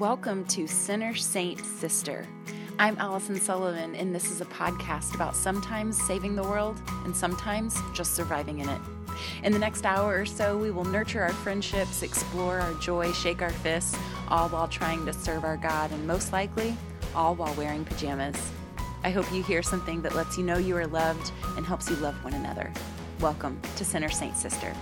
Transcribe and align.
Welcome 0.00 0.44
to 0.46 0.66
Sinner 0.66 1.14
Saint 1.14 1.64
Sister. 1.64 2.26
I'm 2.80 2.98
Allison 2.98 3.36
Sullivan, 3.38 3.94
and 3.94 4.12
this 4.12 4.28
is 4.28 4.40
a 4.40 4.44
podcast 4.46 5.14
about 5.14 5.36
sometimes 5.36 6.02
saving 6.04 6.34
the 6.34 6.42
world 6.42 6.82
and 7.04 7.14
sometimes 7.14 7.78
just 7.94 8.16
surviving 8.16 8.58
in 8.58 8.68
it. 8.68 8.80
In 9.44 9.52
the 9.52 9.58
next 9.60 9.86
hour 9.86 10.18
or 10.18 10.26
so, 10.26 10.58
we 10.58 10.72
will 10.72 10.84
nurture 10.84 11.22
our 11.22 11.32
friendships, 11.32 12.02
explore 12.02 12.58
our 12.58 12.74
joy, 12.80 13.12
shake 13.12 13.40
our 13.40 13.50
fists, 13.52 13.96
all 14.26 14.48
while 14.48 14.66
trying 14.66 15.06
to 15.06 15.12
serve 15.12 15.44
our 15.44 15.56
God, 15.56 15.92
and 15.92 16.04
most 16.08 16.32
likely, 16.32 16.76
all 17.14 17.36
while 17.36 17.54
wearing 17.54 17.84
pajamas. 17.84 18.50
I 19.04 19.10
hope 19.10 19.32
you 19.32 19.44
hear 19.44 19.62
something 19.62 20.02
that 20.02 20.16
lets 20.16 20.36
you 20.36 20.42
know 20.42 20.58
you 20.58 20.76
are 20.76 20.88
loved 20.88 21.30
and 21.56 21.64
helps 21.64 21.88
you 21.88 21.94
love 21.96 22.16
one 22.24 22.34
another. 22.34 22.72
Welcome 23.20 23.60
to 23.76 23.84
Sinner 23.84 24.10
Saint 24.10 24.36
Sister. 24.36 24.74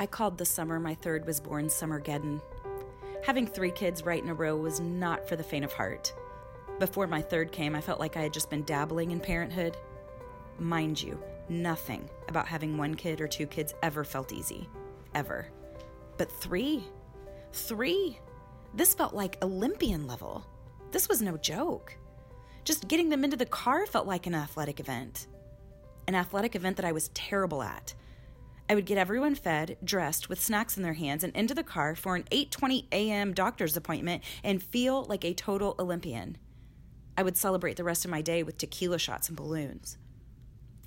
I 0.00 0.06
called 0.06 0.38
the 0.38 0.44
summer 0.44 0.78
my 0.78 0.94
third 0.94 1.26
was 1.26 1.40
born 1.40 1.68
Summergeddon. 1.68 2.40
Having 3.24 3.48
three 3.48 3.72
kids 3.72 4.04
right 4.04 4.22
in 4.22 4.28
a 4.28 4.34
row 4.34 4.56
was 4.56 4.78
not 4.78 5.28
for 5.28 5.34
the 5.34 5.42
faint 5.42 5.64
of 5.64 5.72
heart. 5.72 6.14
Before 6.78 7.08
my 7.08 7.20
third 7.20 7.50
came, 7.50 7.74
I 7.74 7.80
felt 7.80 7.98
like 7.98 8.16
I 8.16 8.22
had 8.22 8.32
just 8.32 8.48
been 8.48 8.62
dabbling 8.62 9.10
in 9.10 9.18
parenthood. 9.18 9.76
Mind 10.60 11.02
you, 11.02 11.20
nothing 11.48 12.08
about 12.28 12.46
having 12.46 12.78
one 12.78 12.94
kid 12.94 13.20
or 13.20 13.26
two 13.26 13.46
kids 13.46 13.74
ever 13.82 14.04
felt 14.04 14.32
easy. 14.32 14.68
Ever. 15.16 15.48
But 16.16 16.30
three? 16.30 16.84
Three? 17.52 18.20
This 18.74 18.94
felt 18.94 19.14
like 19.14 19.42
Olympian 19.42 20.06
level. 20.06 20.46
This 20.92 21.08
was 21.08 21.20
no 21.20 21.36
joke. 21.36 21.96
Just 22.62 22.86
getting 22.86 23.08
them 23.08 23.24
into 23.24 23.36
the 23.36 23.46
car 23.46 23.84
felt 23.86 24.06
like 24.06 24.28
an 24.28 24.34
athletic 24.34 24.78
event. 24.78 25.26
An 26.06 26.14
athletic 26.14 26.54
event 26.54 26.76
that 26.76 26.86
I 26.86 26.92
was 26.92 27.08
terrible 27.14 27.62
at. 27.64 27.94
I 28.70 28.74
would 28.74 28.84
get 28.84 28.98
everyone 28.98 29.34
fed, 29.34 29.78
dressed, 29.82 30.28
with 30.28 30.42
snacks 30.42 30.76
in 30.76 30.82
their 30.82 30.92
hands, 30.92 31.24
and 31.24 31.34
into 31.34 31.54
the 31.54 31.62
car 31.62 31.94
for 31.94 32.16
an 32.16 32.24
8:20 32.30 32.86
a.m. 32.92 33.32
doctor's 33.32 33.76
appointment 33.76 34.22
and 34.44 34.62
feel 34.62 35.04
like 35.04 35.24
a 35.24 35.32
total 35.32 35.74
Olympian. 35.78 36.36
I 37.16 37.22
would 37.22 37.36
celebrate 37.36 37.76
the 37.76 37.84
rest 37.84 38.04
of 38.04 38.10
my 38.10 38.20
day 38.20 38.42
with 38.42 38.58
tequila 38.58 38.98
shots 38.98 39.28
and 39.28 39.36
balloons. 39.36 39.96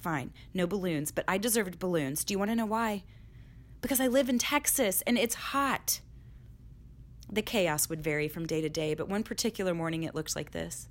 Fine, 0.02 0.32
no 0.54 0.66
balloons, 0.68 1.12
but 1.12 1.26
I 1.28 1.38
deserved 1.38 1.80
balloons. 1.80 2.24
Do 2.24 2.34
you 2.34 2.40
want 2.40 2.52
to 2.52 2.56
know 2.56 2.66
why? 2.66 3.04
Because 3.82 4.00
I 4.00 4.08
live 4.08 4.30
in 4.30 4.40
Texas 4.40 5.02
and 5.06 5.18
it's 5.18 5.36
hot. 5.36 6.02
The 7.32 7.42
chaos 7.42 7.90
would 7.90 8.04
vary 8.04 8.28
from 8.28 8.46
day 8.46 8.62
to 8.62 8.70
day, 8.70 8.94
but 8.94 9.09
one 9.09 9.24
particular 9.24 9.74
morning 9.74 10.04
it 10.04 10.16
looked 10.16 10.36
like 10.36 10.52
this. 10.52 10.88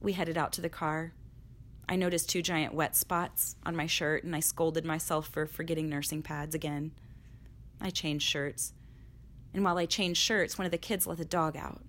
We 0.00 0.12
headed 0.12 0.36
out 0.36 0.52
to 0.52 0.60
the 0.60 0.68
car. 0.68 1.14
I 1.92 1.96
noticed 1.96 2.30
two 2.30 2.40
giant 2.40 2.72
wet 2.72 2.96
spots 2.96 3.54
on 3.66 3.76
my 3.76 3.84
shirt 3.84 4.24
and 4.24 4.34
I 4.34 4.40
scolded 4.40 4.86
myself 4.86 5.28
for 5.28 5.44
forgetting 5.44 5.90
nursing 5.90 6.22
pads 6.22 6.54
again. 6.54 6.92
I 7.82 7.90
changed 7.90 8.26
shirts. 8.26 8.72
And 9.52 9.62
while 9.62 9.76
I 9.76 9.84
changed 9.84 10.18
shirts, 10.18 10.56
one 10.56 10.64
of 10.64 10.70
the 10.70 10.78
kids 10.78 11.06
let 11.06 11.18
the 11.18 11.26
dog 11.26 11.54
out. 11.54 11.82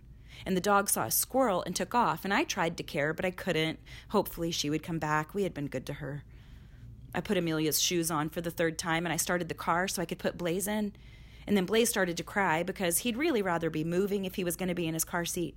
And 0.46 0.58
the 0.58 0.62
dog 0.62 0.90
saw 0.90 1.06
a 1.06 1.12
squirrel 1.12 1.64
and 1.66 1.74
took 1.74 1.96
off, 1.96 2.26
and 2.26 2.34
I 2.34 2.44
tried 2.44 2.76
to 2.76 2.84
care, 2.84 3.14
but 3.14 3.24
I 3.24 3.32
couldn't. 3.32 3.80
Hopefully, 4.10 4.52
she 4.52 4.70
would 4.70 4.84
come 4.84 5.00
back. 5.00 5.34
We 5.34 5.44
had 5.44 5.54
been 5.54 5.68
good 5.68 5.86
to 5.86 5.94
her. 5.94 6.26
I 7.16 7.22
put 7.22 7.38
Amelia's 7.38 7.82
shoes 7.82 8.12
on 8.12 8.28
for 8.28 8.42
the 8.42 8.52
third 8.52 8.78
time, 8.78 9.06
and 9.06 9.14
I 9.14 9.18
started 9.18 9.48
the 9.48 9.54
car 9.54 9.88
so 9.88 10.02
I 10.02 10.06
could 10.06 10.20
put 10.20 10.38
Blaze 10.38 10.68
in. 10.68 10.92
And 11.48 11.56
then 11.56 11.64
Blaze 11.64 11.88
started 11.88 12.18
to 12.18 12.24
cry 12.24 12.62
because 12.62 12.98
he'd 12.98 13.16
really 13.16 13.42
rather 13.42 13.70
be 13.70 13.86
moving 13.86 14.26
if 14.26 14.36
he 14.36 14.44
was 14.44 14.58
going 14.58 14.68
to 14.68 14.76
be 14.76 14.88
in 14.88 14.96
his 14.96 15.06
car 15.06 15.24
seat 15.24 15.56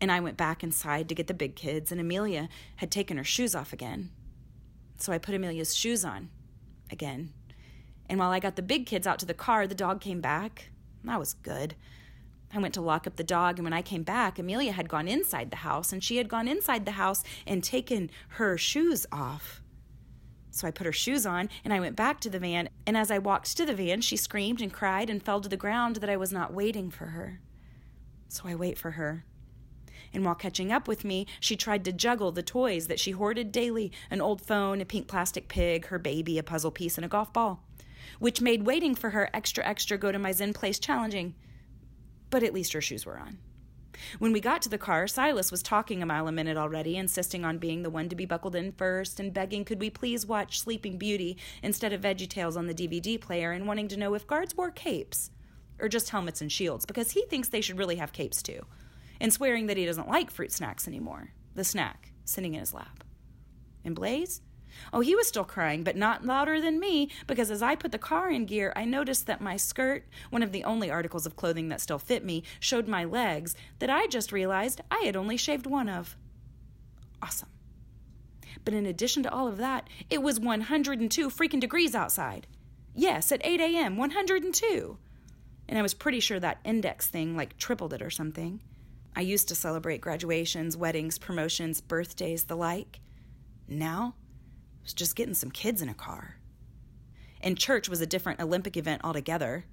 and 0.00 0.12
I 0.12 0.20
went 0.20 0.36
back 0.36 0.62
inside 0.62 1.08
to 1.08 1.14
get 1.14 1.26
the 1.26 1.34
big 1.34 1.56
kids, 1.56 1.90
and 1.90 2.00
Amelia 2.00 2.48
had 2.76 2.90
taken 2.90 3.16
her 3.16 3.24
shoes 3.24 3.54
off 3.54 3.72
again. 3.72 4.10
So 4.98 5.12
I 5.12 5.18
put 5.18 5.34
Amelia's 5.34 5.74
shoes 5.74 6.04
on 6.04 6.30
again. 6.90 7.32
And 8.08 8.18
while 8.18 8.30
I 8.30 8.40
got 8.40 8.56
the 8.56 8.62
big 8.62 8.86
kids 8.86 9.06
out 9.06 9.18
to 9.20 9.26
the 9.26 9.34
car, 9.34 9.66
the 9.66 9.74
dog 9.74 10.00
came 10.00 10.20
back. 10.20 10.70
That 11.04 11.18
was 11.18 11.34
good. 11.34 11.74
I 12.52 12.58
went 12.58 12.74
to 12.74 12.80
lock 12.80 13.06
up 13.06 13.16
the 13.16 13.24
dog, 13.24 13.58
and 13.58 13.64
when 13.64 13.74
I 13.74 13.82
came 13.82 14.02
back, 14.02 14.38
Amelia 14.38 14.72
had 14.72 14.88
gone 14.88 15.06
inside 15.06 15.50
the 15.50 15.56
house, 15.56 15.92
and 15.92 16.02
she 16.02 16.16
had 16.16 16.28
gone 16.28 16.48
inside 16.48 16.86
the 16.86 16.92
house 16.92 17.22
and 17.46 17.62
taken 17.62 18.10
her 18.30 18.56
shoes 18.56 19.04
off. 19.12 19.62
So 20.50 20.66
I 20.66 20.70
put 20.70 20.86
her 20.86 20.92
shoes 20.92 21.26
on, 21.26 21.50
and 21.62 21.74
I 21.74 21.80
went 21.80 21.94
back 21.94 22.20
to 22.20 22.30
the 22.30 22.38
van, 22.38 22.70
and 22.86 22.96
as 22.96 23.10
I 23.10 23.18
walked 23.18 23.54
to 23.56 23.66
the 23.66 23.74
van, 23.74 24.00
she 24.00 24.16
screamed 24.16 24.62
and 24.62 24.72
cried 24.72 25.10
and 25.10 25.22
fell 25.22 25.42
to 25.42 25.48
the 25.48 25.58
ground 25.58 25.96
that 25.96 26.08
I 26.08 26.16
was 26.16 26.32
not 26.32 26.54
waiting 26.54 26.90
for 26.90 27.06
her. 27.06 27.40
So 28.28 28.44
I 28.46 28.54
wait 28.54 28.78
for 28.78 28.92
her 28.92 29.26
and 30.12 30.24
while 30.24 30.34
catching 30.34 30.72
up 30.72 30.88
with 30.88 31.04
me, 31.04 31.26
she 31.40 31.56
tried 31.56 31.84
to 31.84 31.92
juggle 31.92 32.32
the 32.32 32.42
toys 32.42 32.86
that 32.86 33.00
she 33.00 33.12
hoarded 33.12 33.52
daily 33.52 33.92
an 34.10 34.20
old 34.20 34.40
phone, 34.40 34.80
a 34.80 34.84
pink 34.84 35.06
plastic 35.06 35.48
pig, 35.48 35.86
her 35.86 35.98
baby, 35.98 36.38
a 36.38 36.42
puzzle 36.42 36.70
piece, 36.70 36.96
and 36.96 37.04
a 37.04 37.08
golf 37.08 37.32
ball, 37.32 37.62
which 38.18 38.40
made 38.40 38.66
waiting 38.66 38.94
for 38.94 39.10
her 39.10 39.30
extra, 39.34 39.64
extra 39.66 39.98
go 39.98 40.12
to 40.12 40.18
my 40.18 40.32
Zen 40.32 40.52
place 40.52 40.78
challenging. 40.78 41.34
But 42.30 42.42
at 42.42 42.54
least 42.54 42.72
her 42.72 42.80
shoes 42.80 43.06
were 43.06 43.18
on. 43.18 43.38
When 44.18 44.32
we 44.32 44.40
got 44.40 44.62
to 44.62 44.68
the 44.68 44.78
car, 44.78 45.08
Silas 45.08 45.50
was 45.50 45.62
talking 45.62 46.02
a 46.02 46.06
mile 46.06 46.28
a 46.28 46.32
minute 46.32 46.56
already, 46.56 46.96
insisting 46.96 47.44
on 47.44 47.58
being 47.58 47.82
the 47.82 47.90
one 47.90 48.08
to 48.08 48.16
be 48.16 48.26
buckled 48.26 48.54
in 48.54 48.72
first, 48.72 49.18
and 49.18 49.34
begging 49.34 49.64
could 49.64 49.80
we 49.80 49.90
please 49.90 50.24
watch 50.24 50.60
Sleeping 50.60 50.98
Beauty 50.98 51.36
instead 51.62 51.92
of 51.92 52.02
Veggie 52.02 52.28
Tales 52.28 52.56
on 52.56 52.68
the 52.68 52.74
DVD 52.74 53.20
player, 53.20 53.50
and 53.50 53.66
wanting 53.66 53.88
to 53.88 53.96
know 53.96 54.14
if 54.14 54.26
guards 54.26 54.56
wore 54.56 54.70
capes 54.70 55.30
or 55.80 55.88
just 55.88 56.10
helmets 56.10 56.40
and 56.40 56.50
shields, 56.50 56.86
because 56.86 57.12
he 57.12 57.24
thinks 57.26 57.48
they 57.48 57.60
should 57.60 57.78
really 57.78 57.96
have 57.96 58.12
capes 58.12 58.42
too 58.42 58.64
and 59.20 59.32
swearing 59.32 59.66
that 59.66 59.76
he 59.76 59.86
doesn't 59.86 60.08
like 60.08 60.30
fruit 60.30 60.52
snacks 60.52 60.88
anymore. 60.88 61.32
The 61.54 61.64
snack 61.64 62.12
sitting 62.24 62.54
in 62.54 62.60
his 62.60 62.74
lap. 62.74 63.04
And 63.84 63.94
Blaze? 63.94 64.42
Oh, 64.92 65.00
he 65.00 65.14
was 65.14 65.26
still 65.26 65.44
crying, 65.44 65.82
but 65.82 65.96
not 65.96 66.24
louder 66.24 66.60
than 66.60 66.78
me, 66.78 67.10
because 67.26 67.50
as 67.50 67.62
I 67.62 67.74
put 67.74 67.90
the 67.90 67.98
car 67.98 68.30
in 68.30 68.44
gear, 68.44 68.72
I 68.76 68.84
noticed 68.84 69.26
that 69.26 69.40
my 69.40 69.56
skirt, 69.56 70.06
one 70.30 70.42
of 70.42 70.52
the 70.52 70.64
only 70.64 70.90
articles 70.90 71.26
of 71.26 71.36
clothing 71.36 71.68
that 71.70 71.80
still 71.80 71.98
fit 71.98 72.24
me, 72.24 72.44
showed 72.60 72.86
my 72.86 73.04
legs 73.04 73.56
that 73.78 73.90
I 73.90 74.06
just 74.06 74.32
realized 74.32 74.80
I 74.90 75.02
had 75.04 75.16
only 75.16 75.36
shaved 75.36 75.66
one 75.66 75.88
of. 75.88 76.16
Awesome. 77.22 77.48
But 78.64 78.74
in 78.74 78.86
addition 78.86 79.22
to 79.22 79.32
all 79.32 79.48
of 79.48 79.56
that, 79.56 79.88
it 80.10 80.22
was 80.22 80.40
102 80.40 81.30
freaking 81.30 81.60
degrees 81.60 81.94
outside. 81.94 82.46
Yes, 82.94 83.32
at 83.32 83.44
8 83.44 83.60
a.m., 83.60 83.96
102. 83.96 84.98
And 85.68 85.78
I 85.78 85.82
was 85.82 85.94
pretty 85.94 86.20
sure 86.20 86.40
that 86.40 86.60
index 86.64 87.06
thing 87.06 87.36
like 87.36 87.56
tripled 87.56 87.92
it 87.92 88.02
or 88.02 88.10
something. 88.10 88.60
I 89.16 89.20
used 89.22 89.48
to 89.48 89.54
celebrate 89.54 90.00
graduations, 90.00 90.76
weddings, 90.76 91.18
promotions, 91.18 91.80
birthdays, 91.80 92.44
the 92.44 92.56
like. 92.56 93.00
Now, 93.66 94.14
I 94.16 94.82
was 94.84 94.94
just 94.94 95.16
getting 95.16 95.34
some 95.34 95.50
kids 95.50 95.82
in 95.82 95.88
a 95.88 95.94
car. 95.94 96.36
And 97.40 97.58
church 97.58 97.88
was 97.88 98.00
a 98.00 98.06
different 98.06 98.40
Olympic 98.40 98.76
event 98.76 99.02
altogether. 99.04 99.64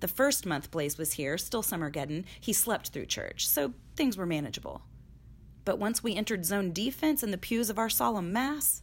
The 0.00 0.08
first 0.08 0.46
month 0.46 0.70
Blaze 0.70 0.98
was 0.98 1.12
here, 1.12 1.38
still 1.38 1.62
Summergeddon, 1.62 2.24
he 2.40 2.52
slept 2.52 2.88
through 2.88 3.06
church, 3.06 3.48
so 3.48 3.72
things 3.94 4.16
were 4.16 4.26
manageable. 4.26 4.82
But 5.64 5.78
once 5.78 6.02
we 6.02 6.16
entered 6.16 6.44
zone 6.44 6.72
defense 6.72 7.22
in 7.22 7.30
the 7.30 7.38
pews 7.38 7.70
of 7.70 7.78
our 7.78 7.90
solemn 7.90 8.32
mass, 8.32 8.82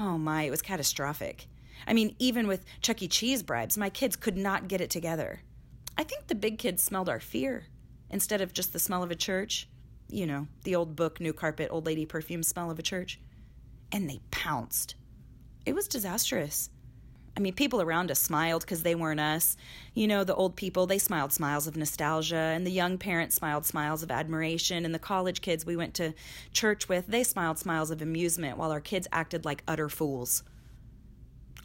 oh 0.00 0.18
my, 0.18 0.42
it 0.42 0.50
was 0.50 0.62
catastrophic. 0.62 1.46
I 1.86 1.92
mean, 1.92 2.16
even 2.18 2.48
with 2.48 2.64
Chuck 2.80 3.02
E. 3.02 3.08
Cheese 3.08 3.42
bribes, 3.42 3.78
my 3.78 3.90
kids 3.90 4.16
could 4.16 4.36
not 4.36 4.68
get 4.68 4.80
it 4.80 4.90
together. 4.90 5.42
I 5.96 6.02
think 6.02 6.26
the 6.26 6.34
big 6.34 6.58
kids 6.58 6.82
smelled 6.82 7.08
our 7.08 7.20
fear 7.20 7.66
instead 8.10 8.40
of 8.40 8.52
just 8.52 8.72
the 8.72 8.78
smell 8.78 9.02
of 9.02 9.10
a 9.10 9.16
church. 9.16 9.68
You 10.08 10.26
know, 10.26 10.46
the 10.64 10.76
old 10.76 10.96
book, 10.96 11.20
new 11.20 11.32
carpet, 11.32 11.68
old 11.70 11.86
lady 11.86 12.06
perfume 12.06 12.42
smell 12.42 12.70
of 12.70 12.78
a 12.78 12.82
church. 12.82 13.20
And 13.90 14.08
they 14.08 14.20
pounced. 14.30 14.94
It 15.66 15.74
was 15.74 15.88
disastrous. 15.88 16.70
I 17.36 17.40
mean, 17.40 17.54
people 17.54 17.82
around 17.82 18.12
us 18.12 18.20
smiled 18.20 18.62
because 18.62 18.84
they 18.84 18.94
weren't 18.94 19.18
us. 19.18 19.56
You 19.92 20.06
know, 20.06 20.22
the 20.22 20.34
old 20.34 20.54
people, 20.54 20.86
they 20.86 20.98
smiled 20.98 21.32
smiles 21.32 21.66
of 21.66 21.76
nostalgia, 21.76 22.36
and 22.36 22.64
the 22.64 22.70
young 22.70 22.96
parents 22.96 23.34
smiled 23.34 23.66
smiles 23.66 24.04
of 24.04 24.12
admiration, 24.12 24.84
and 24.84 24.94
the 24.94 25.00
college 25.00 25.40
kids 25.40 25.66
we 25.66 25.76
went 25.76 25.94
to 25.94 26.14
church 26.52 26.88
with, 26.88 27.08
they 27.08 27.24
smiled 27.24 27.58
smiles 27.58 27.90
of 27.90 28.00
amusement, 28.00 28.56
while 28.56 28.70
our 28.70 28.80
kids 28.80 29.08
acted 29.10 29.44
like 29.44 29.64
utter 29.66 29.88
fools. 29.88 30.44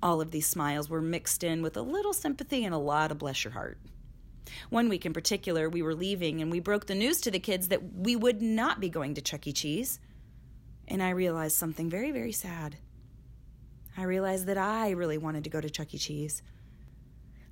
All 0.02 0.22
of 0.22 0.32
these 0.32 0.48
smiles 0.48 0.90
were 0.90 1.02
mixed 1.02 1.44
in 1.44 1.62
with 1.62 1.78
a 1.78 1.82
little 1.82 2.14
sympathy 2.14 2.66
and 2.66 2.74
a 2.74 2.80
lot 2.80 3.12
of 3.12 3.20
bless 3.20 3.44
your 3.44 3.54
heart. 3.54 3.78
One 4.70 4.90
week 4.90 5.06
in 5.06 5.14
particular, 5.14 5.70
we 5.70 5.82
were 5.82 5.96
leaving 5.96 6.42
and 6.42 6.52
we 6.52 6.60
broke 6.60 6.88
the 6.88 6.96
news 6.96 7.22
to 7.22 7.32
the 7.32 7.40
kids 7.40 7.68
that 7.70 7.96
we 7.96 8.16
would 8.16 8.42
not 8.42 8.80
be 8.80 8.90
going 8.90 9.14
to 9.16 9.22
Chuck 9.22 9.48
E. 9.48 9.54
Cheese. 9.54 10.00
And 10.88 11.04
I 11.04 11.10
realized 11.10 11.56
something 11.56 11.90
very, 11.90 12.12
very 12.12 12.32
sad. 12.32 12.78
I 13.98 14.04
realized 14.04 14.48
that 14.48 14.58
I 14.58 14.92
really 14.92 15.18
wanted 15.18 15.44
to 15.44 15.50
go 15.50 15.62
to 15.62 15.70
Chuck 15.70 15.94
E. 15.94 15.98
Cheese. 15.98 16.42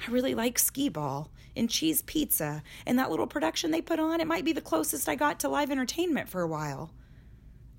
I 0.06 0.12
really 0.12 0.36
like 0.36 0.60
skee 0.60 0.90
ball 0.90 1.32
and 1.56 1.70
cheese 1.70 2.04
pizza 2.04 2.62
and 2.86 3.00
that 3.00 3.10
little 3.10 3.28
production 3.28 3.72
they 3.72 3.82
put 3.82 4.00
on. 4.00 4.22
It 4.22 4.28
might 4.28 4.46
be 4.46 4.54
the 4.54 4.62
closest 4.62 5.10
I 5.10 5.16
got 5.16 5.40
to 5.42 5.50
live 5.50 5.72
entertainment 5.72 6.30
for 6.30 6.42
a 6.42 6.48
while. 6.48 6.92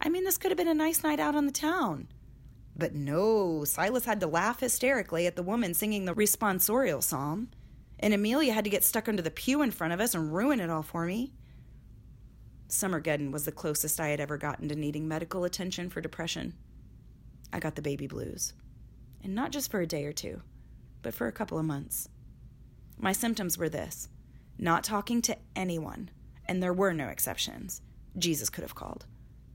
I 0.00 0.08
mean, 0.08 0.24
this 0.24 0.38
could 0.38 0.50
have 0.50 0.58
been 0.58 0.68
a 0.68 0.74
nice 0.74 1.02
night 1.02 1.20
out 1.20 1.34
on 1.34 1.46
the 1.46 1.52
town. 1.52 2.08
But 2.76 2.94
no, 2.94 3.64
Silas 3.64 4.04
had 4.04 4.20
to 4.20 4.26
laugh 4.26 4.60
hysterically 4.60 5.26
at 5.26 5.34
the 5.34 5.42
woman 5.42 5.74
singing 5.74 6.04
the 6.04 6.14
responsorial 6.14 7.02
psalm 7.02 7.50
and 8.00 8.14
Amelia 8.14 8.52
had 8.52 8.64
to 8.64 8.70
get 8.70 8.84
stuck 8.84 9.08
under 9.08 9.22
the 9.22 9.30
pew 9.30 9.62
in 9.62 9.70
front 9.70 9.92
of 9.92 10.00
us 10.00 10.14
and 10.14 10.34
ruin 10.34 10.60
it 10.60 10.70
all 10.70 10.82
for 10.82 11.04
me. 11.04 11.32
Summergeddon 12.68 13.30
was 13.30 13.44
the 13.44 13.52
closest 13.52 13.98
I 13.98 14.08
had 14.08 14.20
ever 14.20 14.36
gotten 14.36 14.68
to 14.68 14.74
needing 14.74 15.08
medical 15.08 15.44
attention 15.44 15.88
for 15.88 16.00
depression. 16.00 16.54
I 17.52 17.60
got 17.60 17.76
the 17.76 17.82
baby 17.82 18.06
blues. 18.06 18.52
And 19.22 19.34
not 19.34 19.52
just 19.52 19.70
for 19.70 19.80
a 19.80 19.86
day 19.86 20.04
or 20.04 20.12
two, 20.12 20.42
but 21.02 21.14
for 21.14 21.26
a 21.26 21.32
couple 21.32 21.58
of 21.58 21.64
months. 21.64 22.08
My 22.98 23.12
symptoms 23.12 23.56
were 23.56 23.68
this 23.68 24.08
not 24.58 24.82
talking 24.84 25.22
to 25.22 25.36
anyone, 25.54 26.10
and 26.46 26.62
there 26.62 26.72
were 26.72 26.92
no 26.92 27.06
exceptions. 27.06 27.80
Jesus 28.18 28.50
could 28.50 28.62
have 28.62 28.74
called. 28.74 29.06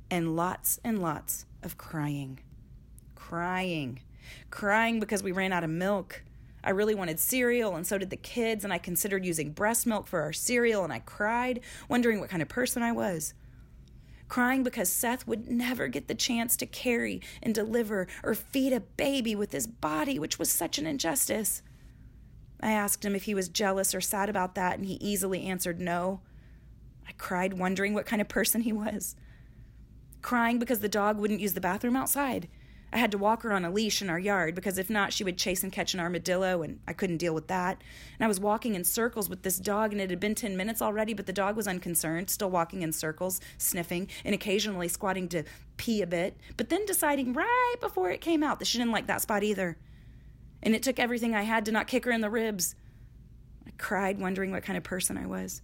And 0.09 0.35
lots 0.35 0.79
and 0.83 1.01
lots 1.01 1.45
of 1.61 1.77
crying. 1.77 2.39
Crying. 3.15 3.99
Crying 4.49 4.99
because 4.99 5.21
we 5.21 5.31
ran 5.33 5.51
out 5.51 5.63
of 5.63 5.69
milk. 5.69 6.23
I 6.63 6.69
really 6.69 6.95
wanted 6.95 7.19
cereal, 7.19 7.75
and 7.75 7.85
so 7.85 7.97
did 7.97 8.09
the 8.09 8.15
kids, 8.15 8.63
and 8.63 8.71
I 8.71 8.77
considered 8.77 9.25
using 9.25 9.51
breast 9.51 9.85
milk 9.85 10.07
for 10.07 10.21
our 10.21 10.31
cereal, 10.31 10.83
and 10.83 10.93
I 10.93 10.99
cried, 10.99 11.59
wondering 11.89 12.19
what 12.19 12.29
kind 12.29 12.41
of 12.41 12.47
person 12.47 12.81
I 12.81 12.91
was. 12.91 13.33
Crying 14.29 14.63
because 14.63 14.89
Seth 14.89 15.27
would 15.27 15.49
never 15.49 15.87
get 15.87 16.07
the 16.07 16.15
chance 16.15 16.55
to 16.57 16.65
carry 16.65 17.21
and 17.41 17.53
deliver 17.53 18.07
or 18.23 18.33
feed 18.33 18.71
a 18.73 18.79
baby 18.79 19.35
with 19.35 19.51
his 19.51 19.67
body, 19.67 20.17
which 20.17 20.39
was 20.39 20.49
such 20.49 20.77
an 20.77 20.87
injustice. 20.87 21.61
I 22.61 22.71
asked 22.71 23.03
him 23.03 23.15
if 23.15 23.23
he 23.23 23.35
was 23.35 23.49
jealous 23.49 23.93
or 23.93 24.01
sad 24.01 24.29
about 24.29 24.55
that, 24.55 24.77
and 24.77 24.85
he 24.85 24.93
easily 24.95 25.43
answered 25.43 25.81
no. 25.81 26.21
I 27.07 27.11
cried, 27.17 27.53
wondering 27.53 27.93
what 27.93 28.05
kind 28.05 28.21
of 28.21 28.29
person 28.29 28.61
he 28.61 28.71
was. 28.71 29.17
Crying 30.21 30.59
because 30.59 30.79
the 30.79 30.87
dog 30.87 31.19
wouldn't 31.19 31.41
use 31.41 31.53
the 31.53 31.61
bathroom 31.61 31.97
outside. 31.97 32.47
I 32.93 32.97
had 32.97 33.11
to 33.11 33.17
walk 33.17 33.41
her 33.41 33.51
on 33.51 33.65
a 33.65 33.71
leash 33.71 34.03
in 34.03 34.09
our 34.09 34.19
yard 34.19 34.53
because 34.53 34.77
if 34.77 34.87
not, 34.87 35.11
she 35.11 35.23
would 35.23 35.37
chase 35.37 35.63
and 35.63 35.71
catch 35.71 35.95
an 35.95 35.99
armadillo, 35.99 36.61
and 36.61 36.79
I 36.87 36.93
couldn't 36.93 37.17
deal 37.17 37.33
with 37.33 37.47
that. 37.47 37.81
And 38.19 38.23
I 38.23 38.27
was 38.27 38.39
walking 38.39 38.75
in 38.75 38.83
circles 38.83 39.29
with 39.29 39.41
this 39.41 39.57
dog, 39.57 39.91
and 39.91 39.99
it 39.99 40.11
had 40.11 40.19
been 40.19 40.35
10 40.35 40.55
minutes 40.55 40.79
already, 40.79 41.15
but 41.15 41.25
the 41.25 41.33
dog 41.33 41.55
was 41.55 41.67
unconcerned, 41.67 42.29
still 42.29 42.51
walking 42.51 42.83
in 42.83 42.91
circles, 42.91 43.41
sniffing, 43.57 44.09
and 44.23 44.35
occasionally 44.35 44.87
squatting 44.87 45.27
to 45.29 45.43
pee 45.77 46.03
a 46.03 46.07
bit, 46.07 46.37
but 46.55 46.69
then 46.69 46.85
deciding 46.85 47.33
right 47.33 47.75
before 47.81 48.11
it 48.11 48.21
came 48.21 48.43
out 48.43 48.59
that 48.59 48.65
she 48.65 48.77
didn't 48.77 48.93
like 48.93 49.07
that 49.07 49.21
spot 49.21 49.43
either. 49.43 49.75
And 50.61 50.75
it 50.75 50.83
took 50.83 50.99
everything 50.99 51.33
I 51.33 51.41
had 51.41 51.65
to 51.65 51.71
not 51.71 51.87
kick 51.87 52.05
her 52.05 52.11
in 52.11 52.21
the 52.21 52.29
ribs. 52.29 52.75
I 53.65 53.71
cried, 53.79 54.19
wondering 54.19 54.51
what 54.51 54.63
kind 54.63 54.77
of 54.77 54.83
person 54.83 55.17
I 55.17 55.25
was 55.25 55.63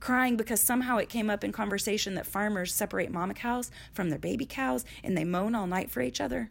crying 0.00 0.36
because 0.36 0.60
somehow 0.60 0.96
it 0.96 1.08
came 1.08 1.30
up 1.30 1.44
in 1.44 1.52
conversation 1.52 2.14
that 2.14 2.26
farmers 2.26 2.74
separate 2.74 3.12
mama 3.12 3.34
cows 3.34 3.70
from 3.92 4.10
their 4.10 4.18
baby 4.18 4.46
cows 4.46 4.84
and 5.04 5.16
they 5.16 5.24
moan 5.24 5.54
all 5.54 5.66
night 5.66 5.90
for 5.90 6.00
each 6.00 6.20
other. 6.20 6.50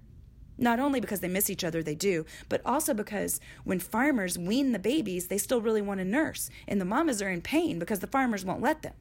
Not 0.57 0.79
only 0.79 0.99
because 0.99 1.21
they 1.21 1.29
miss 1.29 1.49
each 1.49 1.63
other, 1.63 1.81
they 1.81 1.95
do, 1.95 2.25
but 2.49 2.61
also 2.65 2.93
because 2.93 3.39
when 3.63 3.79
farmers 3.79 4.37
wean 4.37 4.73
the 4.73 4.79
babies, 4.79 5.27
they 5.27 5.37
still 5.37 5.61
really 5.61 5.81
want 5.81 5.99
to 5.99 6.05
nurse, 6.05 6.49
and 6.67 6.81
the 6.81 6.85
mamas 6.85 7.21
are 7.21 7.29
in 7.29 7.41
pain 7.41 7.79
because 7.79 7.99
the 7.99 8.07
farmers 8.07 8.43
won't 8.43 8.61
let 8.61 8.81
them. 8.81 8.93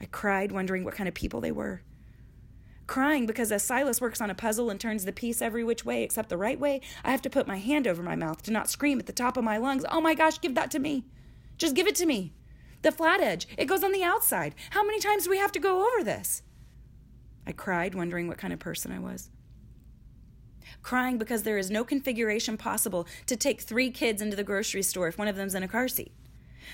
I 0.00 0.04
cried, 0.06 0.52
wondering 0.52 0.84
what 0.84 0.94
kind 0.94 1.08
of 1.08 1.14
people 1.14 1.40
they 1.40 1.50
were. 1.50 1.82
Crying 2.86 3.26
because 3.26 3.50
as 3.50 3.64
Silas 3.64 4.00
works 4.00 4.20
on 4.20 4.30
a 4.30 4.34
puzzle 4.34 4.70
and 4.70 4.78
turns 4.78 5.04
the 5.04 5.12
piece 5.12 5.42
every 5.42 5.64
which 5.64 5.84
way 5.84 6.02
except 6.04 6.28
the 6.28 6.36
right 6.36 6.60
way, 6.60 6.80
I 7.04 7.10
have 7.10 7.22
to 7.22 7.30
put 7.30 7.48
my 7.48 7.58
hand 7.58 7.88
over 7.88 8.02
my 8.02 8.14
mouth 8.14 8.42
to 8.42 8.52
not 8.52 8.70
scream 8.70 9.00
at 9.00 9.06
the 9.06 9.12
top 9.12 9.36
of 9.36 9.44
my 9.44 9.56
lungs, 9.56 9.84
Oh 9.90 10.00
my 10.00 10.14
gosh, 10.14 10.40
give 10.40 10.54
that 10.54 10.70
to 10.72 10.78
me! 10.78 11.06
Just 11.58 11.74
give 11.74 11.88
it 11.88 11.96
to 11.96 12.06
me! 12.06 12.34
The 12.82 12.92
flat 12.92 13.20
edge, 13.20 13.46
it 13.56 13.66
goes 13.66 13.84
on 13.84 13.92
the 13.92 14.02
outside. 14.02 14.54
How 14.70 14.84
many 14.84 14.98
times 14.98 15.24
do 15.24 15.30
we 15.30 15.38
have 15.38 15.52
to 15.52 15.60
go 15.60 15.86
over 15.86 16.04
this? 16.04 16.42
I 17.46 17.52
cried, 17.52 17.94
wondering 17.94 18.28
what 18.28 18.38
kind 18.38 18.52
of 18.52 18.58
person 18.58 18.92
I 18.92 18.98
was. 18.98 19.30
Crying 20.82 21.16
because 21.16 21.44
there 21.44 21.58
is 21.58 21.70
no 21.70 21.84
configuration 21.84 22.56
possible 22.56 23.06
to 23.26 23.36
take 23.36 23.60
three 23.60 23.90
kids 23.90 24.20
into 24.20 24.36
the 24.36 24.44
grocery 24.44 24.82
store 24.82 25.08
if 25.08 25.18
one 25.18 25.28
of 25.28 25.36
them's 25.36 25.54
in 25.54 25.62
a 25.62 25.68
car 25.68 25.86
seat. 25.86 26.12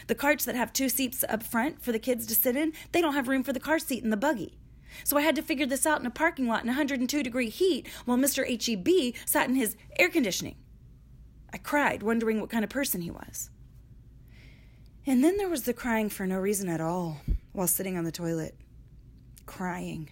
The 0.06 0.14
carts 0.14 0.44
that 0.44 0.54
have 0.54 0.72
two 0.72 0.88
seats 0.88 1.24
up 1.28 1.42
front 1.42 1.82
for 1.82 1.92
the 1.92 1.98
kids 1.98 2.26
to 2.26 2.34
sit 2.34 2.56
in, 2.56 2.72
they 2.92 3.00
don't 3.00 3.14
have 3.14 3.28
room 3.28 3.42
for 3.42 3.52
the 3.52 3.60
car 3.60 3.78
seat 3.78 4.04
in 4.04 4.10
the 4.10 4.16
buggy. 4.16 4.58
So 5.04 5.16
I 5.16 5.22
had 5.22 5.36
to 5.36 5.42
figure 5.42 5.66
this 5.66 5.86
out 5.86 6.00
in 6.00 6.06
a 6.06 6.10
parking 6.10 6.48
lot 6.48 6.62
in 6.62 6.68
102 6.68 7.22
degree 7.22 7.50
heat 7.50 7.86
while 8.04 8.16
Mr. 8.16 8.44
HEB 8.46 9.14
sat 9.26 9.48
in 9.48 9.54
his 9.54 9.76
air 9.98 10.08
conditioning. 10.08 10.56
I 11.52 11.58
cried, 11.58 12.02
wondering 12.02 12.40
what 12.40 12.50
kind 12.50 12.64
of 12.64 12.70
person 12.70 13.02
he 13.02 13.10
was. 13.10 13.50
And 15.08 15.24
then 15.24 15.38
there 15.38 15.48
was 15.48 15.62
the 15.62 15.72
crying 15.72 16.10
for 16.10 16.26
no 16.26 16.36
reason 16.36 16.68
at 16.68 16.82
all 16.82 17.22
while 17.52 17.66
sitting 17.66 17.96
on 17.96 18.04
the 18.04 18.12
toilet. 18.12 18.54
Crying. 19.46 20.10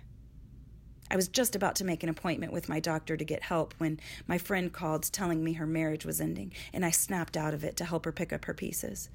I 1.10 1.16
was 1.16 1.28
just 1.28 1.54
about 1.54 1.74
to 1.76 1.84
make 1.84 2.02
an 2.02 2.08
appointment 2.08 2.50
with 2.50 2.70
my 2.70 2.80
doctor 2.80 3.14
to 3.14 3.22
get 3.22 3.42
help 3.42 3.74
when 3.76 4.00
my 4.26 4.38
friend 4.38 4.72
called 4.72 5.02
telling 5.12 5.44
me 5.44 5.52
her 5.52 5.66
marriage 5.66 6.06
was 6.06 6.18
ending, 6.18 6.54
and 6.72 6.82
I 6.82 6.92
snapped 6.92 7.36
out 7.36 7.52
of 7.52 7.62
it 7.62 7.76
to 7.76 7.84
help 7.84 8.06
her 8.06 8.10
pick 8.10 8.32
up 8.32 8.46
her 8.46 8.54
pieces. 8.54 9.10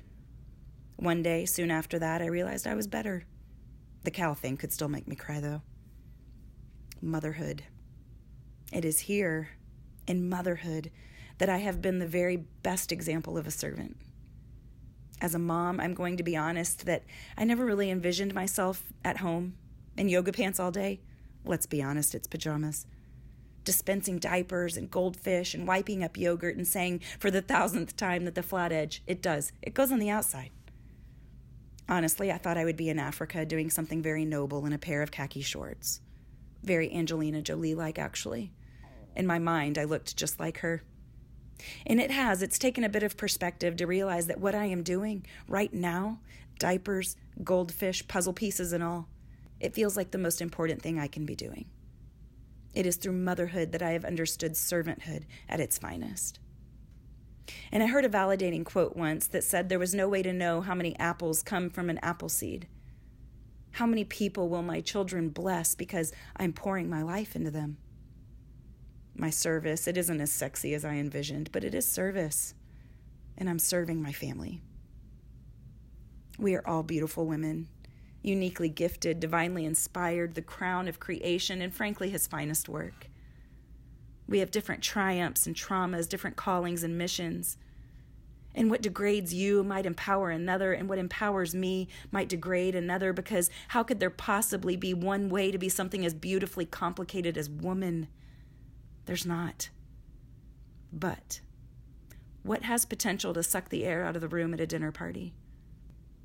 One 0.97 1.23
day, 1.23 1.45
soon 1.45 1.71
after 1.71 1.97
that, 1.97 2.21
I 2.21 2.27
realized 2.27 2.67
I 2.67 2.75
was 2.75 2.85
better. 2.85 3.25
The 4.03 4.11
cow 4.11 4.35
thing 4.35 4.57
could 4.57 4.71
still 4.71 4.87
make 4.87 5.07
me 5.07 5.15
cry, 5.15 5.39
though. 5.39 5.63
Motherhood. 7.01 7.63
It 8.71 8.85
is 8.85 8.99
here, 8.99 9.49
in 10.05 10.29
motherhood, 10.29 10.91
that 11.39 11.49
I 11.49 11.57
have 11.57 11.81
been 11.81 11.97
the 11.97 12.05
very 12.05 12.37
best 12.37 12.91
example 12.91 13.35
of 13.35 13.47
a 13.47 13.51
servant 13.51 13.97
as 15.21 15.35
a 15.35 15.39
mom, 15.39 15.79
I'm 15.79 15.93
going 15.93 16.17
to 16.17 16.23
be 16.23 16.35
honest 16.35 16.85
that 16.87 17.03
I 17.37 17.45
never 17.45 17.63
really 17.63 17.91
envisioned 17.91 18.33
myself 18.33 18.91
at 19.05 19.17
home 19.17 19.53
in 19.95 20.09
yoga 20.09 20.33
pants 20.33 20.59
all 20.59 20.71
day. 20.71 20.99
Let's 21.45 21.67
be 21.67 21.81
honest, 21.81 22.15
it's 22.15 22.27
pajamas. 22.27 22.87
Dispensing 23.63 24.17
diapers 24.17 24.75
and 24.75 24.89
goldfish 24.89 25.53
and 25.53 25.67
wiping 25.67 26.03
up 26.03 26.17
yogurt 26.17 26.57
and 26.57 26.67
saying 26.67 27.01
for 27.19 27.29
the 27.29 27.43
thousandth 27.43 27.95
time 27.95 28.25
that 28.25 28.33
the 28.33 28.41
flat 28.41 28.71
edge, 28.71 29.03
it 29.05 29.21
does, 29.21 29.51
it 29.61 29.75
goes 29.75 29.91
on 29.91 29.99
the 29.99 30.09
outside. 30.09 30.49
Honestly, 31.87 32.31
I 32.31 32.37
thought 32.37 32.57
I 32.57 32.65
would 32.65 32.77
be 32.77 32.89
in 32.89 32.97
Africa 32.97 33.45
doing 33.45 33.69
something 33.69 34.01
very 34.01 34.25
noble 34.25 34.65
in 34.65 34.73
a 34.73 34.79
pair 34.79 35.03
of 35.03 35.11
khaki 35.11 35.41
shorts. 35.41 36.01
Very 36.63 36.91
Angelina 36.91 37.41
Jolie 37.41 37.75
like, 37.75 37.99
actually. 37.99 38.53
In 39.15 39.27
my 39.27 39.39
mind, 39.39 39.77
I 39.77 39.83
looked 39.83 40.15
just 40.15 40.39
like 40.39 40.59
her. 40.59 40.83
And 41.85 41.99
it 41.99 42.11
has, 42.11 42.41
it's 42.41 42.59
taken 42.59 42.83
a 42.83 42.89
bit 42.89 43.03
of 43.03 43.17
perspective 43.17 43.75
to 43.77 43.87
realize 43.87 44.27
that 44.27 44.39
what 44.39 44.55
I 44.55 44.65
am 44.65 44.83
doing 44.83 45.25
right 45.47 45.73
now 45.73 46.19
diapers, 46.59 47.15
goldfish, 47.43 48.07
puzzle 48.07 48.33
pieces, 48.33 48.71
and 48.71 48.83
all 48.83 49.07
it 49.59 49.75
feels 49.75 49.95
like 49.95 50.11
the 50.11 50.17
most 50.17 50.41
important 50.41 50.81
thing 50.81 50.99
I 50.99 51.07
can 51.07 51.25
be 51.25 51.35
doing. 51.35 51.65
It 52.73 52.85
is 52.85 52.95
through 52.95 53.13
motherhood 53.13 53.71
that 53.71 53.81
I 53.81 53.91
have 53.91 54.05
understood 54.05 54.53
servanthood 54.53 55.23
at 55.47 55.59
its 55.59 55.77
finest. 55.77 56.39
And 57.71 57.83
I 57.83 57.87
heard 57.87 58.05
a 58.05 58.09
validating 58.09 58.65
quote 58.65 58.95
once 58.95 59.27
that 59.27 59.43
said 59.43 59.69
there 59.69 59.79
was 59.79 59.93
no 59.93 60.07
way 60.07 60.23
to 60.23 60.33
know 60.33 60.61
how 60.61 60.73
many 60.73 60.97
apples 60.97 61.43
come 61.43 61.69
from 61.69 61.89
an 61.89 61.99
apple 61.99 62.29
seed. 62.29 62.67
How 63.73 63.85
many 63.85 64.03
people 64.03 64.49
will 64.49 64.63
my 64.63 64.81
children 64.81 65.29
bless 65.29 65.75
because 65.75 66.11
I'm 66.35 66.53
pouring 66.53 66.89
my 66.89 67.01
life 67.01 67.35
into 67.35 67.51
them? 67.51 67.77
My 69.15 69.29
service. 69.29 69.87
It 69.87 69.97
isn't 69.97 70.21
as 70.21 70.31
sexy 70.31 70.73
as 70.73 70.85
I 70.85 70.95
envisioned, 70.95 71.51
but 71.51 71.63
it 71.63 71.75
is 71.75 71.87
service. 71.87 72.53
And 73.37 73.49
I'm 73.49 73.59
serving 73.59 74.01
my 74.01 74.11
family. 74.11 74.61
We 76.37 76.55
are 76.55 76.67
all 76.67 76.83
beautiful 76.83 77.27
women, 77.27 77.67
uniquely 78.23 78.69
gifted, 78.69 79.19
divinely 79.19 79.65
inspired, 79.65 80.35
the 80.35 80.41
crown 80.41 80.87
of 80.87 80.99
creation, 80.99 81.61
and 81.61 81.73
frankly, 81.73 82.09
his 82.09 82.27
finest 82.27 82.69
work. 82.69 83.07
We 84.27 84.39
have 84.39 84.51
different 84.51 84.81
triumphs 84.81 85.45
and 85.45 85.55
traumas, 85.55 86.07
different 86.07 86.37
callings 86.37 86.83
and 86.83 86.97
missions. 86.97 87.57
And 88.55 88.69
what 88.69 88.81
degrades 88.81 89.33
you 89.33 89.63
might 89.63 89.85
empower 89.85 90.29
another, 90.29 90.73
and 90.73 90.89
what 90.89 90.97
empowers 90.97 91.53
me 91.53 91.87
might 92.11 92.29
degrade 92.29 92.75
another, 92.75 93.13
because 93.13 93.49
how 93.69 93.83
could 93.83 93.99
there 93.99 94.09
possibly 94.09 94.75
be 94.75 94.93
one 94.93 95.29
way 95.29 95.51
to 95.51 95.57
be 95.57 95.69
something 95.69 96.05
as 96.05 96.13
beautifully 96.13 96.65
complicated 96.65 97.37
as 97.37 97.49
woman? 97.49 98.07
There's 99.05 99.25
not. 99.25 99.69
But 100.91 101.41
what 102.43 102.63
has 102.63 102.85
potential 102.85 103.33
to 103.33 103.43
suck 103.43 103.69
the 103.69 103.85
air 103.85 104.03
out 104.03 104.15
of 104.15 104.21
the 104.21 104.27
room 104.27 104.53
at 104.53 104.59
a 104.59 104.67
dinner 104.67 104.91
party? 104.91 105.33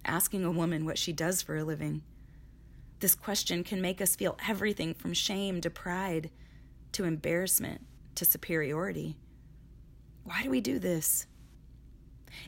Asking 0.04 0.44
a 0.44 0.50
woman 0.50 0.84
what 0.84 0.98
she 0.98 1.12
does 1.12 1.42
for 1.42 1.56
a 1.56 1.64
living. 1.64 2.02
This 3.00 3.14
question 3.14 3.62
can 3.64 3.82
make 3.82 4.00
us 4.00 4.16
feel 4.16 4.38
everything 4.48 4.94
from 4.94 5.12
shame 5.12 5.60
to 5.60 5.70
pride 5.70 6.30
to 6.92 7.04
embarrassment 7.04 7.82
to 8.14 8.24
superiority. 8.24 9.18
Why 10.24 10.42
do 10.42 10.50
we 10.50 10.60
do 10.60 10.78
this? 10.78 11.26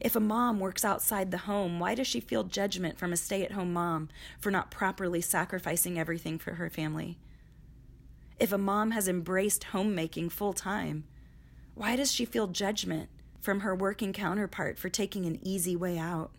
If 0.00 0.16
a 0.16 0.20
mom 0.20 0.58
works 0.58 0.85
outside 0.85 1.30
the 1.30 1.38
home, 1.38 1.78
why 1.78 1.94
does 1.94 2.06
she 2.06 2.20
feel 2.20 2.44
judgment 2.44 2.99
from 2.99 3.12
a 3.12 3.16
stay 3.16 3.44
at 3.44 3.52
home 3.52 3.73
mom 3.73 4.08
for 4.40 4.50
not 4.50 4.70
properly 4.70 5.20
sacrificing 5.20 5.99
everything 5.99 6.38
for 6.38 6.54
her 6.54 6.70
family? 6.70 7.18
If 8.38 8.52
a 8.52 8.59
mom 8.59 8.92
has 8.92 9.09
embraced 9.09 9.64
homemaking 9.64 10.28
full 10.28 10.52
time, 10.52 11.04
why 11.75 11.97
does 11.97 12.12
she 12.12 12.25
feel 12.25 12.47
judgment 12.47 13.09
from 13.40 13.61
her 13.61 13.75
working 13.75 14.12
counterpart 14.12 14.78
for 14.78 14.88
taking 14.88 15.26
an 15.26 15.40
easy 15.42 15.75
way 15.75 15.99
out? 15.99 16.30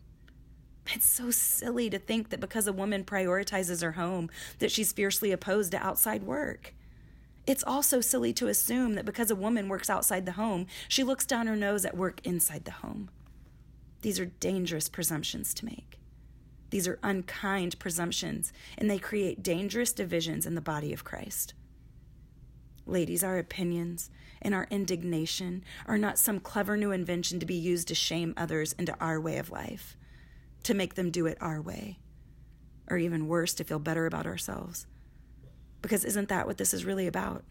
It's 0.93 1.05
so 1.05 1.29
silly 1.29 1.89
to 1.89 1.99
think 1.99 2.29
that 2.29 2.39
because 2.39 2.67
a 2.67 2.73
woman 2.73 3.03
prioritizes 3.03 3.83
her 3.83 3.91
home 3.93 4.29
that 4.59 4.71
she's 4.71 4.93
fiercely 4.93 5.31
opposed 5.31 5.71
to 5.71 5.85
outside 5.85 6.23
work. 6.23 6.73
It's 7.45 7.63
also 7.63 7.99
silly 7.99 8.31
to 8.33 8.47
assume 8.47 8.93
that 8.93 9.05
because 9.05 9.29
a 9.29 9.35
woman 9.35 9.67
works 9.67 9.89
outside 9.89 10.25
the 10.25 10.33
home, 10.33 10.67
she 10.87 11.03
looks 11.03 11.25
down 11.25 11.47
her 11.47 11.55
nose 11.55 11.85
at 11.85 11.97
work 11.97 12.21
inside 12.23 12.65
the 12.65 12.71
home. 12.71 13.09
These 14.01 14.19
are 14.19 14.25
dangerous 14.25 14.87
presumptions 14.87 15.53
to 15.55 15.65
make. 15.65 15.99
These 16.69 16.87
are 16.87 16.99
unkind 17.03 17.77
presumptions, 17.79 18.53
and 18.77 18.89
they 18.89 18.99
create 18.99 19.43
dangerous 19.43 19.91
divisions 19.91 20.45
in 20.45 20.55
the 20.55 20.61
body 20.61 20.93
of 20.93 21.03
Christ. 21.03 21.53
Ladies, 22.89 23.23
our 23.23 23.37
opinions 23.37 24.09
and 24.41 24.55
our 24.55 24.65
indignation 24.71 25.63
are 25.85 25.97
not 25.97 26.17
some 26.17 26.39
clever 26.39 26.75
new 26.75 26.89
invention 26.89 27.39
to 27.39 27.45
be 27.45 27.53
used 27.53 27.87
to 27.89 27.95
shame 27.95 28.33
others 28.35 28.73
into 28.73 28.97
our 28.99 29.21
way 29.21 29.37
of 29.37 29.51
life, 29.51 29.95
to 30.63 30.73
make 30.73 30.95
them 30.95 31.11
do 31.11 31.27
it 31.27 31.37
our 31.39 31.61
way, 31.61 31.99
or 32.89 32.97
even 32.97 33.27
worse, 33.27 33.53
to 33.53 33.63
feel 33.63 33.77
better 33.77 34.07
about 34.07 34.25
ourselves. 34.25 34.87
Because 35.83 36.03
isn't 36.03 36.29
that 36.29 36.47
what 36.47 36.57
this 36.57 36.73
is 36.73 36.83
really 36.83 37.05
about? 37.05 37.43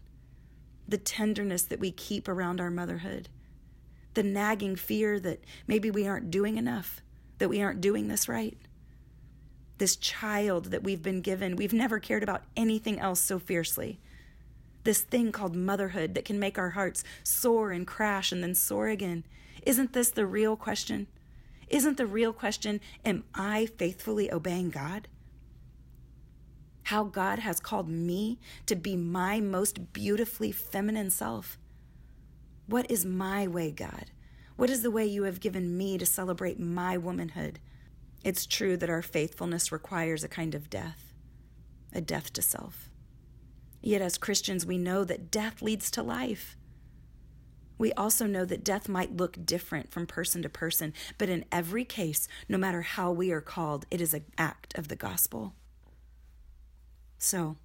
The 0.89 0.97
tenderness 0.97 1.63
that 1.63 1.79
we 1.79 1.91
keep 1.91 2.27
around 2.27 2.59
our 2.59 2.69
motherhood, 2.69 3.29
the 4.15 4.23
nagging 4.23 4.75
fear 4.75 5.21
that 5.21 5.41
maybe 5.67 5.89
we 5.89 6.05
aren't 6.05 6.31
doing 6.31 6.57
enough, 6.57 7.01
that 7.37 7.49
we 7.49 7.61
aren't 7.61 7.79
doing 7.79 8.09
this 8.09 8.27
right. 8.27 8.57
This 9.77 9.95
child 9.95 10.65
that 10.65 10.83
we've 10.83 11.01
been 11.01 11.21
given, 11.21 11.55
we've 11.55 11.71
never 11.71 11.97
cared 11.97 12.23
about 12.23 12.43
anything 12.57 12.99
else 12.99 13.21
so 13.21 13.39
fiercely 13.39 14.01
this 14.89 15.01
thing 15.01 15.31
called 15.31 15.55
motherhood 15.55 16.15
that 16.15 16.25
can 16.25 16.39
make 16.39 16.57
our 16.57 16.71
hearts 16.71 17.03
soar 17.21 17.69
and 17.69 17.85
crash 17.85 18.31
and 18.31 18.41
then 18.41 18.55
soar 18.55 18.87
again. 18.87 19.23
Isn't 19.63 19.93
this 19.93 20.09
the 20.09 20.25
real 20.25 20.55
question? 20.55 21.05
Isn't 21.67 21.97
the 21.97 22.07
real 22.07 22.33
question, 22.33 22.81
am 23.05 23.23
I 23.35 23.67
faithfully 23.67 24.31
obeying 24.31 24.71
God? 24.71 25.07
How 26.85 27.03
God 27.03 27.37
has 27.37 27.59
called 27.59 27.87
me 27.87 28.39
to 28.65 28.75
be 28.75 28.95
my 28.95 29.39
most 29.39 29.93
beautifully 29.93 30.51
feminine 30.51 31.11
self. 31.11 31.59
What 32.65 32.89
is 32.89 33.05
my 33.05 33.45
way, 33.45 33.69
God? 33.69 34.05
What 34.55 34.71
is 34.71 34.81
the 34.81 34.89
way 34.89 35.05
you 35.05 35.21
have 35.21 35.39
given 35.39 35.77
me 35.77 35.99
to 35.99 36.05
celebrate 36.07 36.59
my 36.59 36.97
womanhood? 36.97 37.59
It's 38.23 38.47
true 38.47 38.75
that 38.77 38.89
our 38.89 39.03
faithfulness 39.03 39.71
requires 39.71 40.23
a 40.23 40.27
kind 40.27 40.55
of 40.55 40.67
death, 40.67 41.13
a 41.93 42.01
death 42.01 42.33
to 42.33 42.41
self. 42.41 42.88
Yet, 43.81 44.01
as 44.01 44.17
Christians, 44.17 44.65
we 44.65 44.77
know 44.77 45.03
that 45.03 45.31
death 45.31 45.61
leads 45.61 45.89
to 45.91 46.03
life. 46.03 46.57
We 47.77 47.93
also 47.93 48.27
know 48.27 48.43
that 48.43 48.63
death 48.63 48.89
might 48.89 49.15
look 49.15 49.45
different 49.45 49.89
from 49.89 50.05
person 50.05 50.41
to 50.41 50.49
person, 50.49 50.93
but 51.17 51.29
in 51.29 51.45
every 51.51 51.85
case, 51.85 52.27
no 52.49 52.57
matter 52.57 52.81
how 52.81 53.11
we 53.11 53.31
are 53.31 53.41
called, 53.41 53.85
it 53.89 54.01
is 54.01 54.13
an 54.13 54.25
act 54.37 54.77
of 54.77 54.89
the 54.89 54.97
gospel. 54.97 55.53
So, 57.17 57.55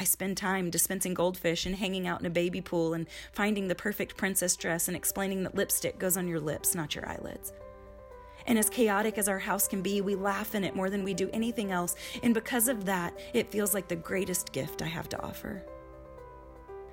I 0.00 0.04
spend 0.04 0.38
time 0.38 0.70
dispensing 0.70 1.12
goldfish 1.12 1.66
and 1.66 1.76
hanging 1.76 2.06
out 2.06 2.20
in 2.20 2.26
a 2.26 2.30
baby 2.30 2.62
pool 2.62 2.94
and 2.94 3.06
finding 3.32 3.68
the 3.68 3.74
perfect 3.74 4.16
princess 4.16 4.56
dress 4.56 4.88
and 4.88 4.96
explaining 4.96 5.42
that 5.42 5.54
lipstick 5.54 5.98
goes 5.98 6.16
on 6.16 6.26
your 6.26 6.40
lips, 6.40 6.74
not 6.74 6.94
your 6.94 7.06
eyelids. 7.06 7.52
And 8.46 8.58
as 8.58 8.68
chaotic 8.68 9.16
as 9.18 9.28
our 9.28 9.38
house 9.38 9.66
can 9.66 9.80
be, 9.80 10.00
we 10.00 10.14
laugh 10.14 10.54
in 10.54 10.64
it 10.64 10.76
more 10.76 10.90
than 10.90 11.04
we 11.04 11.14
do 11.14 11.30
anything 11.32 11.70
else. 11.70 11.96
And 12.22 12.34
because 12.34 12.68
of 12.68 12.84
that, 12.84 13.18
it 13.32 13.50
feels 13.50 13.72
like 13.72 13.88
the 13.88 13.96
greatest 13.96 14.52
gift 14.52 14.82
I 14.82 14.86
have 14.86 15.08
to 15.10 15.22
offer. 15.22 15.64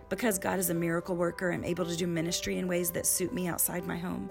Because 0.09 0.39
God 0.39 0.59
is 0.59 0.69
a 0.69 0.73
miracle 0.73 1.15
worker, 1.15 1.51
I'm 1.51 1.63
able 1.63 1.85
to 1.85 1.95
do 1.95 2.07
ministry 2.07 2.57
in 2.57 2.67
ways 2.67 2.91
that 2.91 3.05
suit 3.05 3.33
me 3.33 3.47
outside 3.47 3.85
my 3.85 3.97
home. 3.97 4.29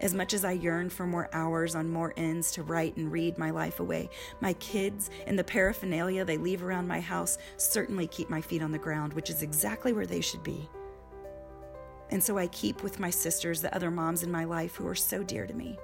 As 0.00 0.12
much 0.12 0.34
as 0.34 0.44
I 0.44 0.52
yearn 0.52 0.90
for 0.90 1.06
more 1.06 1.30
hours 1.32 1.74
on 1.74 1.90
more 1.90 2.12
ends 2.18 2.52
to 2.52 2.62
write 2.62 2.96
and 2.98 3.10
read 3.10 3.38
my 3.38 3.50
life 3.50 3.80
away, 3.80 4.10
my 4.40 4.52
kids 4.54 5.08
and 5.26 5.38
the 5.38 5.44
paraphernalia 5.44 6.24
they 6.24 6.36
leave 6.36 6.62
around 6.62 6.86
my 6.86 7.00
house 7.00 7.38
certainly 7.56 8.06
keep 8.06 8.28
my 8.28 8.42
feet 8.42 8.62
on 8.62 8.72
the 8.72 8.78
ground, 8.78 9.14
which 9.14 9.30
is 9.30 9.42
exactly 9.42 9.94
where 9.94 10.06
they 10.06 10.20
should 10.20 10.42
be. 10.42 10.68
And 12.10 12.22
so 12.22 12.36
I 12.36 12.46
keep 12.48 12.82
with 12.82 13.00
my 13.00 13.10
sisters 13.10 13.62
the 13.62 13.74
other 13.74 13.90
moms 13.90 14.22
in 14.22 14.30
my 14.30 14.44
life 14.44 14.76
who 14.76 14.86
are 14.86 14.94
so 14.94 15.22
dear 15.22 15.46
to 15.46 15.54
me 15.54 15.78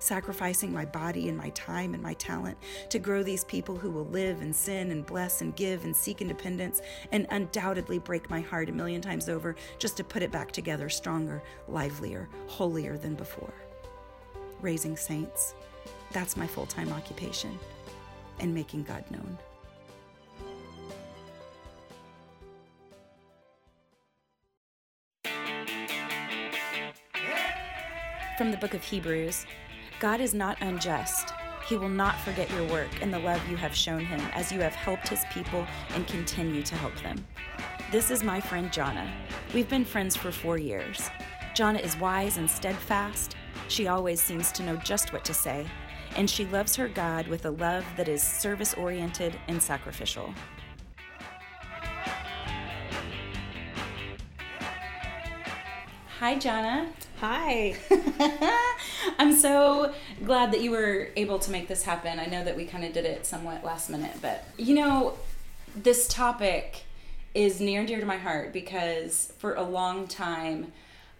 sacrificing 0.00 0.72
my 0.72 0.84
body 0.84 1.28
and 1.28 1.38
my 1.38 1.50
time 1.50 1.94
and 1.94 2.02
my 2.02 2.14
talent 2.14 2.58
to 2.88 2.98
grow 2.98 3.22
these 3.22 3.44
people 3.44 3.76
who 3.76 3.90
will 3.90 4.06
live 4.06 4.40
and 4.40 4.54
sin 4.54 4.90
and 4.90 5.06
bless 5.06 5.42
and 5.42 5.54
give 5.54 5.84
and 5.84 5.94
seek 5.94 6.20
independence 6.20 6.80
and 7.12 7.26
undoubtedly 7.30 7.98
break 7.98 8.28
my 8.28 8.40
heart 8.40 8.68
a 8.68 8.72
million 8.72 9.00
times 9.00 9.28
over 9.28 9.54
just 9.78 9.96
to 9.96 10.02
put 10.02 10.22
it 10.22 10.32
back 10.32 10.50
together 10.50 10.88
stronger, 10.88 11.42
livelier, 11.68 12.28
holier 12.48 12.96
than 12.96 13.14
before. 13.14 13.52
Raising 14.60 14.96
saints, 14.96 15.54
that's 16.12 16.36
my 16.36 16.46
full 16.46 16.66
time 16.66 16.92
occupation, 16.92 17.56
and 18.40 18.52
making 18.54 18.82
God 18.82 19.04
known. 19.10 19.38
From 28.36 28.50
the 28.50 28.56
book 28.56 28.72
of 28.72 28.82
Hebrews, 28.82 29.44
God 30.00 30.22
is 30.22 30.32
not 30.32 30.56
unjust. 30.62 31.34
He 31.68 31.76
will 31.76 31.90
not 31.90 32.18
forget 32.20 32.50
your 32.52 32.64
work 32.68 32.88
and 33.02 33.12
the 33.12 33.18
love 33.18 33.46
you 33.50 33.56
have 33.58 33.76
shown 33.76 34.00
him 34.00 34.18
as 34.32 34.50
you 34.50 34.58
have 34.60 34.74
helped 34.74 35.06
his 35.06 35.22
people 35.30 35.66
and 35.90 36.06
continue 36.06 36.62
to 36.62 36.74
help 36.74 36.98
them. 37.02 37.22
This 37.92 38.10
is 38.10 38.24
my 38.24 38.40
friend 38.40 38.72
Jana. 38.72 39.12
We've 39.52 39.68
been 39.68 39.84
friends 39.84 40.16
for 40.16 40.32
four 40.32 40.56
years. 40.56 41.10
Jana 41.54 41.80
is 41.80 41.98
wise 41.98 42.38
and 42.38 42.50
steadfast. 42.50 43.36
She 43.68 43.88
always 43.88 44.22
seems 44.22 44.50
to 44.52 44.62
know 44.62 44.76
just 44.76 45.12
what 45.12 45.22
to 45.26 45.34
say, 45.34 45.66
and 46.16 46.30
she 46.30 46.46
loves 46.46 46.74
her 46.76 46.88
God 46.88 47.28
with 47.28 47.44
a 47.44 47.50
love 47.50 47.84
that 47.98 48.08
is 48.08 48.22
service 48.22 48.72
oriented 48.72 49.38
and 49.48 49.62
sacrificial. 49.62 50.32
Hi, 56.20 56.38
Jana. 56.38 56.90
Hi. 57.20 57.76
I'm 59.20 59.34
so 59.34 59.92
glad 60.24 60.50
that 60.52 60.62
you 60.62 60.70
were 60.70 61.08
able 61.14 61.38
to 61.40 61.50
make 61.50 61.68
this 61.68 61.82
happen. 61.82 62.18
I 62.18 62.24
know 62.24 62.42
that 62.42 62.56
we 62.56 62.64
kind 62.64 62.84
of 62.84 62.94
did 62.94 63.04
it 63.04 63.26
somewhat 63.26 63.62
last 63.62 63.90
minute, 63.90 64.16
but 64.22 64.44
you 64.56 64.74
know, 64.74 65.18
this 65.76 66.08
topic 66.08 66.84
is 67.34 67.60
near 67.60 67.80
and 67.80 67.88
dear 67.88 68.00
to 68.00 68.06
my 68.06 68.16
heart 68.16 68.52
because 68.52 69.32
for 69.38 69.54
a 69.54 69.62
long 69.62 70.08
time 70.08 70.72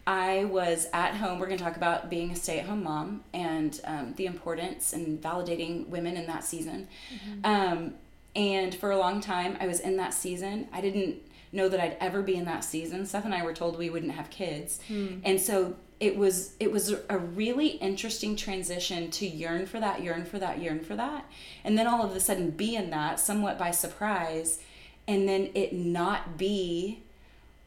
I 0.07 0.45
was 0.47 0.89
at 0.95 1.15
home. 1.15 1.39
We're 1.39 1.47
going 1.47 1.59
to 1.59 1.65
talk 1.65 1.77
about 1.77 2.09
being 2.09 2.31
a 2.31 2.37
stay 2.37 2.59
at 2.59 2.67
home 2.67 2.83
mom 2.83 3.23
and 3.35 3.79
um, 3.85 4.15
the 4.17 4.25
importance 4.27 4.95
and 4.95 5.21
validating 5.23 5.87
women 5.89 6.17
in 6.17 6.27
that 6.27 6.43
season. 6.43 6.89
Mm-hmm. 7.15 7.45
Um, 7.45 7.95
and 8.35 8.75
for 8.75 8.91
a 8.91 8.99
long 8.99 9.21
time, 9.21 9.59
I 9.61 9.67
was 9.67 9.79
in 9.79 9.99
that 9.99 10.15
season. 10.15 10.69
I 10.73 10.81
didn't 10.81 11.17
know 11.53 11.69
that 11.69 11.79
I'd 11.81 11.97
ever 12.01 12.23
be 12.23 12.37
in 12.37 12.47
that 12.47 12.65
season. 12.65 13.05
Seth 13.05 13.27
and 13.27 13.35
I 13.35 13.45
were 13.45 13.53
told 13.53 13.77
we 13.77 13.91
wouldn't 13.91 14.13
have 14.13 14.31
kids. 14.31 14.81
Mm. 14.89 15.21
And 15.23 15.41
so 15.41 15.77
it 16.01 16.17
was 16.17 16.55
it 16.59 16.73
was 16.73 16.95
a 17.11 17.19
really 17.19 17.69
interesting 17.69 18.35
transition 18.35 19.11
to 19.11 19.27
yearn 19.27 19.67
for 19.67 19.79
that 19.79 20.03
yearn 20.03 20.25
for 20.25 20.39
that 20.39 20.61
yearn 20.61 20.81
for 20.81 20.97
that 20.97 21.27
and 21.63 21.79
then 21.79 21.87
all 21.87 22.03
of 22.03 22.17
a 22.17 22.21
sudden 22.21 22.51
be 22.51 22.75
in 22.75 22.91
that 22.91 23.21
somewhat 23.21 23.59
by 23.59 23.71
surprise 23.71 24.61
and 25.07 25.29
then 25.29 25.51
it 25.55 25.75
not 25.75 26.39
be 26.39 27.03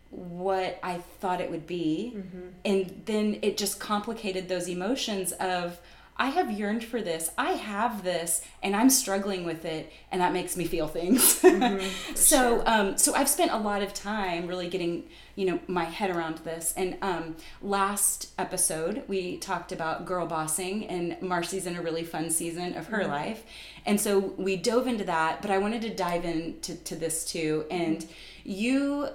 what 0.09 0.79
i 0.81 0.97
thought 0.97 1.39
it 1.39 1.49
would 1.49 1.67
be 1.67 2.13
mm-hmm. 2.15 2.47
and 2.65 3.03
then 3.05 3.37
it 3.43 3.55
just 3.55 3.79
complicated 3.79 4.49
those 4.49 4.67
emotions 4.67 5.31
of 5.33 5.79
I 6.15 6.27
have 6.27 6.51
yearned 6.51 6.83
for 6.83 7.01
this. 7.01 7.31
I 7.37 7.51
have 7.51 8.03
this, 8.03 8.43
and 8.61 8.75
I'm 8.75 8.89
struggling 8.89 9.45
with 9.45 9.65
it, 9.65 9.91
and 10.11 10.21
that 10.21 10.31
makes 10.31 10.55
me 10.55 10.65
feel 10.65 10.87
things. 10.87 11.41
Mm-hmm, 11.53 12.15
so, 12.15 12.57
sure. 12.57 12.63
um, 12.65 12.97
so 12.97 13.13
I've 13.13 13.29
spent 13.29 13.51
a 13.51 13.57
lot 13.57 13.83
of 13.83 13.93
time 13.93 14.47
really 14.47 14.67
getting, 14.67 15.03
you 15.35 15.45
know, 15.45 15.59
my 15.67 15.83
head 15.83 16.09
around 16.09 16.39
this. 16.39 16.73
And 16.75 16.97
um, 17.01 17.35
last 17.61 18.31
episode 18.39 19.03
we 19.07 19.37
talked 19.37 19.71
about 19.71 20.05
girl 20.05 20.25
bossing, 20.25 20.87
and 20.87 21.21
Marcy's 21.21 21.67
in 21.67 21.75
a 21.75 21.81
really 21.81 22.03
fun 22.03 22.31
season 22.31 22.75
of 22.75 22.87
her 22.87 23.01
mm-hmm. 23.01 23.11
life, 23.11 23.43
and 23.85 24.01
so 24.01 24.19
we 24.19 24.55
dove 24.55 24.87
into 24.87 25.03
that. 25.05 25.41
But 25.41 25.51
I 25.51 25.59
wanted 25.59 25.83
to 25.83 25.93
dive 25.93 26.25
into 26.25 26.75
to 26.75 26.95
this 26.95 27.23
too, 27.23 27.65
and 27.69 27.99
mm-hmm. 27.99 28.09
you, 28.43 29.09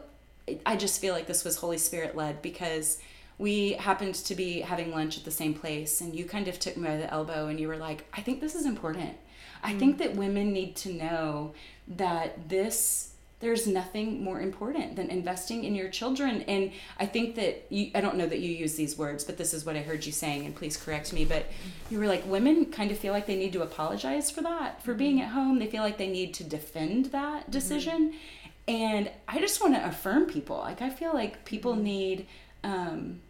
I 0.65 0.77
just 0.77 1.01
feel 1.01 1.13
like 1.13 1.27
this 1.27 1.45
was 1.45 1.57
Holy 1.57 1.79
Spirit 1.79 2.17
led 2.17 2.41
because 2.41 2.99
we 3.39 3.73
happened 3.75 4.17
to 4.17 4.35
be 4.35 4.61
having 4.61 4.91
lunch 4.91 5.17
at 5.17 5.25
the 5.25 5.31
same 5.31 5.55
place 5.55 6.01
and 6.01 6.15
you 6.15 6.25
kind 6.25 6.49
of 6.49 6.59
took 6.59 6.77
me 6.77 6.89
by 6.89 6.97
the 6.97 7.13
elbow 7.13 7.47
and 7.47 7.59
you 7.59 7.69
were 7.69 7.77
like 7.77 8.05
i 8.13 8.21
think 8.21 8.41
this 8.41 8.55
is 8.55 8.67
important 8.67 9.17
i 9.63 9.73
mm. 9.73 9.79
think 9.79 9.99
that 9.99 10.15
women 10.15 10.53
need 10.53 10.75
to 10.77 10.93
know 10.93 11.55
that 11.87 12.49
this 12.49 13.13
there's 13.41 13.69
nothing 13.69 14.23
more 14.25 14.41
important 14.41 14.97
than 14.97 15.11
investing 15.11 15.63
in 15.63 15.75
your 15.75 15.89
children 15.89 16.43
and 16.43 16.73
i 16.99 17.07
think 17.07 17.37
that 17.37 17.65
you 17.71 17.91
i 17.95 18.01
don't 18.01 18.17
know 18.17 18.27
that 18.27 18.41
you 18.41 18.51
use 18.51 18.75
these 18.75 18.99
words 18.99 19.23
but 19.23 19.37
this 19.39 19.55
is 19.55 19.65
what 19.65 19.77
i 19.77 19.81
heard 19.81 20.05
you 20.05 20.13
saying 20.13 20.45
and 20.45 20.55
please 20.57 20.77
correct 20.77 21.13
me 21.13 21.25
but 21.25 21.47
you 21.91 21.99
were 21.99 22.09
like 22.09 22.27
women 22.27 22.67
kind 22.67 22.91
of 22.91 22.99
feel 22.99 23.13
like 23.13 23.27
they 23.27 23.37
need 23.37 23.53
to 23.53 23.63
apologize 23.63 24.31
for 24.31 24.43
that 24.43 24.83
for 24.83 24.95
being 24.95 25.17
mm-hmm. 25.17 25.27
at 25.27 25.33
home 25.33 25.59
they 25.59 25.67
feel 25.67 25.83
like 25.83 25.99
they 25.99 26.09
need 26.09 26.35
to 26.35 26.43
defend 26.43 27.07
that 27.07 27.43
mm-hmm. 27.43 27.53
decision 27.53 28.09
mm-hmm. 28.09 28.75
and 28.75 29.11
i 29.29 29.39
just 29.39 29.61
want 29.61 29.75
to 29.75 29.87
affirm 29.87 30.27
people 30.27 30.59
like 30.59 30.83
i 30.83 30.91
feel 30.91 31.15
like 31.15 31.45
people 31.45 31.75
mm-hmm. 31.75 31.85
need 31.85 32.27
um, 32.65 33.21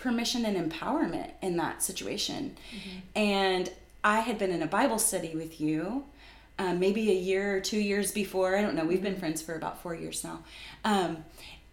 permission 0.00 0.44
and 0.44 0.70
empowerment 0.70 1.30
in 1.42 1.56
that 1.58 1.82
situation. 1.82 2.56
Mm-hmm. 2.74 2.98
And 3.14 3.72
I 4.02 4.20
had 4.20 4.38
been 4.38 4.50
in 4.50 4.62
a 4.62 4.66
Bible 4.66 4.98
study 4.98 5.34
with 5.34 5.60
you. 5.60 6.04
Um, 6.58 6.78
maybe 6.78 7.10
a 7.10 7.14
year 7.14 7.56
or 7.56 7.60
two 7.60 7.78
years 7.80 8.12
before. 8.12 8.54
I 8.54 8.60
don't 8.60 8.74
know. 8.74 8.84
We've 8.84 9.02
been 9.02 9.12
mm-hmm. 9.12 9.20
friends 9.20 9.40
for 9.40 9.54
about 9.54 9.80
four 9.80 9.94
years 9.94 10.22
now. 10.22 10.40
Um, 10.84 11.24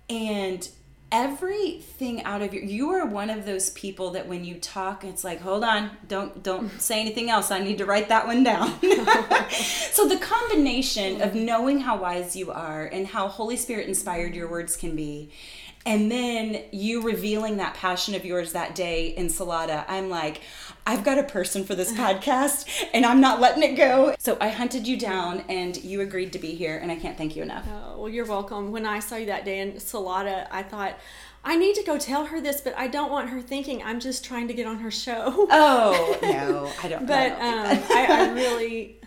and 0.09 0.67
everything 1.11 2.21
out 2.23 2.41
of 2.41 2.53
your 2.53 2.63
you 2.63 2.89
are 2.89 3.05
one 3.05 3.29
of 3.29 3.45
those 3.45 3.69
people 3.69 4.11
that 4.11 4.27
when 4.27 4.43
you 4.43 4.55
talk 4.55 5.05
it's 5.05 5.23
like 5.23 5.39
hold 5.39 5.63
on 5.63 5.89
don't 6.09 6.43
don't 6.43 6.69
say 6.81 6.99
anything 6.99 7.29
else 7.29 7.49
i 7.49 7.59
need 7.59 7.77
to 7.77 7.85
write 7.85 8.09
that 8.09 8.27
one 8.27 8.43
down 8.43 8.67
so 9.49 10.05
the 10.05 10.17
combination 10.17 11.21
of 11.21 11.33
knowing 11.33 11.79
how 11.79 11.97
wise 11.97 12.35
you 12.35 12.51
are 12.51 12.85
and 12.87 13.07
how 13.07 13.29
holy 13.29 13.55
spirit 13.55 13.87
inspired 13.87 14.35
your 14.35 14.49
words 14.49 14.75
can 14.75 14.97
be 14.97 15.29
and 15.87 16.11
then 16.11 16.63
you 16.71 17.01
revealing 17.01 17.57
that 17.57 17.73
passion 17.73 18.13
of 18.13 18.25
yours 18.25 18.51
that 18.51 18.75
day 18.75 19.07
in 19.07 19.27
Salata, 19.27 19.85
I'm 19.87 20.09
like, 20.09 20.41
I've 20.85 21.05
got 21.05 21.17
a 21.17 21.23
person 21.23 21.63
for 21.63 21.75
this 21.75 21.93
podcast 21.97 22.67
and 22.93 23.05
I'm 23.05 23.21
not 23.21 23.39
letting 23.39 23.63
it 23.63 23.75
go. 23.75 24.13
So 24.19 24.37
I 24.41 24.49
hunted 24.49 24.85
you 24.85 24.97
down 24.97 25.45
and 25.47 25.81
you 25.81 26.01
agreed 26.01 26.33
to 26.33 26.39
be 26.39 26.55
here, 26.55 26.77
and 26.77 26.91
I 26.91 26.97
can't 26.97 27.17
thank 27.17 27.37
you 27.37 27.41
enough. 27.41 27.65
Oh, 27.71 28.01
well, 28.01 28.09
you're 28.09 28.25
welcome. 28.25 28.71
When 28.71 28.85
I 28.85 28.99
saw 28.99 29.15
you 29.15 29.27
that 29.27 29.45
day 29.45 29.59
in 29.61 29.73
Salata, 29.73 30.47
I 30.51 30.61
thought, 30.61 30.99
I 31.45 31.55
need 31.55 31.75
to 31.75 31.83
go 31.83 31.97
tell 31.97 32.25
her 32.25 32.41
this, 32.41 32.59
but 32.59 32.77
I 32.77 32.87
don't 32.87 33.09
want 33.09 33.29
her 33.29 33.41
thinking 33.41 33.81
I'm 33.81 34.01
just 34.01 34.25
trying 34.25 34.49
to 34.49 34.53
get 34.53 34.67
on 34.67 34.79
her 34.79 34.91
show. 34.91 35.47
Oh, 35.49 36.19
no, 36.21 36.69
I 36.83 36.89
don't 36.89 37.07
But 37.07 37.31
I 37.31 37.75
don't 37.75 37.77
um, 37.77 37.83
I, 37.91 38.07
I 38.09 38.29
really 38.33 38.99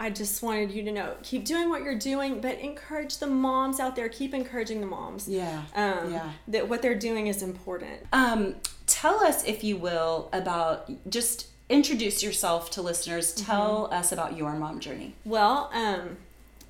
I 0.00 0.08
just 0.08 0.42
wanted 0.42 0.70
you 0.70 0.82
to 0.84 0.92
know, 0.92 1.14
keep 1.22 1.44
doing 1.44 1.68
what 1.68 1.82
you're 1.82 1.98
doing, 1.98 2.40
but 2.40 2.58
encourage 2.58 3.18
the 3.18 3.26
moms 3.26 3.78
out 3.78 3.94
there. 3.94 4.08
Keep 4.08 4.32
encouraging 4.32 4.80
the 4.80 4.86
moms. 4.86 5.28
Yeah. 5.28 5.62
Um, 5.76 6.10
yeah. 6.10 6.30
That 6.48 6.70
what 6.70 6.80
they're 6.80 6.98
doing 6.98 7.26
is 7.26 7.42
important. 7.42 8.00
Um, 8.10 8.54
tell 8.86 9.22
us, 9.22 9.44
if 9.44 9.62
you 9.62 9.76
will, 9.76 10.30
about 10.32 10.90
just 11.10 11.48
introduce 11.68 12.22
yourself 12.22 12.70
to 12.70 12.82
listeners. 12.82 13.34
Mm-hmm. 13.34 13.44
Tell 13.44 13.88
us 13.92 14.10
about 14.10 14.38
your 14.38 14.54
mom 14.54 14.80
journey. 14.80 15.14
Well, 15.26 15.70
um, 15.74 16.16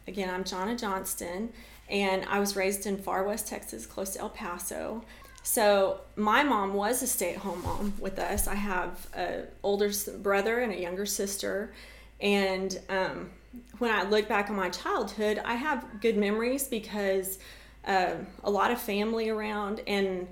again, 0.08 0.28
I'm 0.28 0.42
Jonna 0.42 0.78
Johnston, 0.78 1.52
and 1.88 2.25
I 2.25 2.40
was 2.40 2.56
raised 2.56 2.84
in 2.84 2.99
far 2.99 3.22
west 3.22 3.46
Texas, 3.46 3.87
close 3.87 4.10
to 4.14 4.20
El 4.20 4.30
Paso. 4.30 5.04
So 5.44 6.00
my 6.16 6.42
mom 6.42 6.75
was 6.75 7.00
a 7.00 7.06
stay-at-home 7.06 7.62
mom 7.62 7.94
with 8.00 8.18
us. 8.18 8.49
I 8.49 8.56
have 8.56 9.08
an 9.14 9.46
older 9.62 9.90
brother 10.18 10.58
and 10.58 10.72
a 10.72 10.80
younger 10.80 11.06
sister, 11.06 11.72
and 12.21 12.79
um, 12.89 13.31
when 13.79 13.91
I 13.91 14.03
look 14.05 14.29
back 14.29 14.50
on 14.50 14.57
my 14.57 14.69
childhood, 14.71 15.41
I 15.45 15.55
have 15.55 16.00
good 16.00 16.17
memories 16.17 16.69
because 16.69 17.39
uh, 17.87 18.15
a 18.45 18.50
lot 18.50 18.71
of 18.71 18.81
family 18.81 19.29
around, 19.29 19.81
and 19.87 20.29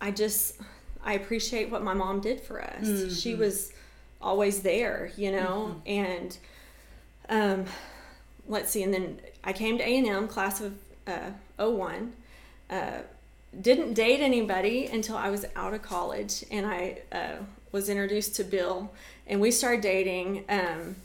I 0.00 0.10
just 0.10 0.56
I 1.04 1.14
appreciate 1.14 1.70
what 1.70 1.82
my 1.82 1.94
mom 1.94 2.20
did 2.20 2.40
for 2.40 2.62
us. 2.62 2.84
She 3.20 3.34
was 3.34 3.72
always 4.20 4.62
there, 4.62 5.10
you 5.16 5.32
know, 5.32 5.80
and 5.86 6.36
um, 7.28 7.64
let's 8.46 8.70
see, 8.70 8.82
and 8.82 8.92
then 8.92 9.20
I 9.44 9.52
came 9.52 9.78
to 9.78 9.84
A 9.84 9.96
and 9.98 10.06
M, 10.06 10.28
class 10.28 10.60
of 10.60 10.74
uh, 11.06 11.30
01. 11.56 12.12
Uh, 12.68 12.98
didn't 13.60 13.94
date 13.94 14.20
anybody 14.20 14.86
until 14.86 15.16
I 15.16 15.30
was 15.30 15.44
out 15.56 15.74
of 15.74 15.82
college, 15.82 16.44
and 16.50 16.66
I 16.66 16.98
uh, 17.12 17.36
was 17.72 17.88
introduced 17.88 18.36
to 18.36 18.44
Bill, 18.44 18.92
and 19.26 19.40
we 19.40 19.50
started 19.50 19.80
dating. 19.80 20.44
Um, 20.48 20.96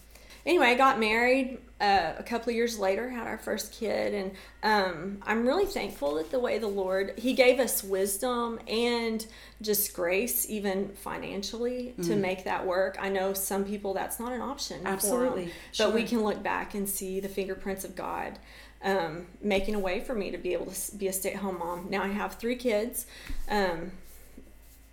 anyway, 0.46 0.68
I 0.68 0.76
got 0.76 1.00
married 1.00 1.58
uh, 1.82 2.14
a 2.18 2.24
couple 2.24 2.50
of 2.52 2.56
years 2.56 2.80
later, 2.80 3.10
had 3.10 3.28
our 3.28 3.38
first 3.38 3.74
kid, 3.74 4.14
and 4.14 4.32
um, 4.64 5.18
I'm 5.26 5.46
really 5.46 5.66
thankful 5.66 6.16
that 6.16 6.32
the 6.32 6.40
way 6.40 6.58
the 6.58 6.68
Lord 6.68 7.14
He 7.18 7.34
gave 7.34 7.60
us 7.60 7.84
wisdom 7.84 8.60
and 8.68 9.26
just 9.62 9.94
grace, 9.94 10.50
even 10.50 10.90
financially, 10.90 11.94
to 12.04 12.16
make 12.16 12.46
that 12.46 12.66
work. 12.66 12.98
I 13.00 13.10
know 13.10 13.34
some 13.34 13.66
people 13.66 13.94
that's 13.94 14.20
not 14.20 14.32
an 14.32 14.42
option. 14.42 14.82
for 14.82 14.88
'em, 14.88 14.94
Absolutely, 14.94 15.52
but 15.78 15.94
we 15.94 16.04
can 16.04 16.24
look 16.24 16.42
back 16.42 16.74
and 16.74 16.88
see 16.88 17.20
the 17.20 17.30
fingerprints 17.30 17.84
of 17.84 17.96
God. 17.96 18.40
Um, 18.84 19.26
making 19.42 19.74
a 19.74 19.80
way 19.80 20.00
for 20.00 20.14
me 20.14 20.30
to 20.30 20.38
be 20.38 20.54
able 20.54 20.68
to 20.68 20.96
be 20.96 21.08
a 21.08 21.14
stay-at-home 21.14 21.58
mom. 21.58 21.88
Now 21.90 22.04
I 22.04 22.10
have 22.10 22.36
three 22.36 22.56
kids. 22.56 23.08
Um, 23.50 23.92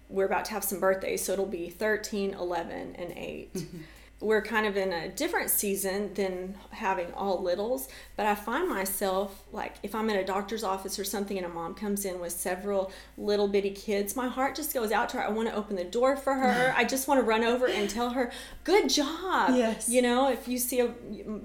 we're 0.08 0.24
about 0.24 0.46
to 0.46 0.52
have 0.52 0.64
some 0.64 0.80
birthdays, 0.80 1.22
so 1.22 1.34
it'll 1.34 1.44
be 1.44 1.68
13, 1.68 2.32
11, 2.32 2.96
and 2.98 3.12
8. 3.14 3.52
Mm-hmm. 3.54 3.78
We're 4.22 4.40
kind 4.42 4.66
of 4.66 4.76
in 4.76 4.92
a 4.92 5.08
different 5.08 5.50
season 5.50 6.14
than 6.14 6.54
having 6.70 7.12
all 7.12 7.42
littles, 7.42 7.88
but 8.16 8.24
I 8.26 8.34
find 8.34 8.68
myself 8.68 9.42
like 9.52 9.74
if 9.82 9.94
I'm 9.94 10.08
in 10.10 10.16
a 10.16 10.24
doctor's 10.24 10.62
office 10.64 10.98
or 10.98 11.04
something 11.04 11.36
and 11.36 11.44
a 11.44 11.48
mom 11.48 11.74
comes 11.74 12.04
in 12.04 12.20
with 12.20 12.32
several 12.32 12.92
little 13.18 13.48
bitty 13.48 13.70
kids, 13.70 14.14
my 14.14 14.28
heart 14.28 14.54
just 14.54 14.72
goes 14.72 14.92
out 14.92 15.08
to 15.10 15.16
her. 15.18 15.24
I 15.24 15.30
want 15.30 15.48
to 15.48 15.54
open 15.54 15.76
the 15.76 15.84
door 15.84 16.16
for 16.16 16.34
her. 16.34 16.72
I 16.76 16.84
just 16.84 17.08
want 17.08 17.18
to 17.20 17.24
run 17.24 17.42
over 17.44 17.66
and 17.66 17.90
tell 17.90 18.10
her, 18.10 18.30
"Good 18.64 18.88
job." 18.88 19.56
Yes. 19.56 19.88
You 19.88 20.02
know, 20.02 20.30
if 20.30 20.46
you 20.46 20.58
see 20.58 20.80
a 20.80 20.94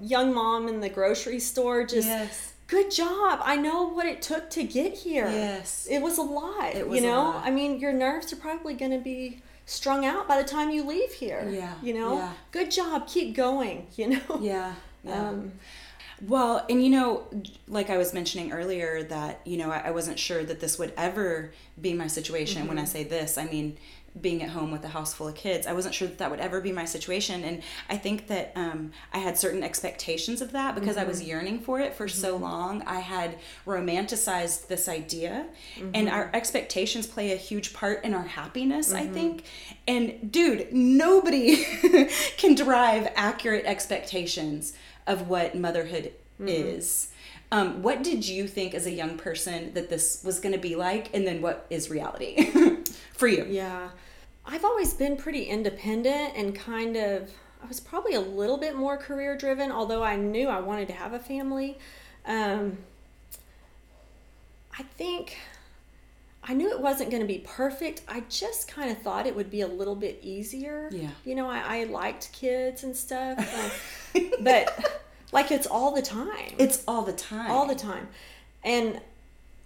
young 0.00 0.32
mom 0.32 0.68
in 0.68 0.80
the 0.80 0.88
grocery 0.88 1.40
store 1.40 1.84
just 1.84 2.06
Yes. 2.08 2.52
good 2.68 2.90
job. 2.90 3.40
I 3.42 3.56
know 3.56 3.88
what 3.88 4.06
it 4.06 4.22
took 4.22 4.50
to 4.50 4.62
get 4.62 4.92
here. 4.94 5.28
Yes. 5.28 5.86
It 5.90 6.00
was 6.00 6.18
a 6.18 6.22
lot. 6.22 6.74
It 6.74 6.86
was 6.88 7.00
you 7.00 7.06
know. 7.06 7.32
I 7.42 7.50
mean, 7.50 7.80
your 7.80 7.92
nerves 7.92 8.32
are 8.32 8.36
probably 8.36 8.74
going 8.74 8.92
to 8.92 8.98
be 8.98 9.40
strung 9.68 10.04
out 10.06 10.26
by 10.26 10.40
the 10.42 10.48
time 10.48 10.70
you 10.70 10.82
leave 10.82 11.12
here. 11.12 11.46
Yeah, 11.50 11.74
You 11.82 11.94
know, 11.94 12.16
yeah. 12.16 12.32
good 12.50 12.70
job. 12.70 13.06
Keep 13.06 13.36
going. 13.36 13.86
You 13.96 14.08
know. 14.10 14.40
Yeah. 14.40 14.74
Yeah. 15.04 15.28
Um, 15.28 15.52
Well, 16.26 16.64
and 16.68 16.82
you 16.82 16.90
know, 16.90 17.24
like 17.68 17.90
I 17.90 17.96
was 17.96 18.12
mentioning 18.12 18.50
earlier, 18.50 19.04
that, 19.04 19.40
you 19.44 19.56
know, 19.56 19.70
I, 19.70 19.78
I 19.86 19.90
wasn't 19.92 20.18
sure 20.18 20.42
that 20.42 20.58
this 20.58 20.76
would 20.78 20.92
ever 20.96 21.52
be 21.80 21.94
my 21.94 22.08
situation. 22.08 22.66
When 22.66 22.76
I 22.78 22.84
say 22.84 23.04
this, 23.04 23.38
I 23.38 23.44
mean 23.44 23.76
being 24.20 24.42
at 24.42 24.50
home 24.50 24.70
with 24.70 24.84
a 24.84 24.88
house 24.88 25.14
full 25.14 25.28
of 25.28 25.34
kids. 25.34 25.66
I 25.66 25.72
wasn't 25.72 25.94
sure 25.94 26.08
that 26.08 26.18
that 26.18 26.30
would 26.30 26.40
ever 26.40 26.60
be 26.60 26.72
my 26.72 26.84
situation. 26.84 27.44
And 27.44 27.62
I 27.88 27.96
think 27.96 28.26
that 28.28 28.52
um, 28.56 28.92
I 29.12 29.18
had 29.18 29.38
certain 29.38 29.62
expectations 29.62 30.40
of 30.40 30.52
that 30.52 30.74
because 30.74 30.96
I 30.96 31.04
was 31.04 31.20
mm-hmm. 31.20 31.28
yearning 31.28 31.60
for 31.60 31.80
it 31.80 31.94
for 31.94 32.08
so 32.08 32.34
mm-hmm. 32.34 32.44
long. 32.44 32.82
I 32.82 33.00
had 33.00 33.38
romanticized 33.66 34.66
this 34.68 34.88
idea, 34.88 35.46
and 35.76 35.94
mm-hmm. 35.94 36.14
our 36.14 36.30
expectations 36.34 37.06
play 37.06 37.32
a 37.32 37.36
huge 37.36 37.72
part 37.72 38.04
in 38.04 38.14
our 38.14 38.24
happiness, 38.24 38.92
I 38.92 39.06
think. 39.06 39.44
And 39.86 40.32
dude, 40.32 40.72
nobody 40.72 41.64
can 42.36 42.54
derive 42.54 43.12
accurate 43.14 43.64
expectations 43.66 44.72
of 45.06 45.28
what 45.28 45.54
motherhood 45.54 46.12
is. 46.40 47.08
Um, 47.50 47.82
what 47.82 48.02
did 48.02 48.28
you 48.28 48.46
think 48.46 48.74
as 48.74 48.86
a 48.86 48.90
young 48.90 49.16
person 49.16 49.72
that 49.72 49.88
this 49.88 50.22
was 50.22 50.38
going 50.38 50.52
to 50.52 50.60
be 50.60 50.76
like, 50.76 51.14
and 51.14 51.26
then 51.26 51.40
what 51.40 51.66
is 51.70 51.88
reality 51.88 52.50
for 53.18 53.28
you? 53.28 53.44
yeah. 53.48 53.90
I've 54.50 54.64
always 54.64 54.94
been 54.94 55.16
pretty 55.18 55.42
independent 55.44 56.32
and 56.34 56.54
kind 56.54 56.96
of. 56.96 57.30
I 57.62 57.66
was 57.66 57.80
probably 57.80 58.14
a 58.14 58.20
little 58.20 58.56
bit 58.56 58.74
more 58.74 58.96
career 58.96 59.36
driven, 59.36 59.70
although 59.70 60.02
I 60.02 60.16
knew 60.16 60.48
I 60.48 60.60
wanted 60.60 60.88
to 60.88 60.94
have 60.94 61.12
a 61.12 61.18
family. 61.18 61.76
Um, 62.24 62.78
I 64.78 64.84
think 64.84 65.36
I 66.44 66.54
knew 66.54 66.70
it 66.70 66.80
wasn't 66.80 67.10
going 67.10 67.20
to 67.20 67.26
be 67.26 67.40
perfect. 67.40 68.02
I 68.08 68.22
just 68.30 68.68
kind 68.68 68.90
of 68.90 69.02
thought 69.02 69.26
it 69.26 69.36
would 69.36 69.50
be 69.50 69.60
a 69.60 69.66
little 69.66 69.96
bit 69.96 70.20
easier. 70.22 70.88
Yeah. 70.90 71.10
You 71.24 71.34
know, 71.34 71.48
I, 71.50 71.80
I 71.80 71.84
liked 71.84 72.32
kids 72.32 72.84
and 72.84 72.96
stuff, 72.96 73.38
uh, 74.14 74.20
but 74.40 75.02
like 75.30 75.50
it's 75.50 75.66
all 75.66 75.94
the 75.94 76.02
time. 76.02 76.54
It's 76.58 76.84
all 76.88 77.02
the 77.02 77.12
time. 77.12 77.50
all 77.50 77.66
the 77.66 77.74
time. 77.74 78.08
And 78.64 79.00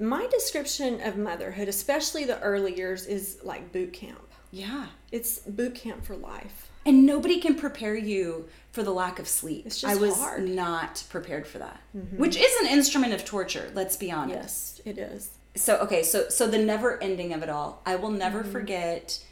my 0.03 0.27
description 0.27 1.01
of 1.01 1.17
motherhood, 1.17 1.69
especially 1.69 2.25
the 2.25 2.41
early 2.41 2.77
years, 2.77 3.07
is 3.07 3.39
like 3.43 3.73
boot 3.73 3.93
camp. 3.93 4.19
Yeah. 4.51 4.87
It's 5.11 5.39
boot 5.39 5.75
camp 5.75 6.05
for 6.05 6.17
life. 6.17 6.69
And 6.85 7.07
nobody 7.07 7.41
can 7.41 7.55
prepare 7.55 7.95
you 7.95 8.49
for 8.73 8.83
the 8.83 8.91
lack 8.91 9.19
of 9.21 9.29
sleep. 9.29 9.65
It's 9.67 9.81
just 9.81 9.95
I 9.95 9.97
was 9.99 10.17
hard. 10.19 10.43
Mm-hmm. 10.43 10.55
not 10.57 11.05
prepared 11.11 11.47
for 11.47 11.59
that, 11.59 11.81
which 12.17 12.37
is 12.37 12.53
an 12.63 12.67
instrument 12.67 13.13
of 13.15 13.25
torture. 13.25 13.71
Let's 13.73 13.97
be 13.97 14.11
honest. 14.11 14.83
Yes, 14.85 14.97
it 14.97 14.99
is. 15.01 15.31
so 15.55 15.77
okay 15.79 16.03
so 16.03 16.29
so 16.29 16.47
the 16.49 16.59
never 16.59 17.01
ending 17.03 17.33
of 17.35 17.43
it 17.43 17.51
all 17.51 17.83
i 17.85 17.95
will 17.95 18.11
never 18.11 18.41
Mm-hmm. 18.41 18.53
forget 18.53 19.23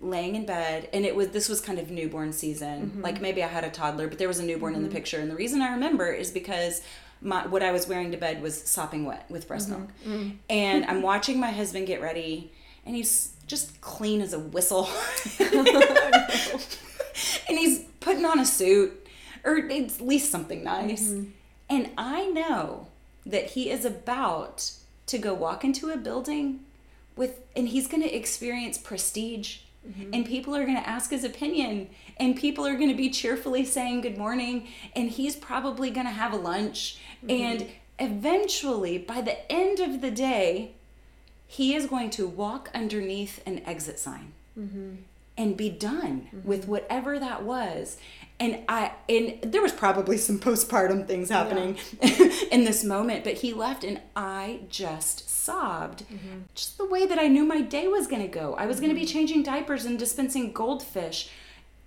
laying 0.00 0.34
in 0.36 0.44
bed 0.46 0.88
and 0.92 1.04
it 1.04 1.16
was 1.16 1.28
this 1.28 1.48
was 1.48 1.60
kind 1.60 1.78
of 1.78 1.90
newborn 1.90 2.32
season 2.32 2.76
Mm-hmm. 2.90 3.00
like 3.02 3.20
maybe 3.22 3.42
i 3.42 3.48
had 3.48 3.64
a 3.64 3.70
toddler 3.70 4.06
but 4.08 4.18
there 4.18 4.28
was 4.28 4.38
a 4.38 4.44
newborn 4.44 4.74
in 4.74 4.82
the 4.82 4.88
picture 4.90 5.18
and 5.20 5.30
the 5.30 5.34
reason 5.34 5.60
i 5.62 5.72
remember 5.72 6.12
is 6.12 6.30
because 6.30 6.82
my 7.22 7.46
what 7.46 7.62
i 7.62 7.70
was 7.72 7.86
wearing 7.88 8.10
to 8.10 8.16
bed 8.16 8.42
was 8.42 8.60
sopping 8.62 9.04
wet 9.04 9.24
with 9.30 9.46
breast 9.48 9.70
Mm-hmm. 9.70 10.12
milk. 10.12 10.32
And 10.50 10.84
i'm 10.86 11.02
watching 11.02 11.38
my 11.40 11.50
husband 11.50 11.86
get 11.86 12.00
ready 12.02 12.52
and 12.84 12.96
he's 12.96 13.32
just 13.46 13.80
clean 13.80 14.20
as 14.20 14.32
a 14.32 14.38
whistle. 14.38 14.88
And 17.48 17.58
he's 17.58 17.80
putting 18.00 18.24
on 18.24 18.38
a 18.38 18.46
suit 18.46 19.06
or 19.44 19.58
at 19.58 20.00
least 20.00 20.30
something 20.30 20.64
nice. 20.64 21.10
Mm-hmm. 21.10 21.30
and 21.68 21.90
i 21.98 22.26
know 22.28 22.86
that 23.26 23.50
he 23.50 23.70
is 23.70 23.84
about 23.84 24.72
to 25.06 25.18
go 25.18 25.34
walk 25.34 25.62
into 25.64 25.90
a 25.90 25.96
building 25.96 26.60
with 27.16 27.40
and 27.54 27.68
he's 27.68 27.86
going 27.86 28.02
to 28.02 28.12
experience 28.14 28.78
prestige. 28.78 29.58
And 30.12 30.24
people 30.24 30.54
are 30.54 30.62
going 30.64 30.76
to 30.80 30.88
ask 30.88 31.10
his 31.10 31.24
opinion 31.24 31.88
and 32.16 32.36
people 32.36 32.64
are 32.64 32.76
going 32.76 32.88
to 32.88 32.94
be 32.96 33.10
cheerfully 33.10 33.64
saying 33.64 34.02
good 34.02 34.16
morning 34.16 34.68
and 34.94 35.10
he's 35.10 35.34
probably 35.34 35.90
going 35.90 36.06
to 36.06 36.12
have 36.12 36.32
a 36.32 36.36
lunch 36.36 36.98
and 37.28 37.60
mm-hmm. 37.60 37.70
eventually 37.98 38.98
by 38.98 39.20
the 39.20 39.50
end 39.50 39.80
of 39.80 40.00
the 40.00 40.10
day 40.10 40.72
he 41.52 41.74
is 41.74 41.86
going 41.86 42.08
to 42.08 42.26
walk 42.26 42.70
underneath 42.74 43.46
an 43.46 43.60
exit 43.66 43.98
sign 43.98 44.32
mm-hmm. 44.58 44.94
and 45.36 45.54
be 45.54 45.68
done 45.68 46.28
mm-hmm. 46.34 46.48
with 46.48 46.66
whatever 46.66 47.18
that 47.18 47.42
was. 47.42 47.98
And 48.40 48.60
I 48.70 48.92
and 49.06 49.38
there 49.42 49.60
was 49.60 49.72
probably 49.72 50.16
some 50.16 50.38
postpartum 50.40 51.06
things 51.06 51.28
happening 51.28 51.76
in 52.50 52.64
this 52.64 52.82
moment, 52.82 53.22
but 53.22 53.34
he 53.34 53.52
left 53.52 53.84
and 53.84 54.00
I 54.16 54.60
just 54.70 55.28
sobbed. 55.28 56.04
Just 56.54 56.78
the 56.78 56.86
way 56.86 57.04
that 57.04 57.18
I 57.18 57.28
knew 57.28 57.44
my 57.44 57.60
day 57.60 57.86
was 57.86 58.06
going 58.06 58.22
to 58.22 58.28
go. 58.28 58.54
I 58.54 58.64
was 58.64 58.80
going 58.80 58.92
to 58.92 58.98
be 58.98 59.06
changing 59.06 59.42
diapers 59.42 59.84
and 59.84 59.98
dispensing 59.98 60.52
goldfish. 60.52 61.28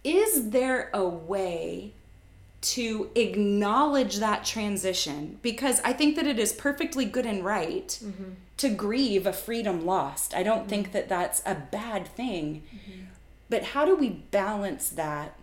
Is 0.03 0.51
there 0.51 0.91
a 0.93 1.03
way 1.03 1.93
to 2.65 3.11
acknowledge 3.13 4.17
that 4.17 4.43
transition 4.43 5.37
because 5.43 5.79
I 5.83 5.93
think 5.93 6.15
that 6.15 6.25
it 6.25 6.39
is 6.39 6.51
perfectly 6.51 7.05
good 7.05 7.25
and 7.25 7.45
right 7.45 7.87
mm-hmm. 7.87 8.31
to 8.57 8.69
grieve 8.69 9.27
a 9.27 9.33
freedom 9.33 9.85
lost. 9.85 10.33
I 10.33 10.41
don't 10.41 10.61
mm-hmm. 10.61 10.69
think 10.69 10.91
that 10.93 11.07
that's 11.07 11.43
a 11.45 11.53
bad 11.53 12.07
thing. 12.07 12.63
Mm-hmm. 12.73 13.01
But 13.49 13.63
how 13.63 13.85
do 13.85 13.95
we 13.95 14.09
balance 14.09 14.89
that 14.89 15.37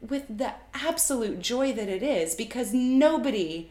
with 0.00 0.24
the 0.38 0.54
absolute 0.72 1.40
joy 1.40 1.74
that 1.74 1.90
it 1.90 2.02
is? 2.02 2.34
Because 2.34 2.72
nobody 2.72 3.70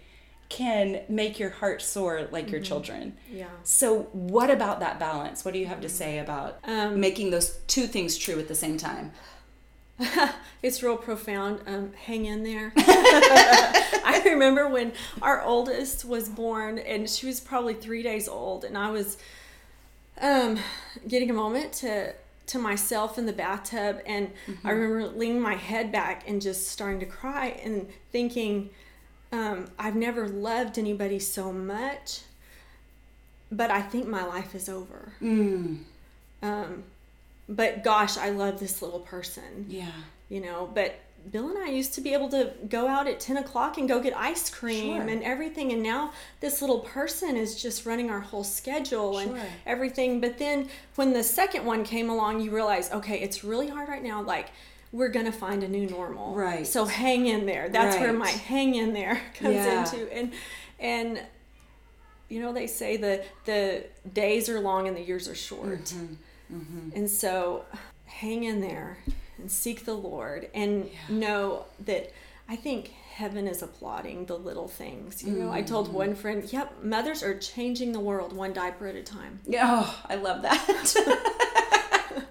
can 0.49 1.01
make 1.09 1.39
your 1.39 1.49
heart 1.49 1.81
soar 1.81 2.27
like 2.29 2.51
your 2.51 2.59
mm-hmm. 2.59 2.67
children. 2.67 3.17
Yeah. 3.31 3.47
So, 3.63 4.03
what 4.11 4.51
about 4.51 4.79
that 4.81 4.99
balance? 4.99 5.43
What 5.43 5.55
do 5.55 5.59
you 5.59 5.65
have 5.65 5.81
to 5.81 5.87
mm-hmm. 5.87 5.95
say 5.95 6.19
about 6.19 6.59
um, 6.65 6.99
making 6.99 7.31
those 7.31 7.57
two 7.65 7.87
things 7.87 8.15
true 8.15 8.37
at 8.37 8.47
the 8.47 8.55
same 8.55 8.77
time? 8.77 9.11
it's 10.63 10.81
real 10.81 10.97
profound. 10.97 11.61
Um, 11.67 11.93
hang 11.93 12.25
in 12.25 12.43
there. 12.43 12.73
I 12.77 14.21
remember 14.25 14.67
when 14.67 14.93
our 15.21 15.41
oldest 15.41 16.05
was 16.05 16.29
born, 16.29 16.79
and 16.79 17.09
she 17.09 17.25
was 17.25 17.39
probably 17.39 17.73
three 17.73 18.03
days 18.03 18.27
old, 18.27 18.63
and 18.63 18.77
I 18.77 18.91
was 18.91 19.17
um, 20.19 20.59
getting 21.07 21.29
a 21.29 21.33
moment 21.33 21.73
to 21.73 22.13
to 22.47 22.59
myself 22.59 23.17
in 23.17 23.25
the 23.25 23.33
bathtub, 23.33 24.01
and 24.05 24.27
mm-hmm. 24.45 24.67
I 24.67 24.71
remember 24.71 25.17
leaning 25.17 25.41
my 25.41 25.55
head 25.55 25.91
back 25.91 26.27
and 26.27 26.41
just 26.41 26.67
starting 26.67 26.99
to 26.99 27.05
cry 27.05 27.59
and 27.63 27.87
thinking, 28.11 28.71
um, 29.31 29.67
I've 29.79 29.95
never 29.95 30.27
loved 30.27 30.77
anybody 30.77 31.19
so 31.19 31.53
much, 31.53 32.21
but 33.51 33.71
I 33.71 33.81
think 33.81 34.07
my 34.07 34.25
life 34.25 34.53
is 34.53 34.67
over. 34.67 35.13
Mm. 35.21 35.83
Um, 36.41 36.83
but 37.51 37.83
gosh, 37.83 38.17
I 38.17 38.29
love 38.29 38.59
this 38.59 38.81
little 38.81 38.99
person. 38.99 39.65
Yeah. 39.67 39.91
You 40.29 40.41
know, 40.41 40.69
but 40.73 40.95
Bill 41.29 41.49
and 41.49 41.57
I 41.57 41.67
used 41.67 41.93
to 41.95 42.01
be 42.01 42.13
able 42.13 42.29
to 42.29 42.51
go 42.69 42.87
out 42.87 43.07
at 43.07 43.19
10 43.19 43.37
o'clock 43.37 43.77
and 43.77 43.87
go 43.87 43.99
get 43.99 44.15
ice 44.17 44.49
cream 44.49 44.95
sure. 44.95 45.07
and 45.07 45.21
everything. 45.21 45.71
And 45.71 45.83
now 45.83 46.13
this 46.39 46.61
little 46.61 46.79
person 46.79 47.35
is 47.35 47.61
just 47.61 47.85
running 47.85 48.09
our 48.09 48.21
whole 48.21 48.45
schedule 48.45 49.19
sure. 49.19 49.35
and 49.35 49.45
everything. 49.65 50.21
But 50.21 50.37
then 50.37 50.69
when 50.95 51.13
the 51.13 51.23
second 51.23 51.65
one 51.65 51.83
came 51.83 52.09
along, 52.09 52.41
you 52.41 52.51
realize, 52.51 52.89
okay, 52.91 53.19
it's 53.19 53.43
really 53.43 53.67
hard 53.67 53.89
right 53.89 54.01
now. 54.01 54.23
Like, 54.23 54.49
we're 54.93 55.09
going 55.09 55.25
to 55.25 55.31
find 55.31 55.63
a 55.63 55.67
new 55.67 55.87
normal. 55.87 56.33
Right. 56.33 56.65
So 56.65 56.85
hang 56.85 57.27
in 57.27 57.45
there. 57.45 57.69
That's 57.69 57.97
right. 57.97 58.03
where 58.03 58.13
my 58.13 58.29
hang 58.29 58.75
in 58.75 58.93
there 58.93 59.21
comes 59.35 59.55
yeah. 59.55 59.83
into. 59.83 60.11
And, 60.13 60.33
and, 60.79 61.21
you 62.29 62.41
know, 62.41 62.53
they 62.53 62.67
say 62.67 62.95
the, 62.97 63.23
the 63.45 63.83
days 64.11 64.49
are 64.49 64.59
long 64.59 64.87
and 64.87 64.95
the 64.95 65.01
years 65.01 65.27
are 65.27 65.35
short. 65.35 65.83
Mm-hmm 65.83 66.13
Mm-hmm. 66.53 66.95
And 66.95 67.09
so 67.09 67.65
hang 68.05 68.43
in 68.43 68.61
there 68.61 68.97
and 69.37 69.51
seek 69.51 69.85
the 69.85 69.93
Lord 69.93 70.49
and 70.53 70.85
yeah. 70.85 71.15
know 71.15 71.65
that 71.85 72.11
I 72.47 72.55
think 72.55 72.93
heaven 73.13 73.47
is 73.47 73.61
applauding 73.61 74.25
the 74.25 74.37
little 74.37 74.67
things. 74.67 75.23
You 75.23 75.33
know, 75.33 75.45
mm-hmm. 75.45 75.53
I 75.53 75.61
told 75.61 75.87
mm-hmm. 75.87 75.95
one 75.95 76.15
friend, 76.15 76.51
yep, 76.51 76.83
mothers 76.83 77.23
are 77.23 77.37
changing 77.37 77.91
the 77.91 77.99
world 77.99 78.33
one 78.33 78.53
diaper 78.53 78.87
at 78.87 78.95
a 78.95 79.03
time. 79.03 79.39
Yeah, 79.45 79.83
oh, 79.83 80.03
I 80.09 80.15
love 80.15 80.41
that. 80.41 80.65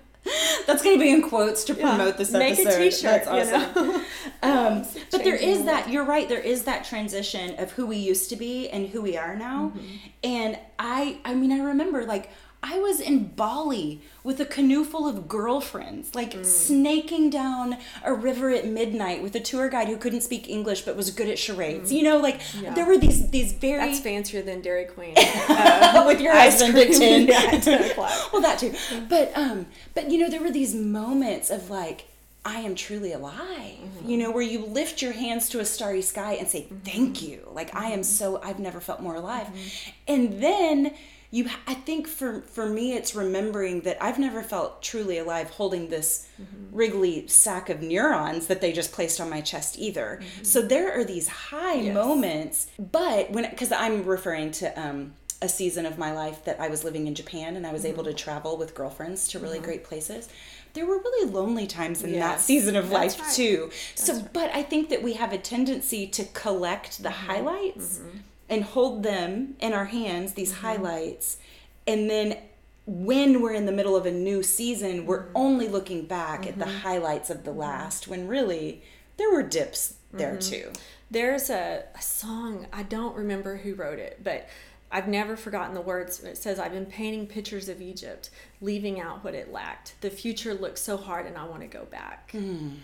That's 0.67 0.83
going 0.83 0.99
to 0.99 1.03
be 1.03 1.11
in 1.11 1.23
quotes 1.23 1.65
to 1.65 1.75
promote 1.75 1.99
yeah. 1.99 2.13
this 2.13 2.35
episode. 2.35 2.39
Make 2.39 2.59
a 2.59 2.91
t-shirt, 2.91 3.25
That's 3.25 3.29
awesome. 3.29 3.87
You 3.87 3.93
know? 3.93 4.05
um, 4.43 4.87
but 5.11 5.25
there 5.25 5.35
is 5.35 5.65
that, 5.65 5.91
you're 5.91 6.05
right, 6.05 6.29
there 6.29 6.41
is 6.41 6.65
that 6.65 6.85
transition 6.85 7.59
of 7.59 7.73
who 7.73 7.87
we 7.87 7.97
used 7.97 8.31
to 8.31 8.37
be 8.37 8.69
and 8.69 8.89
who 8.89 9.03
we 9.03 9.17
are 9.17 9.35
now. 9.35 9.73
Mm-hmm. 9.75 9.97
And 10.23 10.59
I, 10.79 11.19
I 11.25 11.35
mean, 11.35 11.51
I 11.51 11.61
remember 11.61 12.05
like 12.05 12.31
I 12.63 12.79
was 12.79 13.01
in 13.01 13.29
Bali 13.29 14.03
with 14.23 14.39
a 14.39 14.45
canoe 14.45 14.85
full 14.85 15.09
of 15.09 15.29
girlfriends, 15.29 16.15
like 16.15 16.33
mm. 16.33 16.45
snaking 16.45 17.31
down 17.31 17.79
a 18.05 18.13
river 18.13 18.51
at 18.51 18.67
midnight 18.67 19.23
with 19.23 19.35
a 19.35 19.41
tour 19.41 19.71
guide 19.71 19.89
who 19.89 19.97
couldn't 19.97 20.21
speak 20.21 20.49
English 20.49 20.83
but 20.83 20.95
was 20.95 21.11
good 21.11 21.29
at 21.29 21.39
charades. 21.39 21.91
Mm. 21.91 21.97
You 21.97 22.03
know, 22.03 22.19
like 22.19 22.41
yeah. 22.61 22.75
there 22.75 22.85
were 22.85 22.99
these 22.99 23.31
these 23.31 23.53
very 23.53 23.79
that's 23.79 24.01
fancier 24.01 24.43
than 24.43 24.61
Dairy 24.61 24.85
Queen 24.85 25.15
uh, 25.17 26.05
with 26.07 26.21
your 26.21 26.35
husband 26.35 26.77
at 26.77 26.93
ten. 26.93 27.27
yeah, 27.27 27.59
ten 27.61 27.91
o'clock. 27.91 28.13
well, 28.33 28.43
that 28.43 28.59
too. 28.59 28.75
But 29.09 29.33
um, 29.35 29.67
but 29.95 30.11
you 30.11 30.19
know, 30.19 30.29
there 30.29 30.43
were 30.43 30.53
these 30.53 30.75
moments 30.75 31.51
of 31.51 31.71
like. 31.71 32.07
I 32.45 32.61
am 32.61 32.75
truly 32.75 33.13
alive. 33.13 33.37
Mm-hmm. 33.37 34.09
You 34.09 34.17
know, 34.19 34.31
where 34.31 34.43
you 34.43 34.65
lift 34.65 35.03
your 35.03 35.13
hands 35.13 35.49
to 35.51 35.61
a 35.61 35.65
starry 35.65 36.03
sky 36.03 36.35
and 36.35 36.49
say, 36.49 36.69
Thank 36.85 37.19
mm-hmm. 37.19 37.31
you. 37.31 37.49
Like, 37.53 37.75
I 37.75 37.87
am 37.87 38.01
mm-hmm. 38.01 38.03
so, 38.03 38.41
I've 38.43 38.59
never 38.59 38.81
felt 38.81 39.01
more 39.01 39.15
alive. 39.15 39.47
Mm-hmm. 39.47 39.91
And 40.09 40.43
then 40.43 40.95
you 41.31 41.49
i 41.67 41.75
think 41.75 42.07
for 42.07 42.43
for 42.43 42.67
me 42.67 42.95
it's 42.95 43.15
remembering 43.15 43.83
that 43.83 44.03
i've 44.03 44.19
never 44.19 44.43
felt 44.43 44.83
truly 44.83 45.19
alive 45.19 45.49
holding 45.51 45.89
this 45.89 46.29
mm-hmm. 46.41 46.77
wriggly 46.77 47.27
sack 47.29 47.69
of 47.69 47.81
neurons 47.81 48.47
that 48.49 48.61
they 48.61 48.73
just 48.73 48.93
placed 48.93 49.21
on 49.21 49.31
my 49.31 49.41
chest 49.41 49.79
either 49.79 50.21
mm-hmm. 50.21 50.45
so 50.45 50.61
there 50.61 50.99
are 50.99 51.05
these 51.05 51.29
high 51.29 51.75
yes. 51.75 51.95
moments 51.95 52.67
but 52.79 53.31
when 53.31 53.49
because 53.49 53.73
i'm 53.73 54.05
referring 54.05 54.51
to 54.51 54.81
um, 54.81 55.13
a 55.43 55.49
season 55.49 55.87
of 55.87 55.99
my 55.99 56.13
life 56.13 56.45
that 56.45 56.59
i 56.61 56.69
was 56.69 56.85
living 56.85 57.07
in 57.07 57.15
japan 57.15 57.57
and 57.57 57.67
i 57.67 57.73
was 57.73 57.83
mm-hmm. 57.83 57.93
able 57.93 58.05
to 58.05 58.13
travel 58.13 58.57
with 58.57 58.75
girlfriends 58.75 59.29
to 59.29 59.39
really 59.39 59.57
mm-hmm. 59.57 59.67
great 59.67 59.85
places 59.85 60.29
there 60.75 60.87
were 60.87 60.99
really 60.99 61.31
lonely 61.31 61.67
times 61.67 62.03
in 62.03 62.11
yes. 62.11 62.19
that 62.19 62.41
season 62.41 62.77
of 62.77 62.91
That's 62.91 63.19
life 63.19 63.27
right. 63.27 63.35
too. 63.35 63.71
That's 63.71 64.07
so, 64.07 64.15
right. 64.15 64.33
but 64.33 64.51
I 64.55 64.63
think 64.63 64.89
that 64.91 65.03
we 65.03 65.15
have 65.15 65.33
a 65.33 65.39
tendency 65.39 66.07
to 66.09 66.25
collect 66.25 67.03
the 67.03 67.09
mm-hmm. 67.09 67.27
highlights 67.27 67.99
mm-hmm 67.99 68.19
and 68.51 68.65
hold 68.65 69.05
them 69.05 69.55
in 69.61 69.73
our 69.73 69.87
hands, 69.87 70.33
these 70.33 70.53
mm-hmm. 70.53 70.67
highlights, 70.67 71.39
and 71.87 72.11
then 72.11 72.37
when 72.85 73.41
we're 73.41 73.55
in 73.55 73.65
the 73.65 73.73
middle 73.73 73.95
of 73.95 74.05
a 74.05 74.11
new 74.11 74.43
season, 74.43 75.07
we're 75.07 75.23
mm-hmm. 75.23 75.37
only 75.37 75.69
looking 75.69 76.05
back 76.05 76.47
at 76.47 76.59
the 76.59 76.65
mm-hmm. 76.65 76.79
highlights 76.79 77.31
of 77.31 77.45
the 77.45 77.51
mm-hmm. 77.51 77.61
last 77.61 78.09
when 78.09 78.27
really 78.27 78.83
there 79.17 79.31
were 79.31 79.45
dips 79.45 79.95
there 80.13 80.37
too. 80.37 80.73
There's 81.09 81.51
a, 81.51 81.85
a, 81.95 82.03
song, 82.03 82.67
I 82.73 82.83
don't 82.83 83.17
remember 83.17 83.57
who 83.57 83.75
wrote 83.75 84.01
it, 84.01 84.21
but 84.25 84.49
I've 84.93 85.09
never 85.09 85.37
forgotten 85.37 85.75
the 85.75 85.81
words. 85.81 86.23
It 86.25 86.37
says, 86.37 86.59
I've 86.59 86.73
been 86.73 86.87
painting 86.87 87.27
pictures 87.27 87.69
of 87.69 87.81
Egypt, 87.81 88.31
leaving 88.61 89.01
out 89.01 89.23
what 89.23 89.35
it 89.35 89.53
lacked. 89.53 89.95
The 90.01 90.11
future 90.11 90.55
looks 90.55 90.81
so 90.81 90.97
hard 90.97 91.27
and 91.27 91.37
I 91.37 91.45
want 91.45 91.63
to 91.63 91.69
go 91.69 91.85
back. 91.85 92.33
Mm. 92.33 92.77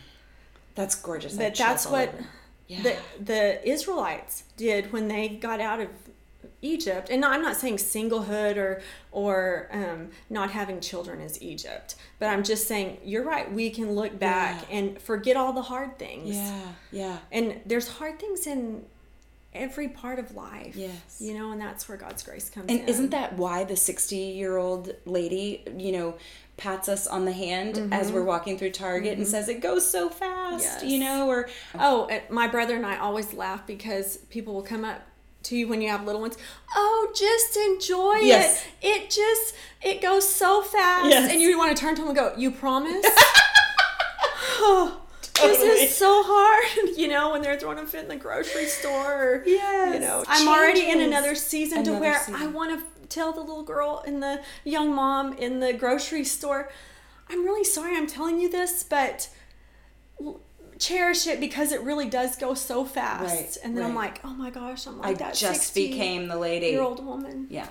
That's 0.74 0.94
gorgeous. 0.94 1.36
But 1.36 1.54
that's 1.54 1.86
what. 1.86 2.14
Yeah. 2.68 2.82
the 2.82 2.96
the 3.22 3.68
Israelites 3.68 4.42
did 4.56 4.92
when 4.92 5.06
they 5.06 5.28
got 5.28 5.60
out 5.60 5.78
of 5.80 5.88
Egypt. 6.62 7.10
And 7.10 7.24
I'm 7.24 7.42
not 7.42 7.56
saying 7.56 7.76
singlehood 7.76 8.56
or 8.56 8.82
or 9.12 9.68
um, 9.72 10.08
not 10.30 10.50
having 10.50 10.80
children 10.80 11.20
is 11.20 11.40
Egypt, 11.42 11.96
but 12.18 12.26
I'm 12.26 12.42
just 12.42 12.66
saying 12.66 12.98
you're 13.04 13.24
right. 13.24 13.50
We 13.50 13.70
can 13.70 13.92
look 13.92 14.18
back 14.18 14.66
yeah. 14.68 14.76
and 14.76 15.00
forget 15.00 15.36
all 15.36 15.52
the 15.52 15.62
hard 15.62 15.98
things. 15.98 16.36
Yeah, 16.36 16.62
yeah. 16.92 17.18
And 17.30 17.60
there's 17.66 17.88
hard 17.88 18.18
things 18.18 18.46
in 18.46 18.84
every 19.56 19.88
part 19.88 20.18
of 20.18 20.34
life. 20.34 20.76
Yes. 20.76 21.16
You 21.18 21.38
know, 21.38 21.52
and 21.52 21.60
that's 21.60 21.88
where 21.88 21.98
God's 21.98 22.22
grace 22.22 22.50
comes 22.50 22.68
in. 22.68 22.78
and 22.78 22.80
in. 22.84 22.88
isn't 22.88 23.10
that 23.10 23.36
why 23.36 23.64
the 23.64 23.76
60 23.76 24.16
year 24.16 24.56
old 24.56 24.92
lady, 25.04 25.64
you 25.76 25.92
know, 25.92 26.14
pats 26.56 26.88
us 26.88 27.06
on 27.06 27.24
the 27.24 27.32
hand 27.32 27.74
mm-hmm. 27.74 27.92
as 27.92 28.10
we're 28.10 28.24
walking 28.24 28.58
through 28.58 28.70
Target 28.70 29.12
mm-hmm. 29.12 29.22
and 29.22 29.28
says 29.28 29.48
it 29.48 29.60
goes 29.60 29.88
so 29.88 30.08
fast, 30.08 30.64
yes. 30.64 30.84
you 30.84 30.98
know, 30.98 31.28
or 31.28 31.48
oh, 31.78 32.10
my 32.30 32.48
brother 32.48 32.76
and 32.76 32.86
I 32.86 32.96
always 32.98 33.34
laugh 33.34 33.66
because 33.66 34.16
people 34.30 34.54
will 34.54 34.62
come 34.62 34.84
up 34.84 35.02
to 35.44 35.56
you 35.56 35.68
when 35.68 35.80
you 35.80 35.88
have 35.88 36.04
little 36.04 36.20
ones. 36.20 36.36
Oh, 36.74 37.12
just 37.14 37.56
enjoy 37.56 38.26
yes. 38.26 38.64
it. 38.82 38.86
It 38.86 39.10
just 39.10 39.54
it 39.82 40.00
goes 40.00 40.28
so 40.28 40.62
fast, 40.62 41.10
yes. 41.10 41.30
and 41.30 41.40
you 41.40 41.56
want 41.58 41.76
to 41.76 41.80
turn 41.80 41.94
to 41.94 42.02
them 42.02 42.08
and 42.08 42.16
go, 42.16 42.34
"You 42.36 42.50
promise." 42.50 43.06
This 45.42 45.60
is 45.60 45.96
so 45.96 46.22
hard, 46.24 46.90
you 46.96 47.08
know, 47.08 47.32
when 47.32 47.42
they're 47.42 47.58
throwing 47.58 47.78
a 47.78 47.86
fit 47.86 48.02
in 48.02 48.08
the 48.08 48.16
grocery 48.16 48.66
store. 48.66 49.42
Yes, 49.46 49.94
you 49.94 50.00
know, 50.00 50.24
I'm 50.28 50.48
already 50.48 50.90
in 50.90 51.00
another 51.00 51.34
season 51.34 51.78
another 51.80 51.96
to 51.96 52.00
where 52.00 52.18
season. 52.20 52.34
I 52.34 52.46
want 52.46 52.78
to 52.78 53.06
tell 53.08 53.32
the 53.32 53.40
little 53.40 53.62
girl 53.62 54.02
and 54.06 54.22
the 54.22 54.42
young 54.64 54.94
mom 54.94 55.32
in 55.34 55.60
the 55.60 55.72
grocery 55.72 56.24
store, 56.24 56.70
I'm 57.28 57.44
really 57.44 57.64
sorry 57.64 57.96
I'm 57.96 58.06
telling 58.06 58.40
you 58.40 58.50
this, 58.50 58.82
but 58.82 59.28
cherish 60.78 61.26
it 61.26 61.40
because 61.40 61.72
it 61.72 61.80
really 61.82 62.08
does 62.08 62.36
go 62.36 62.54
so 62.54 62.84
fast. 62.84 63.34
Right, 63.34 63.56
and 63.64 63.76
then 63.76 63.84
right. 63.84 63.90
I'm 63.90 63.96
like, 63.96 64.20
oh 64.24 64.34
my 64.34 64.50
gosh, 64.50 64.86
I'm 64.86 64.98
like 64.98 65.16
I 65.16 65.18
that. 65.18 65.34
just 65.34 65.74
became 65.74 66.28
the 66.28 66.36
lady. 66.36 66.68
Year 66.68 66.82
old 66.82 67.04
woman. 67.04 67.46
Yeah. 67.50 67.68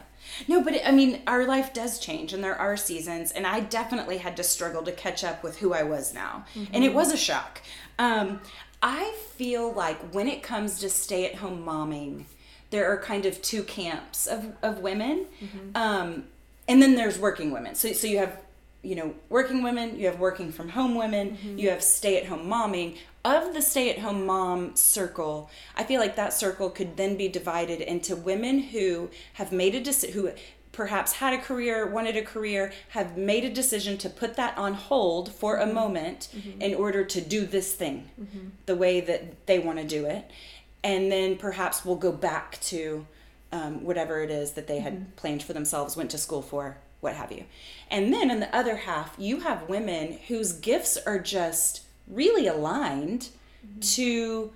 No, 0.47 0.61
but 0.61 0.73
it, 0.73 0.87
I 0.87 0.91
mean, 0.91 1.21
our 1.27 1.45
life 1.45 1.73
does 1.73 1.99
change, 1.99 2.33
and 2.33 2.43
there 2.43 2.55
are 2.55 2.77
seasons, 2.77 3.31
and 3.31 3.45
I 3.47 3.59
definitely 3.59 4.17
had 4.17 4.37
to 4.37 4.43
struggle 4.43 4.83
to 4.83 4.91
catch 4.91 5.23
up 5.23 5.43
with 5.43 5.59
who 5.59 5.73
I 5.73 5.83
was 5.83 6.13
now, 6.13 6.45
mm-hmm. 6.53 6.73
and 6.73 6.83
it 6.83 6.93
was 6.93 7.11
a 7.11 7.17
shock. 7.17 7.61
Um, 7.97 8.41
I 8.81 9.15
feel 9.35 9.71
like 9.71 9.99
when 10.13 10.27
it 10.27 10.43
comes 10.43 10.79
to 10.79 10.89
stay-at-home 10.89 11.65
momming, 11.65 12.25
there 12.69 12.91
are 12.91 12.97
kind 12.97 13.25
of 13.25 13.41
two 13.41 13.63
camps 13.63 14.27
of, 14.27 14.53
of 14.61 14.79
women. 14.79 15.27
Mm-hmm. 15.41 15.75
Um, 15.75 16.25
and 16.67 16.81
then 16.81 16.95
there's 16.95 17.17
working 17.19 17.51
women. 17.51 17.75
So, 17.75 17.93
so 17.93 18.07
you 18.07 18.17
have 18.17 18.41
you 18.85 18.95
know 18.95 19.13
working 19.29 19.63
women 19.63 19.97
you 19.99 20.05
have 20.05 20.19
working 20.19 20.51
from 20.51 20.69
home 20.69 20.95
women 20.95 21.31
Mm-hmm. 21.31 21.57
you 21.59 21.69
have 21.69 21.83
stay 21.83 22.17
at 22.19 22.25
home 22.27 22.45
momming. 22.47 22.97
Of 23.23 23.53
the 23.55 23.61
stay 23.61 23.89
at 23.89 23.99
home 23.99 24.25
mom 24.25 24.75
circle 24.75 25.49
i 25.75 25.83
feel 25.83 25.99
like 25.99 26.15
that 26.15 26.31
circle 26.33 26.69
could 26.69 26.95
then 26.97 27.17
be 27.17 27.27
divided 27.27 27.81
into 27.81 28.15
women 28.15 28.59
who 28.59 29.09
have 29.33 29.51
made 29.51 29.73
a 29.75 29.81
decision 29.81 30.13
who 30.15 30.31
perhaps 30.71 31.13
had 31.13 31.33
a 31.33 31.37
career 31.39 31.87
wanted 31.87 32.15
a 32.17 32.21
career 32.21 32.71
have 32.89 33.17
made 33.17 33.43
a 33.45 33.49
decision 33.61 33.97
to 33.97 34.09
put 34.09 34.35
that 34.35 34.55
on 34.57 34.73
hold 34.75 35.31
for 35.33 35.55
Mm-hmm. 35.57 35.69
a 35.71 35.73
moment 35.73 36.27
in 36.59 36.75
order 36.75 37.03
to 37.05 37.19
do 37.21 37.45
this 37.45 37.73
thing 37.73 37.97
the 38.67 38.75
way 38.75 38.99
that 39.01 39.45
they 39.47 39.57
want 39.57 39.77
to 39.79 39.85
do 39.85 40.05
it. 40.05 40.29
And 40.83 41.11
then 41.11 41.37
perhaps 41.37 41.83
we'll 41.85 41.95
go 41.95 42.11
back 42.11 42.59
to 42.73 43.07
um, 43.51 43.83
whatever 43.85 44.21
it 44.21 44.29
is 44.29 44.51
that 44.51 44.67
they 44.67 44.79
had 44.79 45.15
planned 45.15 45.41
for 45.41 45.53
themselves, 45.53 45.95
went 45.97 46.11
to 46.11 46.17
school 46.17 46.41
for, 46.41 46.77
what 47.01 47.15
have 47.15 47.31
you. 47.31 47.45
And 47.89 48.13
then 48.13 48.31
in 48.31 48.39
the 48.39 48.55
other 48.55 48.77
half, 48.77 49.15
you 49.17 49.41
have 49.41 49.69
women 49.69 50.19
whose 50.27 50.53
gifts 50.53 50.97
are 50.97 51.19
just 51.19 51.81
really 52.07 52.47
aligned 52.47 53.29
mm-hmm. 53.65 53.79
to 53.79 54.53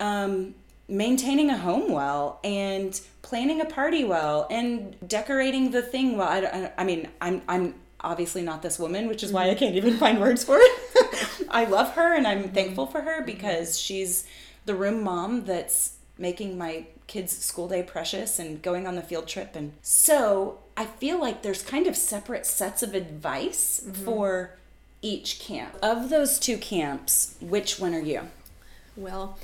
um, 0.00 0.54
maintaining 0.88 1.50
a 1.50 1.56
home 1.56 1.90
well 1.90 2.40
and 2.42 3.00
planning 3.22 3.60
a 3.60 3.64
party 3.64 4.04
well 4.04 4.46
and 4.50 4.96
decorating 5.06 5.70
the 5.70 5.82
thing 5.82 6.16
well. 6.16 6.28
I, 6.28 6.72
I 6.76 6.84
mean, 6.84 7.08
I'm 7.20 7.42
I'm 7.48 7.74
obviously 8.00 8.42
not 8.42 8.62
this 8.62 8.78
woman, 8.78 9.08
which 9.08 9.22
is 9.22 9.32
why 9.32 9.44
I 9.44 9.50
mm-hmm. 9.50 9.58
can't 9.58 9.76
even 9.76 9.96
find 9.96 10.20
words 10.20 10.44
for 10.44 10.58
it. 10.58 11.46
I 11.50 11.64
love 11.64 11.92
her 11.92 12.14
and 12.14 12.26
I'm 12.26 12.44
mm-hmm. 12.44 12.54
thankful 12.54 12.86
for 12.86 13.00
her 13.02 13.22
because 13.22 13.78
she's 13.78 14.26
the 14.64 14.74
room 14.74 15.02
mom 15.02 15.44
that's 15.44 15.96
making 16.18 16.58
my 16.58 16.86
kids' 17.06 17.36
school 17.36 17.68
day 17.68 17.82
precious 17.82 18.38
and 18.38 18.62
going 18.62 18.86
on 18.86 18.96
the 18.96 19.02
field 19.02 19.28
trip. 19.28 19.54
And 19.54 19.72
so 19.82 20.58
I 20.76 20.86
feel 20.86 21.20
like 21.20 21.42
there's 21.42 21.62
kind 21.62 21.86
of 21.86 21.96
separate 21.96 22.46
sets 22.46 22.82
of 22.82 22.94
advice 22.94 23.86
for 24.04 24.56
each 25.02 25.38
camp. 25.38 25.76
Of 25.82 26.08
those 26.08 26.38
two 26.38 26.56
camps, 26.56 27.36
which 27.40 27.78
one 27.78 27.94
are 27.94 28.00
you? 28.00 28.22
Well, 28.96 29.38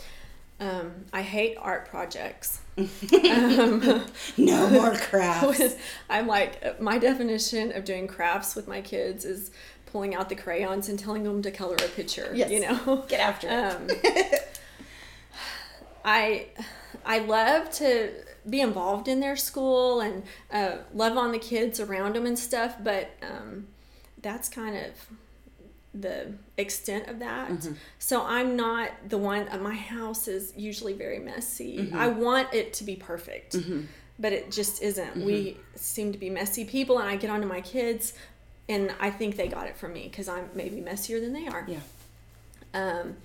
um, 0.60 1.04
I 1.12 1.22
hate 1.22 1.56
art 1.60 1.88
projects. 1.88 2.60
No 4.36 4.70
more 4.70 4.94
crafts. 4.94 5.76
I'm 6.10 6.26
like, 6.26 6.80
my 6.80 6.98
definition 6.98 7.72
of 7.72 7.84
doing 7.84 8.06
crafts 8.06 8.54
with 8.54 8.68
my 8.68 8.80
kids 8.80 9.24
is 9.24 9.50
pulling 9.86 10.14
out 10.14 10.28
the 10.28 10.34
crayons 10.36 10.88
and 10.88 10.98
telling 10.98 11.24
them 11.24 11.42
to 11.42 11.50
color 11.50 11.74
a 11.76 11.88
picture. 11.88 12.30
Yes. 12.34 12.50
You 12.50 12.60
know? 12.60 13.04
Get 13.08 13.20
after 13.20 13.48
it. 13.50 13.52
Um, 13.52 13.88
I 16.04 16.46
I 17.04 17.18
love 17.18 17.70
to 17.72 18.10
be 18.48 18.60
involved 18.60 19.08
in 19.08 19.20
their 19.20 19.36
school 19.36 20.00
and 20.00 20.22
uh, 20.52 20.78
love 20.94 21.16
on 21.16 21.32
the 21.32 21.38
kids 21.38 21.80
around 21.80 22.14
them 22.16 22.26
and 22.26 22.38
stuff, 22.38 22.76
but 22.82 23.10
um, 23.22 23.66
that's 24.22 24.48
kind 24.48 24.76
of 24.76 24.92
the 25.94 26.32
extent 26.56 27.08
of 27.08 27.18
that. 27.18 27.50
Mm-hmm. 27.50 27.72
So 27.98 28.24
I'm 28.24 28.56
not 28.56 28.90
the 29.08 29.18
one. 29.18 29.48
Uh, 29.50 29.58
my 29.58 29.74
house 29.74 30.28
is 30.28 30.52
usually 30.56 30.92
very 30.92 31.18
messy. 31.18 31.78
Mm-hmm. 31.78 31.96
I 31.96 32.08
want 32.08 32.52
it 32.54 32.72
to 32.74 32.84
be 32.84 32.94
perfect, 32.96 33.56
but 34.18 34.32
it 34.32 34.50
just 34.50 34.82
isn't. 34.82 35.16
We 35.16 35.52
Mm-hmm. 35.52 35.60
seem 35.76 36.12
to 36.12 36.18
be 36.18 36.30
messy 36.30 36.64
people, 36.64 36.98
and 36.98 37.08
I 37.08 37.16
get 37.16 37.30
onto 37.30 37.46
my 37.46 37.60
kids, 37.60 38.12
and 38.68 38.94
I 39.00 39.10
think 39.10 39.36
they 39.36 39.48
got 39.48 39.66
it 39.66 39.76
from 39.76 39.92
me 39.92 40.04
because 40.04 40.28
I'm 40.28 40.50
maybe 40.54 40.80
messier 40.80 41.20
than 41.20 41.32
they 41.32 41.46
are 41.46 41.66
yeah. 41.66 41.80
um, 42.74 43.16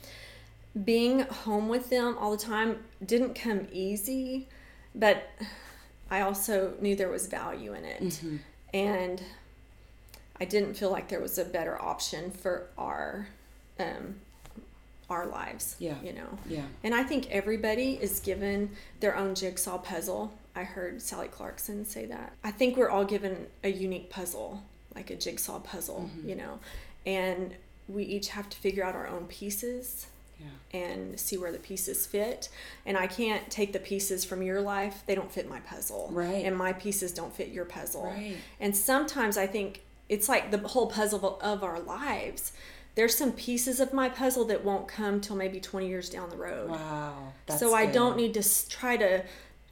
being 0.85 1.19
home 1.21 1.67
with 1.69 1.89
them 1.89 2.17
all 2.17 2.31
the 2.31 2.37
time 2.37 2.77
didn't 3.05 3.35
come 3.35 3.67
easy, 3.71 4.47
but 4.95 5.29
I 6.09 6.21
also 6.21 6.73
knew 6.79 6.95
there 6.95 7.09
was 7.09 7.27
value 7.27 7.73
in 7.73 7.85
it. 7.85 8.21
And 8.73 9.21
I 10.39 10.45
didn't 10.45 10.75
feel 10.75 10.91
like 10.91 11.09
there 11.09 11.21
was 11.21 11.37
a 11.37 11.45
better 11.45 11.79
option 11.81 12.31
for 12.31 12.67
our 12.77 13.27
um, 13.79 14.15
our 15.09 15.25
lives. 15.25 15.75
Yeah. 15.79 15.95
You 16.03 16.13
know. 16.13 16.37
Yeah. 16.47 16.65
And 16.83 16.93
I 16.95 17.03
think 17.03 17.29
everybody 17.29 17.93
is 17.93 18.19
given 18.19 18.71
their 18.99 19.15
own 19.15 19.35
jigsaw 19.35 19.77
puzzle. 19.77 20.33
I 20.55 20.63
heard 20.63 21.01
Sally 21.01 21.27
Clarkson 21.27 21.85
say 21.85 22.05
that. 22.05 22.33
I 22.43 22.51
think 22.51 22.77
we're 22.77 22.89
all 22.89 23.05
given 23.05 23.47
a 23.63 23.69
unique 23.69 24.09
puzzle, 24.09 24.63
like 24.95 25.09
a 25.09 25.15
jigsaw 25.15 25.59
puzzle, 25.59 26.09
you 26.25 26.35
know. 26.35 26.59
And 27.05 27.55
we 27.87 28.03
each 28.03 28.29
have 28.29 28.49
to 28.49 28.57
figure 28.57 28.83
out 28.83 28.95
our 28.95 29.07
own 29.07 29.25
pieces 29.25 30.07
Yeah. 30.43 30.79
and 30.81 31.19
see 31.19 31.37
where 31.37 31.51
the 31.51 31.59
pieces 31.59 32.05
fit. 32.05 32.49
And 32.85 32.97
I 32.97 33.07
can't 33.07 33.49
take 33.49 33.73
the 33.73 33.79
pieces 33.79 34.25
from 34.25 34.41
your 34.41 34.61
life, 34.61 35.03
they 35.05 35.15
don't 35.15 35.31
fit 35.31 35.47
my 35.49 35.59
puzzle. 35.61 36.09
Right. 36.11 36.45
And 36.45 36.57
my 36.57 36.73
pieces 36.73 37.13
don't 37.13 37.33
fit 37.35 37.49
your 37.49 37.65
puzzle. 37.65 38.05
Right. 38.05 38.37
And 38.59 38.75
sometimes 38.75 39.37
I 39.37 39.47
think 39.47 39.81
it's 40.09 40.27
like 40.27 40.51
the 40.51 40.59
whole 40.59 40.87
puzzle 40.87 41.39
of 41.41 41.63
our 41.63 41.79
lives. 41.79 42.51
There's 42.95 43.17
some 43.17 43.31
pieces 43.31 43.79
of 43.79 43.93
my 43.93 44.09
puzzle 44.09 44.45
that 44.45 44.63
won't 44.63 44.87
come 44.87 45.19
till 45.19 45.35
maybe 45.35 45.59
20 45.59 45.87
years 45.87 46.09
down 46.09 46.29
the 46.29 46.37
road. 46.37 46.69
Wow. 46.69 47.33
So 47.57 47.73
I 47.73 47.85
good. 47.85 47.93
don't 47.93 48.17
need 48.17 48.33
to 48.35 48.69
try 48.69 48.97
to 48.97 49.23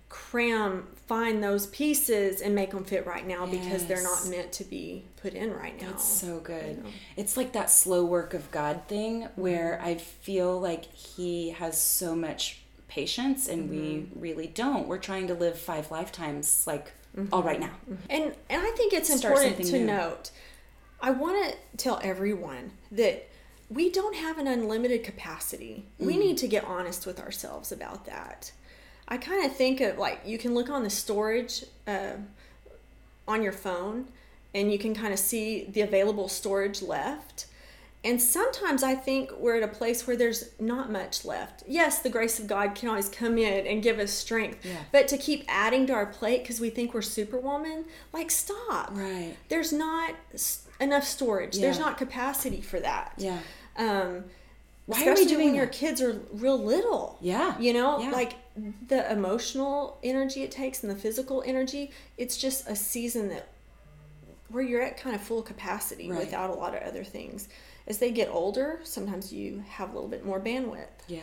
cram, 0.10 0.88
find 1.12 1.44
those 1.44 1.68
pieces 1.68 2.40
and 2.40 2.56
make 2.56 2.72
them 2.72 2.86
fit 2.86 3.06
right 3.06 3.28
now 3.28 3.46
because 3.46 3.86
they're 3.86 4.02
not 4.02 4.30
meant 4.30 4.50
to 4.54 4.64
be 4.64 5.04
put 5.22 5.34
in 5.34 5.54
right 5.54 5.78
now. 5.82 5.90
That's 5.90 6.06
so 6.06 6.40
good. 6.40 6.86
know? 6.86 6.90
It's 7.18 7.36
like 7.36 7.52
that 7.52 7.70
slow 7.70 8.06
work 8.06 8.34
of 8.34 8.50
God 8.50 8.84
thing 8.88 9.28
where 9.36 9.74
mm-hmm. 9.74 9.88
I 9.88 9.96
feel 9.96 10.58
like 10.58 10.86
He 10.86 11.50
has 11.50 11.78
so 11.78 12.16
much 12.16 12.62
patience 12.88 13.50
and 13.50 13.70
we 13.70 13.78
mm-hmm. 13.78 14.22
really 14.22 14.48
don't. 14.48 14.88
We're 14.88 15.00
trying 15.00 15.28
to 15.28 15.34
live 15.34 15.60
five 15.60 15.92
lifetimes, 15.92 16.66
like 16.66 16.94
mm-hmm. 17.14 17.34
all 17.34 17.44
right 17.44 17.60
now. 17.60 17.74
And 18.10 18.34
and 18.50 18.62
I 18.62 18.72
think 18.78 18.94
it's 18.94 19.14
Start 19.14 19.38
important 19.38 19.68
to 19.68 19.80
new. 19.80 19.88
note. 19.88 20.32
I 21.02 21.12
want 21.12 21.44
to 21.44 21.58
tell 21.76 22.00
everyone 22.02 22.72
that 22.90 23.28
we 23.70 23.90
don't 23.90 24.16
have 24.16 24.38
an 24.38 24.48
unlimited 24.48 25.04
capacity. 25.04 25.88
We 26.00 26.16
need 26.16 26.38
to 26.38 26.48
get 26.48 26.64
honest 26.64 27.06
with 27.06 27.20
ourselves 27.20 27.74
about 27.74 28.06
that. 28.06 28.54
I 29.12 29.18
kind 29.18 29.46
of 29.46 29.56
think 29.56 29.82
of 29.82 29.98
like 29.98 30.22
you 30.26 30.38
can 30.38 30.56
look 30.56 30.70
on 30.70 30.84
the 30.84 30.90
storage 30.90 31.66
uh, 31.86 32.14
on 33.28 33.44
your 33.44 33.52
phone, 33.52 34.08
and 34.56 34.72
you 34.72 34.80
can 34.80 34.96
kind 34.96 35.14
of 35.14 35.20
see 35.20 35.66
the 35.66 35.82
available 35.82 36.30
storage 36.30 36.82
left. 36.82 37.46
And 38.04 38.20
sometimes 38.20 38.82
I 38.82 38.96
think 38.96 39.32
we're 39.38 39.58
at 39.58 39.64
a 39.64 39.68
place 39.68 40.08
where 40.08 40.18
there's 40.18 40.50
not 40.60 40.92
much 40.92 41.24
left. 41.24 41.64
Yes, 41.68 42.00
the 42.00 42.10
grace 42.10 42.40
of 42.40 42.48
God 42.48 42.74
can 42.74 42.90
always 42.90 43.10
come 43.10 43.38
in 43.38 43.68
and 43.68 43.84
give 43.84 44.00
us 44.00 44.12
strength. 44.12 44.66
Yeah. 44.66 44.78
But 44.92 45.08
to 45.10 45.18
keep 45.18 45.46
adding 45.48 45.86
to 45.88 45.94
our 45.94 46.08
plate 46.08 46.42
because 46.42 46.60
we 46.60 46.72
think 46.72 46.96
we're 46.96 47.04
superwoman, 47.04 47.86
like 48.12 48.32
stop. 48.32 48.90
Right. 48.94 49.36
There's 49.50 49.72
not 49.72 50.16
enough 50.80 51.04
storage. 51.04 51.58
There's 51.58 51.78
not 51.78 51.98
capacity 51.98 52.62
for 52.62 52.80
that. 52.80 53.14
Yeah. 53.18 53.40
Um, 53.78 54.24
Why 54.92 55.08
are 55.08 55.14
we 55.16 55.26
doing 55.26 55.48
when 55.48 55.56
your 55.56 55.68
kids 55.68 56.02
are 56.02 56.22
real 56.34 56.58
little. 56.58 57.18
Yeah. 57.22 57.58
You 57.60 57.74
know, 57.74 58.00
Yeah. 58.00 58.12
like 58.12 58.34
the 58.88 59.10
emotional 59.12 59.98
energy 60.04 60.44
it 60.44 60.52
takes 60.52 60.84
and 60.84 60.92
the 60.92 60.96
physical 60.96 61.42
energy, 61.46 61.92
it's 62.18 62.38
just 62.38 62.68
a 62.68 62.76
season 62.76 63.30
that 63.30 63.48
where 64.50 64.64
you're 64.64 64.82
at 64.82 64.98
kind 64.98 65.16
of 65.16 65.22
full 65.22 65.42
capacity 65.42 66.10
Right. 66.10 66.20
without 66.20 66.50
a 66.50 66.54
lot 66.54 66.76
of 66.76 66.82
other 66.84 67.04
things. 67.06 67.48
As 67.88 68.00
they 68.00 68.12
get 68.12 68.30
older, 68.30 68.80
sometimes 68.84 69.32
you 69.32 69.64
have 69.70 69.92
a 69.92 69.94
little 69.94 70.10
bit 70.10 70.26
more 70.26 70.40
bandwidth. 70.40 70.88
Yeah. 71.08 71.22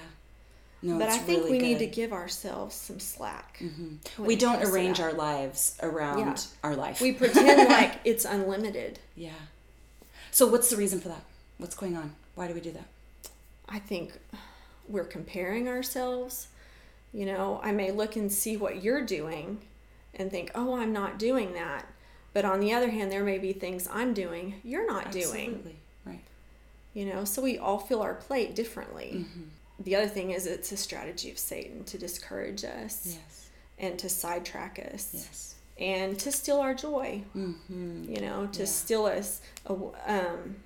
No, 0.80 0.96
but 0.98 1.08
I 1.08 1.18
think 1.18 1.40
really 1.44 1.52
we 1.52 1.58
need 1.58 1.78
to 1.80 1.86
give 1.86 2.12
ourselves 2.12 2.74
some 2.74 3.00
slack. 3.00 3.58
Mm-hmm. 3.60 3.96
when 4.22 4.26
We 4.28 4.36
don't 4.36 4.62
arrange 4.62 5.00
our 5.00 5.12
lives 5.12 5.76
around 5.82 6.18
Yeah. 6.20 6.36
our 6.62 6.76
life. 6.76 7.00
We 7.00 7.12
pretend 7.12 7.68
like 7.68 7.94
it's 8.04 8.24
unlimited. 8.24 8.98
yeah. 9.16 9.32
So 10.30 10.46
what's 10.46 10.70
the 10.70 10.76
reason 10.76 11.00
for 11.00 11.08
that? 11.08 11.22
What's 11.58 11.74
going 11.74 11.96
on? 11.96 12.14
Why 12.36 12.46
do 12.48 12.54
we 12.54 12.60
do 12.60 12.70
that? 12.72 12.84
I 13.68 13.78
think 13.78 14.12
we're 14.88 15.04
comparing 15.04 15.68
ourselves. 15.68 16.48
You 17.12 17.26
know, 17.26 17.60
I 17.62 17.72
may 17.72 17.90
look 17.90 18.16
and 18.16 18.30
see 18.32 18.56
what 18.56 18.82
you're 18.82 19.04
doing 19.04 19.58
and 20.14 20.30
think, 20.30 20.50
oh, 20.54 20.76
I'm 20.76 20.92
not 20.92 21.18
doing 21.18 21.52
that. 21.54 21.86
But 22.32 22.44
on 22.44 22.60
the 22.60 22.72
other 22.72 22.90
hand, 22.90 23.10
there 23.10 23.24
may 23.24 23.38
be 23.38 23.52
things 23.52 23.88
I'm 23.90 24.14
doing 24.14 24.60
you're 24.64 24.86
not 24.86 25.10
doing. 25.10 25.24
Absolutely. 25.50 25.76
Right. 26.04 26.20
You 26.94 27.06
know, 27.06 27.24
so 27.24 27.42
we 27.42 27.58
all 27.58 27.78
fill 27.78 28.02
our 28.02 28.14
plate 28.14 28.54
differently. 28.54 29.24
The 29.80 29.96
other 29.96 30.08
thing 30.08 30.30
is, 30.32 30.46
it's 30.46 30.72
a 30.72 30.76
strategy 30.76 31.30
of 31.30 31.38
Satan 31.38 31.84
to 31.84 31.98
discourage 31.98 32.64
us 32.64 33.02
Yes. 33.18 33.48
and 33.78 33.98
to 34.00 34.08
sidetrack 34.08 34.78
us 34.92 35.10
Yes. 35.14 35.54
and 35.78 36.18
to 36.18 36.32
steal 36.32 36.58
our 36.58 36.74
joy. 36.74 37.22
Mm-hmm. 37.36 38.12
You 38.12 38.20
know, 38.20 38.46
to 38.52 38.60
Yeah. 38.60 38.64
steal 38.66 39.06
us, 39.06 39.40
um, 39.66 40.56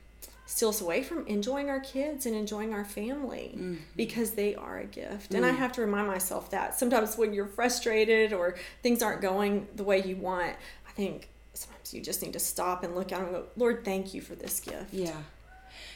steal 0.52 0.68
us 0.68 0.80
away 0.82 1.02
from 1.02 1.26
enjoying 1.26 1.70
our 1.70 1.80
kids 1.80 2.26
and 2.26 2.36
enjoying 2.36 2.74
our 2.74 2.84
family 2.84 3.54
Mm-hmm. 3.56 3.74
because 3.96 4.32
they 4.32 4.54
are 4.54 4.78
a 4.78 4.84
gift. 4.84 5.32
And 5.34 5.46
I 5.46 5.50
Mm. 5.52 5.56
have 5.56 5.72
to 5.72 5.80
remind 5.80 6.06
myself 6.08 6.50
that 6.50 6.78
sometimes 6.78 7.16
when 7.16 7.32
you're 7.32 7.46
frustrated 7.46 8.32
or 8.34 8.56
things 8.82 9.02
aren't 9.02 9.22
going 9.22 9.66
the 9.76 9.82
way 9.84 10.02
you 10.02 10.16
want, 10.16 10.54
I 10.86 10.92
think 10.92 11.30
sometimes 11.54 11.94
you 11.94 12.02
just 12.02 12.20
need 12.22 12.34
to 12.34 12.38
stop 12.38 12.84
and 12.84 12.94
look 12.94 13.12
at 13.12 13.18
them 13.18 13.28
and 13.28 13.34
go, 13.36 13.44
Lord, 13.56 13.82
thank 13.84 14.12
you 14.12 14.20
for 14.20 14.34
this 14.34 14.60
gift. 14.60 14.92
Yeah. 14.92 15.16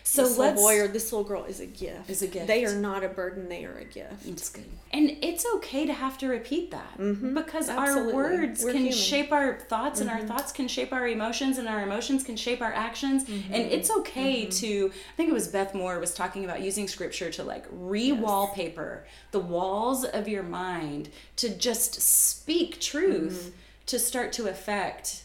So 0.08 0.22
this 0.22 0.38
little 0.38 0.52
let's- 0.52 0.62
boy 0.62 0.80
or 0.80 0.88
this 0.88 1.12
little 1.12 1.26
girl 1.26 1.44
is 1.44 1.58
a 1.58 1.66
gift. 1.66 2.08
Is 2.08 2.22
a 2.22 2.28
gift. 2.28 2.46
They 2.46 2.64
are 2.64 2.76
not 2.76 3.02
a 3.02 3.08
burden. 3.08 3.48
They 3.48 3.64
are 3.64 3.76
a 3.76 3.84
gift. 3.84 4.24
It's 4.24 4.48
good. 4.48 4.64
And 4.92 5.10
it's 5.20 5.44
okay 5.56 5.84
to 5.84 5.92
have 5.92 6.16
to 6.18 6.28
repeat 6.28 6.70
that 6.70 6.96
mm-hmm. 6.96 7.34
because 7.34 7.68
our 7.68 8.12
words 8.12 8.62
We're 8.62 8.70
can 8.70 8.82
human. 8.82 8.96
shape 8.96 9.32
our 9.32 9.58
thoughts 9.58 10.00
and 10.00 10.08
our 10.08 10.18
mm-hmm. 10.18 10.28
thoughts 10.28 10.52
can 10.52 10.68
shape 10.68 10.92
our 10.92 11.08
emotions 11.08 11.58
and 11.58 11.66
our 11.66 11.82
emotions 11.82 12.22
can 12.22 12.36
shape 12.36 12.62
our 12.62 12.72
actions. 12.72 13.24
Mm-hmm. 13.24 13.52
And 13.52 13.72
it's 13.72 13.90
okay 13.90 14.46
to, 14.46 14.92
I 14.92 15.16
think 15.16 15.28
it 15.28 15.34
was 15.34 15.48
Beth 15.48 15.74
Moore 15.74 15.98
was 15.98 16.14
talking 16.14 16.44
about 16.44 16.60
using 16.62 16.86
scripture 16.86 17.30
to 17.32 17.42
like 17.42 17.66
re 17.72 18.12
wallpaper 18.12 19.06
the 19.32 19.40
walls 19.40 20.04
of 20.04 20.28
your 20.28 20.44
mind 20.44 21.08
to 21.36 21.48
just 21.48 22.00
speak 22.00 22.80
truth 22.80 23.52
to 23.86 23.98
start 23.98 24.32
to 24.34 24.46
affect 24.46 25.24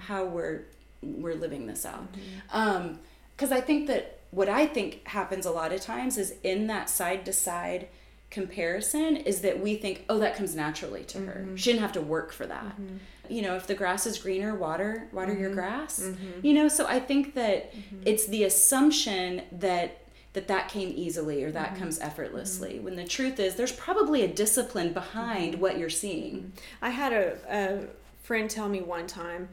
how 0.00 0.26
we're 0.26 0.64
we're 1.02 1.34
living 1.34 1.66
this 1.66 1.86
out. 1.86 2.08
Um, 2.52 2.98
because 3.36 3.52
I 3.52 3.60
think 3.60 3.86
that 3.86 4.17
what 4.30 4.48
I 4.48 4.66
think 4.66 5.06
happens 5.08 5.46
a 5.46 5.50
lot 5.50 5.72
of 5.72 5.80
times 5.80 6.18
is 6.18 6.34
in 6.42 6.66
that 6.66 6.90
side 6.90 7.24
to 7.26 7.32
side 7.32 7.88
comparison 8.30 9.16
is 9.16 9.40
that 9.40 9.60
we 9.60 9.76
think, 9.76 10.04
oh, 10.08 10.18
that 10.18 10.36
comes 10.36 10.54
naturally 10.54 11.02
to 11.04 11.18
her. 11.20 11.44
Mm-hmm. 11.44 11.56
She 11.56 11.70
didn't 11.70 11.82
have 11.82 11.92
to 11.92 12.00
work 12.00 12.32
for 12.32 12.46
that. 12.46 12.80
Mm-hmm. 12.80 12.96
You 13.30 13.42
know, 13.42 13.56
if 13.56 13.66
the 13.66 13.74
grass 13.74 14.06
is 14.06 14.18
greener, 14.18 14.54
water 14.54 15.08
water 15.12 15.34
your 15.34 15.50
mm-hmm. 15.50 15.58
grass. 15.58 16.10
You 16.42 16.54
know, 16.54 16.68
so 16.68 16.86
I 16.86 17.00
think 17.00 17.34
that 17.34 17.72
it's 18.04 18.26
the 18.26 18.44
assumption 18.44 19.42
that 19.52 20.02
that 20.34 20.48
that 20.48 20.68
came 20.68 20.92
easily 20.94 21.42
or 21.42 21.50
that 21.52 21.76
comes 21.76 21.98
effortlessly. 21.98 22.78
When 22.78 22.96
the 22.96 23.04
truth 23.04 23.40
is 23.40 23.56
there's 23.56 23.72
probably 23.72 24.22
a 24.22 24.28
discipline 24.28 24.92
behind 24.92 25.56
what 25.56 25.78
you're 25.78 25.90
seeing. 25.90 26.52
I 26.80 26.90
had 26.90 27.12
a, 27.12 27.36
a 27.50 27.86
friend 28.22 28.48
tell 28.48 28.68
me 28.68 28.80
one 28.80 29.06
time 29.06 29.48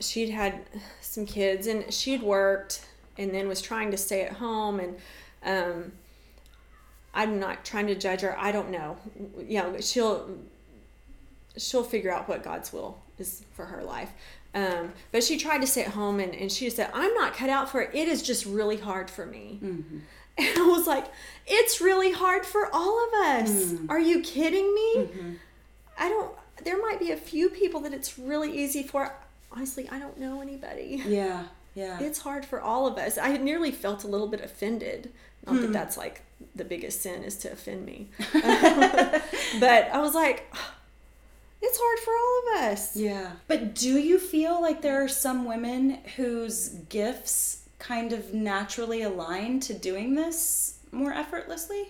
she'd 0.00 0.30
had 0.30 0.62
some 1.00 1.24
kids 1.24 1.66
and 1.66 1.92
she'd 1.92 2.22
worked 2.22 2.86
and 3.18 3.32
then 3.34 3.48
was 3.48 3.60
trying 3.62 3.90
to 3.90 3.96
stay 3.96 4.22
at 4.22 4.32
home 4.32 4.80
and 4.80 4.96
um, 5.44 5.92
I'm 7.14 7.40
not 7.40 7.64
trying 7.64 7.86
to 7.86 7.94
judge 7.94 8.20
her. 8.20 8.38
I 8.38 8.52
don't 8.52 8.70
know. 8.70 8.98
You 9.38 9.62
know, 9.62 9.80
she'll 9.80 10.28
she'll 11.56 11.84
figure 11.84 12.12
out 12.12 12.28
what 12.28 12.42
God's 12.42 12.72
will 12.72 12.98
is 13.18 13.44
for 13.54 13.64
her 13.66 13.82
life. 13.82 14.10
Um, 14.54 14.92
but 15.12 15.22
she 15.22 15.38
tried 15.38 15.60
to 15.60 15.66
stay 15.66 15.84
at 15.84 15.92
home 15.92 16.20
and, 16.20 16.34
and 16.34 16.50
she 16.50 16.68
said, 16.70 16.90
I'm 16.94 17.12
not 17.14 17.34
cut 17.34 17.48
out 17.50 17.70
for 17.70 17.80
it. 17.82 17.90
It 17.94 18.08
is 18.08 18.22
just 18.22 18.44
really 18.46 18.76
hard 18.78 19.10
for 19.10 19.26
me. 19.26 19.58
And 20.38 20.58
I 20.58 20.66
was 20.66 20.86
like, 20.86 21.06
it's 21.46 21.80
really 21.80 22.12
hard 22.12 22.44
for 22.44 22.68
all 22.74 23.06
of 23.06 23.14
us. 23.14 23.74
Are 23.88 23.98
you 24.00 24.20
kidding 24.20 24.74
me? 24.74 25.36
I 25.98 26.08
don't, 26.10 26.30
there 26.64 26.78
might 26.80 26.98
be 26.98 27.10
a 27.12 27.16
few 27.16 27.48
people 27.48 27.80
that 27.80 27.94
it's 27.94 28.18
really 28.18 28.52
easy 28.54 28.82
for. 28.82 29.14
Honestly, 29.50 29.88
I 29.90 29.98
don't 29.98 30.18
know 30.18 30.42
anybody. 30.42 31.02
yeah 31.06 31.44
yeah 31.76 32.00
It's 32.00 32.18
hard 32.20 32.44
for 32.44 32.60
all 32.60 32.86
of 32.88 32.96
us. 32.96 33.18
I 33.18 33.36
nearly 33.36 33.70
felt 33.70 34.02
a 34.02 34.08
little 34.08 34.26
bit 34.26 34.40
offended. 34.40 35.12
Not 35.46 35.60
that 35.60 35.66
hmm. 35.66 35.72
that's 35.72 35.96
like 35.96 36.22
the 36.56 36.64
biggest 36.64 37.02
sin 37.02 37.22
is 37.22 37.36
to 37.36 37.52
offend 37.52 37.86
me. 37.86 38.08
but 38.32 39.90
I 39.92 39.98
was 40.00 40.14
like, 40.14 40.52
it's 41.62 41.78
hard 41.80 41.98
for 42.00 42.12
all 42.12 42.40
of 42.42 42.72
us. 42.72 42.96
Yeah. 42.96 43.32
But 43.46 43.74
do 43.74 43.98
you 43.98 44.18
feel 44.18 44.60
like 44.60 44.82
there 44.82 45.04
are 45.04 45.08
some 45.08 45.44
women 45.44 45.98
whose 46.16 46.70
gifts 46.88 47.62
kind 47.78 48.12
of 48.12 48.32
naturally 48.34 49.02
align 49.02 49.60
to 49.60 49.74
doing 49.74 50.14
this 50.14 50.78
more 50.90 51.12
effortlessly? 51.12 51.88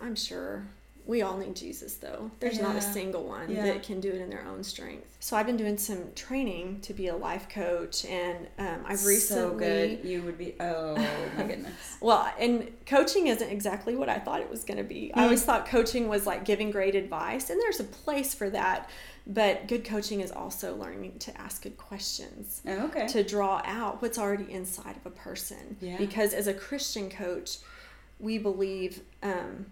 I'm 0.00 0.14
sure. 0.14 0.64
We 1.06 1.20
all 1.20 1.36
need 1.36 1.54
Jesus, 1.54 1.94
though. 1.96 2.30
There's 2.40 2.58
not 2.60 2.76
a 2.76 2.80
single 2.80 3.24
one 3.24 3.50
Yeah. 3.50 3.66
that 3.66 3.82
can 3.82 4.00
do 4.00 4.08
it 4.08 4.22
in 4.22 4.30
their 4.30 4.46
own 4.46 4.64
strength. 4.64 5.16
So 5.20 5.36
I've 5.36 5.44
been 5.44 5.58
doing 5.58 5.76
some 5.76 6.12
training 6.14 6.80
to 6.82 6.94
be 6.94 7.08
a 7.08 7.16
life 7.16 7.48
coach, 7.50 8.06
and 8.06 8.46
um, 8.58 8.80
I've 8.86 9.04
recently. 9.04 9.42
so 9.52 9.54
good. 9.54 10.04
You 10.04 10.22
would 10.22 10.38
be. 10.38 10.54
Oh 10.60 10.96
my 11.36 11.42
goodness. 11.46 11.98
Well, 12.00 12.32
and 12.38 12.70
coaching 12.86 13.26
isn't 13.26 13.48
exactly 13.50 13.94
what 13.96 14.08
I 14.08 14.18
thought 14.18 14.40
it 14.40 14.48
was 14.50 14.64
going 14.64 14.78
to 14.78 14.84
be. 14.84 15.12
I 15.14 15.24
always 15.24 15.42
thought 15.44 15.66
coaching 15.66 16.08
was 16.08 16.26
like 16.26 16.44
giving 16.46 16.70
great 16.70 16.94
advice, 16.94 17.50
and 17.50 17.60
there's 17.60 17.80
a 17.80 17.84
place 17.84 18.32
for 18.34 18.48
that. 18.50 18.88
But 19.26 19.68
good 19.68 19.84
coaching 19.84 20.20
is 20.20 20.30
also 20.30 20.74
learning 20.76 21.18
to 21.20 21.38
ask 21.40 21.62
good 21.62 21.76
questions. 21.78 22.60
Oh, 22.66 22.86
okay. 22.86 23.06
To 23.08 23.22
draw 23.22 23.62
out 23.64 24.00
what's 24.02 24.18
already 24.18 24.50
inside 24.50 24.96
of 24.96 25.06
a 25.06 25.10
person. 25.14 25.76
Yeah. 25.80 25.96
Because 25.96 26.34
as 26.34 26.46
a 26.46 26.52
Christian 26.54 27.08
coach, 27.10 27.58
we 28.18 28.36
believe 28.36 29.00
um, 29.22 29.66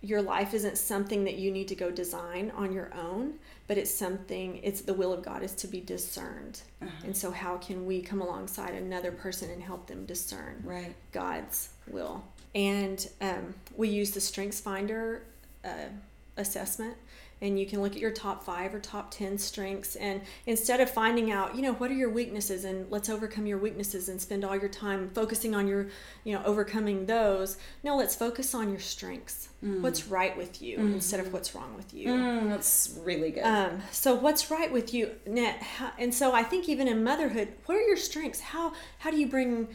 your 0.00 0.22
life 0.22 0.54
isn't 0.54 0.78
something 0.78 1.24
that 1.24 1.34
you 1.34 1.50
need 1.50 1.68
to 1.68 1.74
go 1.74 1.90
design 1.90 2.52
on 2.54 2.72
your 2.72 2.92
own, 2.94 3.34
but 3.66 3.76
it's 3.76 3.92
something, 3.92 4.60
it's 4.62 4.80
the 4.80 4.94
will 4.94 5.12
of 5.12 5.22
God 5.22 5.42
is 5.42 5.54
to 5.56 5.66
be 5.66 5.80
discerned. 5.80 6.62
Uh-huh. 6.80 6.90
And 7.04 7.16
so, 7.16 7.30
how 7.30 7.56
can 7.56 7.84
we 7.84 8.00
come 8.00 8.20
alongside 8.20 8.74
another 8.74 9.10
person 9.10 9.50
and 9.50 9.62
help 9.62 9.86
them 9.86 10.06
discern? 10.06 10.62
Right. 10.64 10.94
God's 11.12 11.70
will. 11.88 12.22
And 12.54 13.06
um, 13.20 13.54
we 13.76 13.88
use 13.88 14.12
the 14.12 14.20
Strengths 14.20 14.60
Finder 14.60 15.22
uh, 15.64 15.88
assessment. 16.36 16.96
And 17.40 17.58
you 17.58 17.66
can 17.66 17.82
look 17.82 17.92
at 17.92 17.98
your 17.98 18.10
top 18.10 18.44
five 18.44 18.74
or 18.74 18.80
top 18.80 19.10
10 19.10 19.38
strengths. 19.38 19.96
And 19.96 20.22
instead 20.46 20.80
of 20.80 20.90
finding 20.90 21.30
out, 21.30 21.54
you 21.54 21.62
know, 21.62 21.74
what 21.74 21.90
are 21.90 21.94
your 21.94 22.10
weaknesses 22.10 22.64
and 22.64 22.90
let's 22.90 23.08
overcome 23.08 23.46
your 23.46 23.58
weaknesses 23.58 24.08
and 24.08 24.20
spend 24.20 24.44
all 24.44 24.56
your 24.56 24.68
time 24.68 25.10
focusing 25.10 25.54
on 25.54 25.68
your, 25.68 25.88
you 26.24 26.34
know, 26.34 26.42
overcoming 26.44 27.06
those, 27.06 27.56
no, 27.82 27.96
let's 27.96 28.14
focus 28.14 28.54
on 28.54 28.70
your 28.70 28.80
strengths. 28.80 29.48
What's 29.60 30.06
right 30.06 30.36
with 30.36 30.62
you 30.62 30.78
instead 30.78 31.18
of 31.18 31.32
what's 31.32 31.52
wrong 31.52 31.74
with 31.76 31.92
you. 31.92 32.08
Mm, 32.10 32.48
that's 32.48 32.96
really 33.02 33.32
good. 33.32 33.42
Um, 33.42 33.82
so 33.90 34.14
what's 34.14 34.52
right 34.52 34.72
with 34.72 34.94
you, 34.94 35.10
Net? 35.26 35.60
And 35.98 36.14
so 36.14 36.32
I 36.32 36.44
think 36.44 36.68
even 36.68 36.86
in 36.86 37.02
motherhood, 37.02 37.48
what 37.66 37.76
are 37.76 37.80
your 37.80 37.96
strengths? 37.96 38.40
How 38.40 38.72
how 38.98 39.10
do 39.10 39.16
you 39.16 39.26
bring 39.26 39.66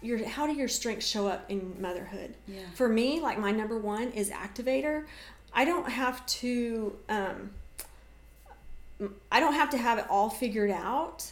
your 0.00 0.26
how 0.26 0.46
do 0.46 0.54
your 0.54 0.68
strengths 0.68 1.06
show 1.06 1.28
up 1.28 1.44
in 1.50 1.76
motherhood? 1.78 2.36
Yeah. 2.46 2.60
For 2.74 2.88
me, 2.88 3.20
like 3.20 3.38
my 3.38 3.52
number 3.52 3.78
one 3.78 4.12
is 4.12 4.30
activator. 4.30 5.04
I 5.52 5.64
don't 5.64 5.88
have 5.90 6.24
to. 6.26 6.96
Um, 7.08 7.50
I 9.30 9.38
don't 9.40 9.54
have 9.54 9.70
to 9.70 9.78
have 9.78 9.98
it 9.98 10.06
all 10.10 10.28
figured 10.28 10.70
out 10.70 11.30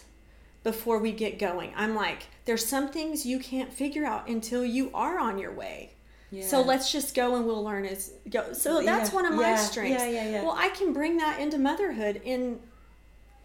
before 0.62 0.98
we 0.98 1.12
get 1.12 1.38
going. 1.38 1.72
I'm 1.76 1.94
like, 1.94 2.26
there's 2.44 2.64
some 2.64 2.88
things 2.88 3.26
you 3.26 3.38
can't 3.38 3.72
figure 3.72 4.04
out 4.04 4.28
until 4.28 4.64
you 4.64 4.90
are 4.94 5.18
on 5.18 5.38
your 5.38 5.52
way. 5.52 5.90
Yeah. 6.30 6.44
So 6.44 6.60
let's 6.62 6.90
just 6.92 7.14
go 7.14 7.36
and 7.36 7.46
we'll 7.46 7.62
learn 7.64 7.84
as 7.86 8.12
go. 8.30 8.52
So 8.52 8.82
that's 8.82 9.10
Yeah, 9.10 9.14
one 9.14 9.26
of 9.26 9.34
my 9.34 9.42
yeah, 9.50 9.56
strengths. 9.56 10.02
yeah, 10.02 10.08
yeah, 10.10 10.30
yeah. 10.30 10.42
Well, 10.42 10.56
I 10.56 10.68
can 10.70 10.92
bring 10.92 11.16
that 11.18 11.40
into 11.40 11.58
motherhood 11.58 12.20
in 12.24 12.58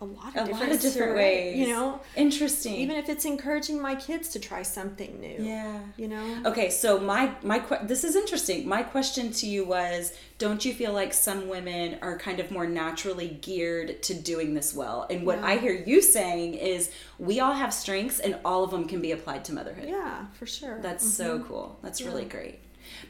a 0.01 0.05
lot 0.05 0.35
of 0.35 0.35
a 0.35 0.45
different, 0.47 0.59
lot 0.59 0.71
of 0.71 0.81
different 0.81 1.15
ways. 1.15 1.57
You 1.57 1.67
know, 1.67 2.01
interesting. 2.15 2.73
even 2.75 2.97
if 2.97 3.07
it's 3.07 3.23
encouraging 3.23 3.79
my 3.81 3.95
kids 3.95 4.29
to 4.29 4.39
try 4.39 4.63
something 4.63 5.19
new. 5.21 5.37
yeah. 5.39 5.79
You 5.95 6.07
know. 6.07 6.41
Okay, 6.47 6.69
so 6.71 6.99
my 6.99 7.31
my 7.43 7.59
que- 7.59 7.83
this 7.83 8.03
is 8.03 8.15
interesting. 8.15 8.67
My 8.67 8.81
question 8.81 9.31
to 9.33 9.47
you 9.47 9.63
was, 9.63 10.13
don't 10.39 10.65
you 10.65 10.73
feel 10.73 10.91
like 10.91 11.13
some 11.13 11.47
women 11.47 11.99
are 12.01 12.17
kind 12.17 12.39
of 12.39 12.49
more 12.49 12.65
naturally 12.65 13.37
geared 13.41 14.01
to 14.03 14.13
doing 14.15 14.55
this 14.55 14.73
well? 14.73 15.05
And 15.09 15.25
what 15.25 15.37
Yeah. 15.37 15.45
I 15.45 15.57
hear 15.57 15.73
you 15.73 16.01
saying 16.01 16.55
is, 16.55 16.89
we 17.19 17.39
all 17.39 17.53
have 17.53 17.71
strengths, 17.73 18.19
and 18.19 18.37
all 18.43 18.63
of 18.63 18.71
them 18.71 18.87
can 18.87 19.01
be 19.01 19.11
applied 19.11 19.45
to 19.45 19.53
motherhood. 19.53 19.87
Yeah, 19.87 20.25
for 20.33 20.47
sure. 20.47 20.79
That's 20.81 21.07
so 21.07 21.37
mm-hmm. 21.37 21.47
cool. 21.47 21.79
That's 21.83 22.01
really 22.01 22.23
Yeah. 22.23 22.29
great. 22.29 22.59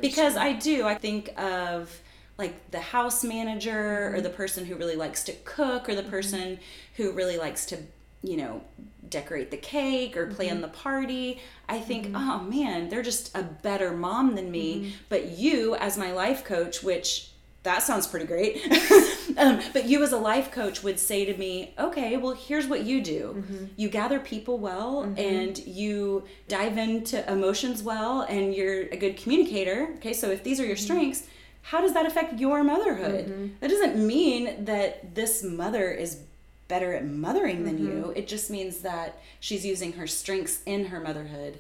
Because 0.01 0.35
I 0.35 0.53
do, 0.53 0.85
I 0.85 0.95
think 0.95 1.29
of 1.39 2.01
like 2.37 2.71
the 2.71 2.79
house 2.79 3.23
manager 3.23 4.13
or 4.13 4.21
the 4.21 4.29
mm-hmm. 4.29 4.37
person 4.37 4.65
who 4.65 4.75
really 4.75 4.95
likes 4.95 5.23
to 5.23 5.33
cook 5.45 5.87
or 5.87 5.95
the 5.95 6.01
mm-hmm. 6.01 6.11
person 6.11 6.59
who 6.95 7.11
really 7.11 7.37
likes 7.37 7.65
to, 7.67 7.77
you 8.23 8.37
know, 8.37 8.61
decorate 9.09 9.51
the 9.51 9.57
cake 9.57 10.17
or 10.17 10.27
plan 10.27 10.53
mm-hmm. 10.53 10.61
the 10.61 10.67
party. 10.69 11.41
I 11.69 11.79
think, 11.79 12.11
oh 12.15 12.39
man, 12.39 12.89
they're 12.89 13.01
just 13.01 13.35
a 13.37 13.43
better 13.43 13.91
mom 13.91 14.35
than 14.35 14.49
me. 14.49 14.95
But 15.09 15.29
you, 15.29 15.75
as 15.75 15.97
my 15.97 16.11
life 16.11 16.43
coach, 16.43 16.81
which 16.81 17.31
that 17.63 17.83
sounds 17.83 18.07
pretty 18.07 18.25
great. 18.25 18.59
um, 19.37 19.61
but 19.73 19.85
you, 19.85 20.03
as 20.03 20.11
a 20.11 20.17
life 20.17 20.51
coach, 20.51 20.83
would 20.83 20.99
say 20.99 21.25
to 21.25 21.37
me, 21.37 21.73
okay, 21.77 22.17
well, 22.17 22.33
here's 22.33 22.67
what 22.67 22.83
you 22.83 23.01
do 23.01 23.43
you 23.75 23.89
gather 23.89 24.19
people 24.19 24.57
well 24.57 25.01
and 25.17 25.57
you 25.59 26.23
dive 26.47 26.77
into 26.77 27.29
emotions 27.31 27.83
well 27.83 28.21
and 28.21 28.55
you're 28.55 28.81
a 28.83 28.97
good 28.97 29.17
communicator. 29.17 29.89
Okay, 29.97 30.13
so 30.13 30.29
if 30.29 30.43
these 30.43 30.59
are 30.59 30.65
your 30.65 30.75
strengths, 30.75 31.27
how 31.61 31.81
does 31.81 31.93
that 31.93 32.05
affect 32.05 32.39
your 32.39 32.63
motherhood? 32.63 33.55
That 33.59 33.69
doesn't 33.69 33.95
mean 33.95 34.65
that 34.65 35.15
this 35.15 35.43
mother 35.43 35.91
is 35.91 36.19
better 36.67 36.93
at 36.93 37.05
mothering 37.05 37.65
than 37.65 37.77
you. 37.77 38.13
It 38.15 38.27
just 38.27 38.49
means 38.49 38.79
that 38.79 39.19
she's 39.39 39.65
using 39.65 39.93
her 39.93 40.07
strengths 40.07 40.61
in 40.65 40.85
her 40.85 40.99
motherhood. 40.99 41.59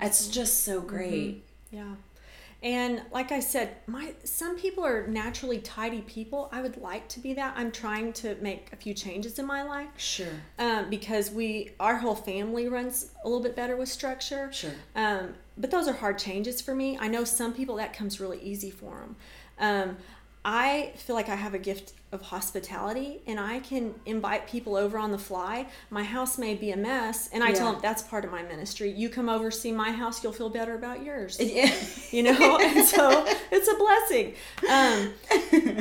It's 0.00 0.28
just 0.28 0.64
so 0.64 0.80
great. 0.80 1.44
Yeah. 1.70 1.94
And 2.62 3.02
like 3.12 3.32
I 3.32 3.40
said, 3.40 3.76
my 3.86 4.14
some 4.24 4.56
people 4.56 4.84
are 4.84 5.06
naturally 5.06 5.58
tidy 5.58 6.00
people. 6.00 6.48
I 6.50 6.62
would 6.62 6.78
like 6.78 7.06
to 7.10 7.20
be 7.20 7.34
that. 7.34 7.54
I'm 7.56 7.70
trying 7.70 8.12
to 8.14 8.34
make 8.40 8.70
a 8.72 8.76
few 8.76 8.94
changes 8.94 9.38
in 9.38 9.46
my 9.46 9.62
life. 9.62 9.88
Sure. 9.98 10.26
Um, 10.58 10.88
because 10.88 11.30
we 11.30 11.72
our 11.78 11.96
whole 11.96 12.14
family 12.14 12.66
runs 12.68 13.10
a 13.24 13.28
little 13.28 13.42
bit 13.42 13.54
better 13.54 13.76
with 13.76 13.90
structure. 13.90 14.50
Sure. 14.52 14.72
Um, 14.94 15.34
but 15.58 15.70
those 15.70 15.86
are 15.86 15.92
hard 15.92 16.18
changes 16.18 16.60
for 16.60 16.74
me. 16.74 16.98
I 16.98 17.08
know 17.08 17.24
some 17.24 17.52
people 17.52 17.76
that 17.76 17.92
comes 17.92 18.20
really 18.20 18.40
easy 18.40 18.70
for 18.70 19.00
them. 19.00 19.16
Um, 19.58 19.96
I 20.44 20.92
feel 20.96 21.16
like 21.16 21.28
I 21.28 21.34
have 21.34 21.54
a 21.54 21.58
gift 21.58 21.92
of 22.12 22.22
hospitality 22.22 23.20
and 23.26 23.40
I 23.40 23.58
can 23.58 23.92
invite 24.06 24.46
people 24.46 24.76
over 24.76 24.96
on 24.96 25.10
the 25.10 25.18
fly. 25.18 25.66
My 25.90 26.04
house 26.04 26.38
may 26.38 26.54
be 26.54 26.70
a 26.70 26.76
mess, 26.76 27.28
and 27.32 27.42
I 27.42 27.50
tell 27.52 27.72
them 27.72 27.80
that's 27.82 28.02
part 28.02 28.24
of 28.24 28.30
my 28.30 28.42
ministry. 28.44 28.88
You 28.92 29.08
come 29.08 29.28
over, 29.28 29.50
see 29.50 29.72
my 29.72 29.90
house, 29.90 30.22
you'll 30.22 30.32
feel 30.32 30.48
better 30.48 30.74
about 30.76 31.02
yours. 31.02 31.38
Yeah. 31.40 31.74
You 32.12 32.22
know, 32.22 32.58
and 32.62 32.86
so 32.86 33.26
it's 33.50 33.68
a 33.68 33.74
blessing. 33.76 34.34
Um, 34.70 35.12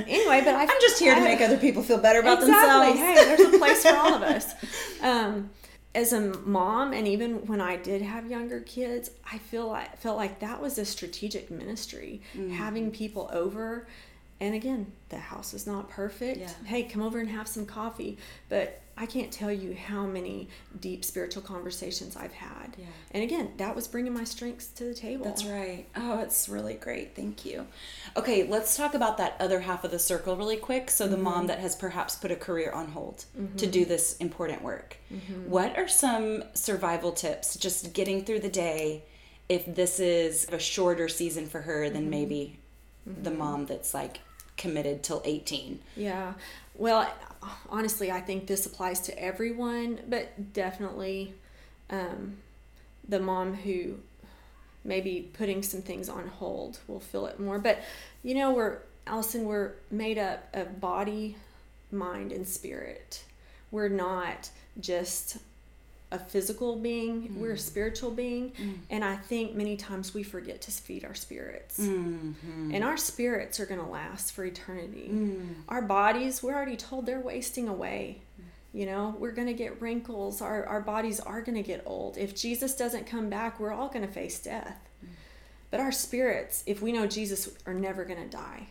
anyway, 0.07 0.41
but 0.43 0.55
I, 0.55 0.63
I'm 0.63 0.82
just 0.82 0.97
here 0.99 1.13
to 1.13 1.21
I- 1.21 1.23
make 1.23 1.41
other 1.41 1.57
people 1.57 1.84
feel 1.84 1.99
better 1.99 2.19
about 2.19 2.39
exactly. 2.41 2.99
themselves. 2.99 2.99
Hey, 2.99 3.36
there's 3.36 3.53
a 3.53 3.57
place 3.59 3.84
for 3.84 3.95
all 3.95 4.13
of 4.15 4.21
us. 4.23 4.53
Um, 5.01 5.51
as 5.96 6.14
a 6.14 6.20
mom, 6.46 6.93
and 6.93 7.08
even 7.08 7.48
when 7.48 7.62
I 7.62 7.78
did 7.78 8.02
have 8.02 8.30
younger 8.30 8.60
kids, 8.60 9.10
I 9.32 9.38
feel 9.39 9.68
like 9.68 9.98
felt 9.98 10.18
like 10.18 10.39
that 10.41 10.62
was 10.62 10.78
a 10.78 10.86
strategic 10.86 11.50
ministry, 11.50 12.22
Mm-hmm. 12.36 12.52
having 12.54 12.91
people 12.91 13.30
over. 13.34 13.88
And 14.39 14.54
again, 14.54 14.91
the 15.10 15.18
house 15.18 15.54
is 15.54 15.66
not 15.66 15.89
perfect. 15.89 16.39
Yeah. 16.41 16.52
Hey, 16.66 16.84
come 16.84 17.02
over 17.02 17.20
and 17.20 17.30
have 17.30 17.48
some 17.48 17.66
coffee. 17.66 18.18
But 18.50 18.82
I 18.98 19.06
can't 19.06 19.32
tell 19.32 19.52
you 19.52 19.76
how 19.76 20.06
many 20.06 20.48
deep 20.80 21.04
spiritual 21.04 21.41
conversations 21.41 22.16
I've 22.16 22.32
had. 22.32 22.76
Yeah. 22.78 22.86
And 23.12 23.24
again, 23.24 23.52
that 23.58 23.76
was 23.76 23.89
bringing 23.89 24.14
my 24.14 24.24
strengths 24.24 24.68
to 24.68 24.86
the 24.86 24.93
table. 24.93 25.26
That's 25.26 25.43
right. 25.43 25.86
Oh, 25.98 26.20
it's 26.20 26.48
really 26.48 26.76
great. 26.76 27.14
Thank 27.14 27.46
you. 27.46 27.68
Okay, 28.16 28.48
let's 28.48 28.78
talk 28.78 28.93
about 28.93 29.18
that 29.18 29.36
other 29.39 29.60
half 29.60 29.84
of 29.84 29.91
the 29.91 30.00
circle 30.00 30.38
really 30.38 30.56
quick. 30.56 30.89
So, 30.89 31.08
the 31.08 31.18
mom 31.18 31.39
mm-hmm. 31.39 31.48
that 31.48 31.60
has 31.60 31.76
perhaps 31.76 32.16
put 32.16 32.32
a 32.32 32.38
career 32.38 32.72
on 32.72 32.88
hold 32.88 33.26
to 33.36 33.41
mm-hmm. 33.41 33.72
do 33.72 33.84
this 33.84 34.16
important 34.18 34.62
work. 34.62 34.96
Mm-hmm. 35.14 35.50
What 35.50 35.78
are 35.78 35.89
some 35.89 36.46
survival 36.54 37.12
tips 37.12 37.58
just 37.58 37.93
getting 37.93 38.24
through 38.24 38.39
the 38.39 38.50
day 38.50 39.04
if 39.50 39.66
this 39.76 40.00
is 40.00 40.48
a 40.52 40.58
shorter 40.58 41.10
season 41.10 41.48
for 41.48 41.62
her 41.62 41.89
than 41.89 42.10
maybe 42.10 42.60
the 43.06 43.30
mom 43.30 43.66
that's 43.66 43.93
like 43.93 44.22
committed 44.56 45.04
till 45.04 45.22
18? 45.26 45.82
Yeah. 45.98 46.34
Well, 46.78 47.12
honestly, 47.70 48.12
I 48.12 48.22
think 48.22 48.48
this 48.48 48.66
applies 48.66 49.02
to 49.02 49.20
everyone, 49.20 50.00
but 50.08 50.54
definitely 50.54 51.34
um, 51.89 52.38
the 53.08 53.20
mom 53.20 53.54
who 53.54 54.00
may 54.84 55.02
be 55.02 55.30
putting 55.34 55.64
some 55.64 55.82
things 55.82 56.10
on 56.10 56.28
hold 56.28 56.80
will 56.88 57.00
feel 57.00 57.26
it 57.26 57.39
more. 57.39 57.60
But, 57.60 57.80
you 58.24 58.36
know, 58.36 58.54
we're, 58.54 58.80
Allison, 59.08 59.46
we're 59.46 59.74
made 59.89 60.18
up 60.18 60.48
of 60.54 60.80
body, 60.80 61.38
mind, 61.91 62.32
and 62.32 62.48
spirit. 62.48 63.24
We're 63.72 63.89
not 63.89 64.50
just 64.80 65.38
a 66.12 66.20
physical 66.20 66.76
being, 66.76 67.39
we're 67.39 67.51
a 67.51 67.56
mm. 67.56 67.60
spiritual 67.60 68.12
being. 68.12 68.51
Mm. 68.51 68.78
And 68.89 69.03
I 69.03 69.16
think 69.16 69.56
many 69.56 69.76
times 69.76 70.14
we 70.14 70.24
forget 70.24 70.62
to 70.62 70.72
feed 70.72 71.03
our 71.03 71.16
spirits. 71.16 71.80
Mm-hmm. 71.80 72.74
And 72.74 72.84
our 72.84 72.97
spirits 72.97 73.60
are 73.60 73.66
going 73.66 73.82
to 73.82 73.88
last 73.88 74.34
for 74.34 74.45
eternity. 74.45 75.10
Mm. 75.12 75.56
Our 75.68 75.82
bodies, 75.82 76.43
we're 76.43 76.53
already 76.53 76.78
told 76.78 77.06
they're 77.06 77.20
wasting 77.20 77.68
away. 77.68 78.22
You 78.74 78.86
know, 78.86 79.16
we're 79.20 79.32
going 79.32 79.47
to 79.47 79.53
get 79.53 79.82
wrinkles. 79.82 80.41
Our, 80.41 80.66
our 80.66 80.82
bodies 80.82 81.22
are 81.22 81.41
going 81.41 81.56
to 81.56 81.64
get 81.64 81.84
old. 81.86 82.18
If 82.18 82.36
Jesus 82.36 82.76
doesn't 82.76 83.08
come 83.08 83.30
back, 83.30 83.60
we're 83.60 83.72
all 83.72 83.88
going 83.88 84.06
to 84.06 84.12
face 84.12 84.38
death. 84.39 84.78
But 85.72 85.80
our 85.80 85.91
spirits, 85.91 86.64
if 86.68 86.82
we 86.82 86.91
know 86.91 87.08
Jesus, 87.08 87.49
are 87.66 87.74
never 87.74 88.06
going 88.06 88.22
to 88.22 88.30
die. 88.30 88.68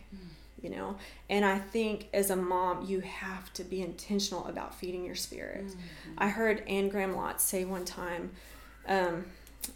You 0.61 0.69
know, 0.71 0.95
and 1.29 1.45
I 1.45 1.59
think 1.59 2.07
as 2.13 2.31
a 2.31 2.35
mom, 2.35 2.85
you 2.85 3.01
have 3.01 3.53
to 3.53 3.63
be 3.63 3.81
intentional 3.81 4.47
about 4.47 4.73
feeding 4.73 5.05
your 5.05 5.15
spirit. 5.15 5.65
I 6.17 6.29
heard 6.29 6.63
Anne 6.67 6.89
Graham 6.89 7.13
Lotz 7.13 7.41
say 7.41 7.65
one 7.65 7.85
time, 7.85 8.31
um, 8.87 9.25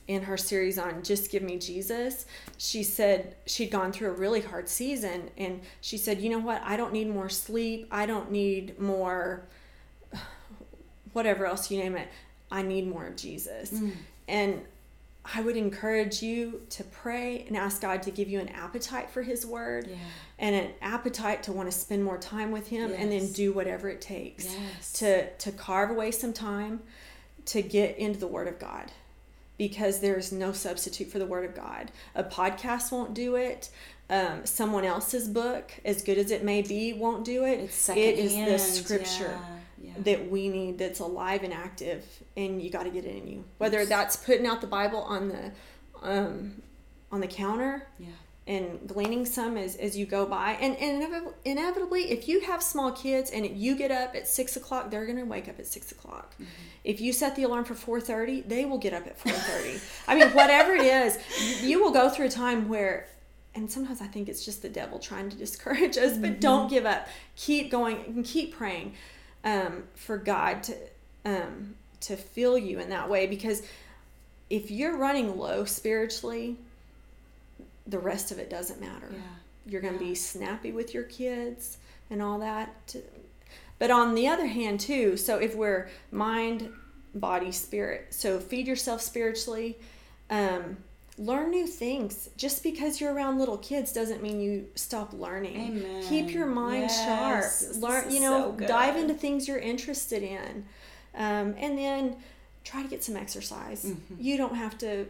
in 0.07 0.23
her 0.23 0.37
series 0.37 0.77
on 0.77 1.03
Just 1.03 1.31
Give 1.31 1.43
Me 1.43 1.57
Jesus, 1.57 2.25
she 2.57 2.83
said 2.83 3.35
she'd 3.45 3.71
gone 3.71 3.91
through 3.91 4.09
a 4.09 4.13
really 4.13 4.41
hard 4.41 4.69
season 4.69 5.29
and 5.37 5.61
she 5.81 5.97
said, 5.97 6.21
You 6.21 6.29
know 6.29 6.39
what? 6.39 6.61
I 6.63 6.77
don't 6.77 6.93
need 6.93 7.09
more 7.09 7.29
sleep. 7.29 7.87
I 7.91 8.05
don't 8.05 8.31
need 8.31 8.79
more, 8.79 9.43
whatever 11.13 11.45
else 11.45 11.69
you 11.71 11.79
name 11.79 11.95
it. 11.95 12.07
I 12.51 12.61
need 12.61 12.87
more 12.87 13.05
of 13.05 13.15
Jesus. 13.15 13.73
And 14.27 14.61
I 15.33 15.41
would 15.41 15.55
encourage 15.57 16.21
you 16.23 16.61
to 16.71 16.83
pray 16.83 17.43
and 17.47 17.55
ask 17.55 17.81
God 17.81 18.01
to 18.03 18.11
give 18.11 18.27
you 18.29 18.39
an 18.39 18.49
appetite 18.49 19.09
for 19.11 19.21
His 19.21 19.45
Word 19.45 19.87
Yeah. 19.87 19.95
and 20.39 20.55
an 20.55 20.71
appetite 20.81 21.43
to 21.43 21.51
want 21.51 21.71
to 21.71 21.77
spend 21.77 22.03
more 22.03 22.17
time 22.17 22.51
with 22.51 22.67
Him 22.67 22.91
and 22.95 23.11
then 23.11 23.31
do 23.31 23.51
whatever 23.53 23.89
it 23.89 24.01
takes 24.01 24.45
Yes. 24.45 24.91
to 24.93 25.29
to 25.37 25.51
carve 25.51 25.91
away 25.91 26.11
some 26.11 26.33
time 26.33 26.81
to 27.45 27.61
get 27.61 27.97
into 27.97 28.19
the 28.19 28.27
Word 28.27 28.47
of 28.47 28.59
God 28.59 28.91
because 29.57 29.99
there's 29.99 30.31
no 30.31 30.51
substitute 30.51 31.11
for 31.11 31.19
the 31.19 31.25
Word 31.25 31.45
of 31.45 31.53
God. 31.55 31.91
A 32.15 32.23
podcast 32.23 32.91
won't 32.91 33.13
do 33.13 33.35
it. 33.35 33.69
Um, 34.09 34.43
someone 34.45 34.85
else's 34.85 35.27
book, 35.27 35.71
as 35.85 36.01
good 36.01 36.17
as 36.17 36.31
it 36.31 36.43
may 36.43 36.63
be, 36.63 36.93
won't 36.93 37.23
do 37.23 37.43
it. 37.45 37.59
It's 37.59 37.89
it 37.89 38.17
is 38.17 38.33
the 38.33 38.57
scripture 38.57 39.37
yeah. 39.39 39.58
That 40.05 40.29
we 40.29 40.49
need 40.49 40.77
that's 40.77 40.99
alive 40.99 41.43
and 41.43 41.53
active, 41.53 42.05
and 42.37 42.61
you 42.61 42.69
got 42.69 42.83
to 42.83 42.89
get 42.89 43.05
it 43.05 43.15
in 43.15 43.27
you. 43.27 43.43
Whether 43.57 43.85
that's 43.85 44.15
putting 44.15 44.45
out 44.47 44.61
the 44.61 44.67
Bible 44.67 44.99
on 45.01 45.29
the 45.29 45.51
um, 46.01 46.61
on 47.11 47.21
the 47.21 47.27
counter 47.27 47.87
Yeah. 47.99 48.07
and 48.47 48.87
gleaning 48.87 49.25
some 49.25 49.57
as, 49.57 49.75
as 49.75 49.97
you 49.97 50.05
go 50.05 50.25
by. 50.25 50.51
And, 50.61 50.77
and 50.77 51.31
inevitably, 51.43 52.11
if 52.11 52.27
you 52.27 52.41
have 52.41 52.61
small 52.63 52.91
kids 52.91 53.31
and 53.31 53.45
you 53.45 53.75
get 53.75 53.91
up 53.91 54.15
at 54.15 54.27
six 54.27 54.55
o'clock, 54.55 54.91
they're 54.91 55.05
going 55.05 55.17
to 55.17 55.23
wake 55.25 55.49
up 55.49 55.59
at 55.59 55.67
six 55.67 55.91
o'clock. 55.91 56.35
If 56.83 57.01
you 57.01 57.11
set 57.11 57.35
the 57.35 57.43
alarm 57.43 57.65
for 57.65 57.75
four 57.75 57.99
thirty, 57.99 58.41
they 58.41 58.65
will 58.65 58.77
get 58.77 58.93
up 58.93 59.05
at 59.07 59.17
four 59.19 59.31
thirty. 59.33 59.79
I 60.07 60.15
mean, 60.15 60.29
whatever 60.29 60.73
it 60.73 60.83
is, 60.85 61.17
you- 61.61 61.69
you 61.69 61.83
will 61.83 61.91
go 61.91 62.09
through 62.09 62.27
a 62.27 62.29
time 62.29 62.69
where. 62.69 63.07
And 63.55 63.69
sometimes 63.69 63.99
I 63.99 64.05
think 64.05 64.29
it's 64.29 64.45
just 64.45 64.61
the 64.61 64.69
devil 64.69 64.99
trying 64.99 65.27
to 65.31 65.35
discourage 65.35 65.97
us, 65.97 66.17
but 66.17 66.39
don't 66.39 66.69
give 66.69 66.85
up. 66.85 67.07
Keep 67.35 67.71
going 67.71 67.97
and 68.05 68.23
keep 68.23 68.55
praying 68.55 68.93
um, 69.43 69.83
for 69.95 70.17
God 70.17 70.63
to 70.63 70.75
um, 71.25 71.75
to 72.01 72.15
fill 72.15 72.57
you 72.57 72.79
in 72.79 72.89
that 72.89 73.09
way. 73.09 73.27
Because 73.27 73.61
if 74.49 74.71
you're 74.71 74.97
running 74.97 75.37
low 75.37 75.65
spiritually, 75.65 76.57
the 77.85 77.99
rest 77.99 78.31
of 78.31 78.39
it 78.39 78.49
doesn't 78.49 78.79
matter. 78.79 79.09
Yeah. 79.11 79.19
You're 79.65 79.81
going 79.81 79.97
to 79.97 80.03
Yeah. 80.03 80.09
be 80.11 80.15
snappy 80.15 80.71
with 80.71 80.93
your 80.93 81.03
kids 81.03 81.77
and 82.09 82.21
all 82.21 82.39
that. 82.39 82.95
But 83.77 83.91
on 83.91 84.15
the 84.15 84.27
other 84.27 84.47
hand, 84.47 84.79
too, 84.79 85.17
so 85.17 85.37
if 85.37 85.55
we're 85.55 85.89
mind, 86.11 86.71
body, 87.13 87.51
spirit, 87.51 88.07
so 88.11 88.39
feed 88.39 88.67
yourself 88.67 89.01
spiritually, 89.01 89.77
um, 90.29 90.77
learn 91.19 91.51
new 91.51 91.67
things. 91.67 92.29
Just 92.37 92.63
because 92.63 92.99
you're 93.01 93.13
around 93.13 93.37
little 93.39 93.57
kids 93.57 93.91
doesn't 93.93 94.23
mean 94.23 94.39
you 94.39 94.65
stop 94.75 95.11
learning. 95.13 95.77
Amen. 95.77 96.03
Keep 96.07 96.31
your 96.31 96.45
mind 96.45 96.83
Yes, 96.83 97.05
sharp. 97.05 97.43
this 97.43 97.77
Learn, 97.77 98.09
you 98.11 98.21
know, 98.21 98.55
so 98.57 98.65
dive 98.65 98.95
into 98.95 99.13
things 99.13 99.47
you're 99.47 99.59
interested 99.59 100.23
in, 100.23 100.65
um, 101.15 101.53
and 101.57 101.77
then 101.77 102.15
try 102.63 102.81
to 102.81 102.87
get 102.87 103.03
some 103.03 103.15
exercise. 103.17 103.91
You 104.17 104.37
don't 104.37 104.55
have 104.55 104.77
to 104.79 105.05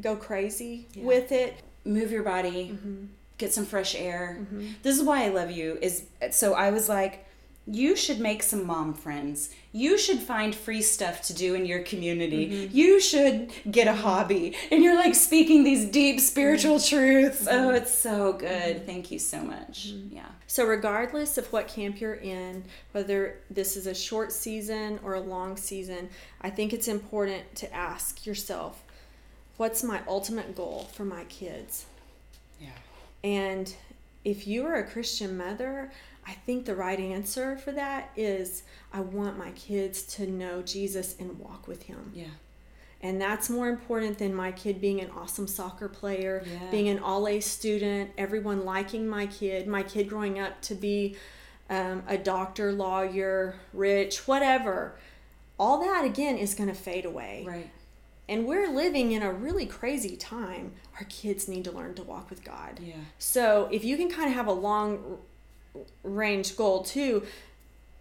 go 0.00 0.16
crazy 0.16 0.86
Mm-hmm. 0.90 1.00
Yeah. 1.00 1.06
with 1.06 1.32
it. 1.32 1.54
move 1.84 2.10
your 2.12 2.22
body 2.22 2.70
Mm-hmm. 2.74 3.04
get 3.38 3.52
some 3.54 3.64
fresh 3.64 3.94
air 3.94 4.44
this 4.82 4.96
is 4.98 5.02
why 5.04 5.24
i 5.24 5.28
love 5.28 5.50
you 5.50 5.78
is 5.80 6.04
so 6.32 6.54
i 6.54 6.70
was 6.70 6.88
like 6.88 7.24
you 7.70 7.94
should 7.96 8.18
make 8.18 8.42
some 8.42 8.66
mom 8.66 8.94
friends. 8.94 9.50
You 9.72 9.98
should 9.98 10.20
find 10.20 10.54
free 10.54 10.80
stuff 10.80 11.20
to 11.22 11.34
do 11.34 11.54
in 11.54 11.66
your 11.66 11.82
community. 11.82 12.48
Mm-hmm. 12.48 12.76
you 12.76 12.98
should 13.00 13.50
get 13.70 13.86
a 13.86 13.92
hobby. 13.94 14.56
And 14.72 14.82
you're 14.82 14.96
like 14.96 15.14
speaking 15.14 15.64
these 15.64 15.84
deep 15.84 16.18
spiritual 16.20 16.76
Mm-hmm. 16.76 16.96
truths. 16.96 17.46
Oh 17.50 17.70
it's 17.70 17.92
so 17.92 18.32
good. 18.32 18.86
Thank 18.86 19.10
you 19.10 19.18
so 19.18 19.42
much. 19.42 19.88
Mm-hmm. 19.92 20.16
yeah. 20.16 20.26
So, 20.46 20.64
regardless 20.66 21.36
of 21.36 21.52
what 21.52 21.68
camp 21.68 22.00
you're 22.00 22.14
in, 22.14 22.64
whether 22.92 23.40
this 23.50 23.76
is 23.76 23.86
a 23.86 23.94
short 23.94 24.32
season 24.32 24.98
or 25.04 25.14
a 25.14 25.20
long 25.20 25.56
season, 25.58 26.08
I 26.40 26.48
think 26.48 26.72
it's 26.72 26.88
important 26.88 27.54
to 27.56 27.72
ask 27.74 28.24
yourself, 28.24 28.82
what's 29.58 29.82
my 29.84 30.00
ultimate 30.08 30.56
goal 30.56 30.88
for 30.94 31.04
my 31.04 31.24
kids? 31.24 31.84
yeah. 32.58 32.68
And 33.22 33.74
if 34.24 34.46
you 34.46 34.66
are 34.66 34.74
a 34.76 34.84
Christian 34.86 35.36
mother, 35.36 35.90
I 36.26 36.32
think 36.32 36.64
the 36.66 36.74
right 36.76 36.98
answer 36.98 37.56
for 37.56 37.72
that 37.72 38.10
is 38.16 38.62
I 38.92 39.00
want 39.00 39.38
my 39.38 39.50
kids 39.52 40.02
to 40.16 40.26
know 40.26 40.62
Jesus 40.62 41.16
and 41.18 41.38
walk 41.38 41.66
with 41.66 41.84
him. 41.84 42.12
yeah 42.14 42.26
And 43.00 43.20
that's 43.20 43.48
more 43.48 43.68
important 43.68 44.18
than 44.18 44.34
my 44.34 44.52
kid 44.52 44.80
being 44.80 45.00
an 45.00 45.10
awesome 45.10 45.46
soccer 45.46 45.88
player, 45.88 46.42
Yeah. 46.44 46.70
being 46.70 46.88
an 46.88 46.98
all 46.98 47.26
A 47.28 47.40
student, 47.40 48.10
everyone 48.18 48.64
liking 48.64 49.08
my 49.08 49.26
kid, 49.26 49.66
my 49.66 49.82
kid 49.82 50.08
growing 50.08 50.38
up 50.38 50.60
to 50.62 50.74
be 50.74 51.16
um, 51.70 52.02
a 52.08 52.18
doctor, 52.18 52.72
lawyer, 52.72 53.54
rich, 53.72 54.26
whatever. 54.26 54.96
All 55.58 55.78
that, 55.80 56.04
again, 56.04 56.36
is 56.38 56.54
going 56.54 56.68
to 56.68 56.74
fade 56.74 57.04
away. 57.04 57.44
right 57.46 57.70
And 58.28 58.46
we're 58.46 58.68
living 58.68 59.12
in 59.12 59.22
a 59.22 59.32
really 59.32 59.64
crazy 59.66 60.16
time. 60.16 60.72
Our 60.98 61.04
kids 61.04 61.48
need 61.48 61.64
to 61.64 61.72
learn 61.72 61.94
to 61.94 62.02
walk 62.02 62.28
with 62.30 62.44
God. 62.44 62.78
yeah 62.82 62.94
So 63.18 63.68
if 63.72 63.84
you 63.84 63.96
can 63.96 64.10
kind 64.10 64.28
of 64.28 64.34
have 64.34 64.46
a 64.46 64.52
long 64.52 65.18
range 66.02 66.56
goal 66.56 66.82
too, 66.82 67.24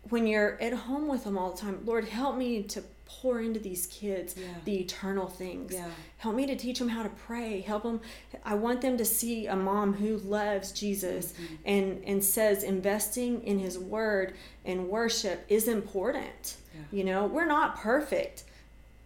when 0.10 0.26
you're 0.28 0.58
at 0.62 0.74
home 0.74 1.08
with 1.08 1.24
them 1.24 1.38
all 1.38 1.52
the 1.52 1.58
time, 1.62 1.82
Lord, 1.86 2.06
help 2.10 2.36
me 2.38 2.64
to 2.64 2.84
pour 3.06 3.42
into 3.42 3.60
these 3.60 3.88
kids 3.88 4.36
Yeah. 4.38 4.48
the 4.66 4.80
eternal 4.80 5.28
things. 5.28 5.74
Yeah. 5.74 5.88
Help 6.18 6.36
me 6.36 6.46
to 6.48 6.56
teach 6.56 6.80
them 6.80 6.90
how 6.90 7.04
to 7.04 7.10
pray. 7.10 7.62
Help 7.62 7.84
them. 7.84 8.02
I 8.44 8.56
want 8.56 8.82
them 8.82 8.98
to 8.98 9.06
see 9.06 9.48
a 9.48 9.56
mom 9.56 9.94
who 9.94 10.18
loves 10.18 10.72
Jesus 10.72 11.34
Mm-hmm. 11.34 11.56
and 11.66 12.04
and 12.06 12.24
says 12.24 12.64
investing 12.64 13.44
in 13.44 13.60
His 13.60 13.78
Word 13.80 14.34
and 14.66 14.90
worship 14.90 15.46
is 15.48 15.68
important. 15.68 16.58
Yeah. 16.76 16.82
You 16.92 17.04
know, 17.06 17.26
we're 17.28 17.46
not 17.46 17.78
perfect, 17.78 18.44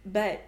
but 0.04 0.40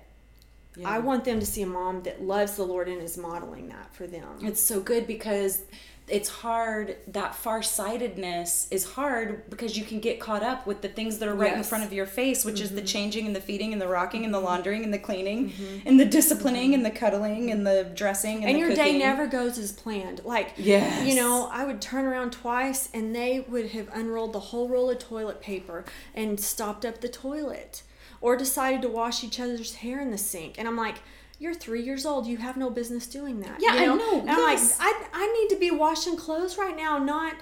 Yeah. 0.77 0.89
I 0.89 0.99
want 0.99 1.25
them 1.25 1.39
to 1.41 1.47
see 1.47 1.63
a 1.63 1.67
mom 1.67 2.03
that 2.03 2.23
loves 2.23 2.57
the 2.57 2.65
Lord 2.65 2.89
and 2.89 3.01
is 3.01 3.17
modeling 3.17 3.69
that 3.69 3.95
for 3.95 4.07
them. 4.07 4.27
It's 4.43 4.61
so 4.61 4.81
good 4.81 5.07
because 5.07 5.63
it's 6.09 6.29
hard. 6.29 6.97
That 7.09 7.35
farsightedness 7.35 8.69
is 8.71 8.85
hard 8.85 9.49
because 9.51 9.77
you 9.77 9.85
can 9.85 10.01
get 10.01 10.21
caught 10.21 10.43
up 10.43 10.67
with 10.67 10.83
the 10.83 10.89
things 10.89 11.19
that 11.19 11.29
are 11.29 11.35
right 11.35 11.53
in 11.57 11.63
front 11.63 11.85
of 11.85 11.93
your 11.93 12.07
face, 12.07 12.45
which 12.45 12.61
is 12.61 12.71
the 12.73 12.83
changing 12.83 13.27
and 13.27 13.35
the 13.35 13.41
feeding 13.41 13.73
and 13.73 13.81
the 13.81 13.89
rocking 13.89 14.25
and 14.25 14.35
the 14.35 14.41
laundering 14.41 14.85
and 14.85 14.93
the 14.93 14.99
cleaning 14.99 15.51
Mm-hmm. 15.51 15.87
and 15.89 15.99
the 16.01 16.05
disciplining 16.05 16.75
and 16.75 16.85
the 16.85 16.91
cuddling 16.91 17.51
and 17.51 17.67
the 17.67 17.91
dressing 17.95 18.37
and, 18.39 18.45
and 18.47 18.55
the 18.57 18.59
your 18.61 18.75
day 18.75 18.99
never 18.99 19.27
goes 19.27 19.59
as 19.59 19.73
planned. 19.73 20.23
Like, 20.25 20.53
Yes. 20.57 21.07
you 21.07 21.15
know, 21.15 21.49
I 21.53 21.65
would 21.65 21.81
turn 21.81 22.05
around 22.05 22.33
twice 22.33 22.89
and 22.93 23.15
they 23.15 23.41
would 23.49 23.71
have 23.71 23.89
unrolled 23.93 24.33
the 24.33 24.41
whole 24.41 24.69
roll 24.69 24.91
of 24.91 24.99
toilet 24.99 25.41
paper 25.41 25.85
and 26.15 26.39
stopped 26.41 26.85
up 26.85 27.01
the 27.01 27.09
toilet 27.09 27.83
or 28.25 28.39
decided 28.39 28.81
to 28.81 28.89
wash 28.89 29.23
each 29.23 29.39
other's 29.39 29.75
hair 29.75 30.01
in 30.01 30.11
the 30.11 30.17
sink. 30.17 30.55
And 30.57 30.67
I'm 30.67 30.79
like, 30.79 30.97
you're 31.39 31.53
three 31.53 31.83
years 31.83 32.07
old. 32.07 32.27
You 32.27 32.39
have 32.39 32.57
no 32.57 32.71
business 32.71 33.07
doing 33.07 33.41
that. 33.41 33.61
Yeah, 33.61 33.75
you 33.75 33.93
I 33.93 33.97
know, 33.97 34.21
And 34.21 34.31
I'm 34.31 34.43
like. 34.43 34.59
I, 34.81 35.05
I 35.13 35.27
need 35.27 35.55
to 35.55 35.61
be 35.61 35.71
washing 35.71 36.17
clothes 36.17 36.57
right 36.57 36.75
now, 36.75 36.97
not 36.97 37.35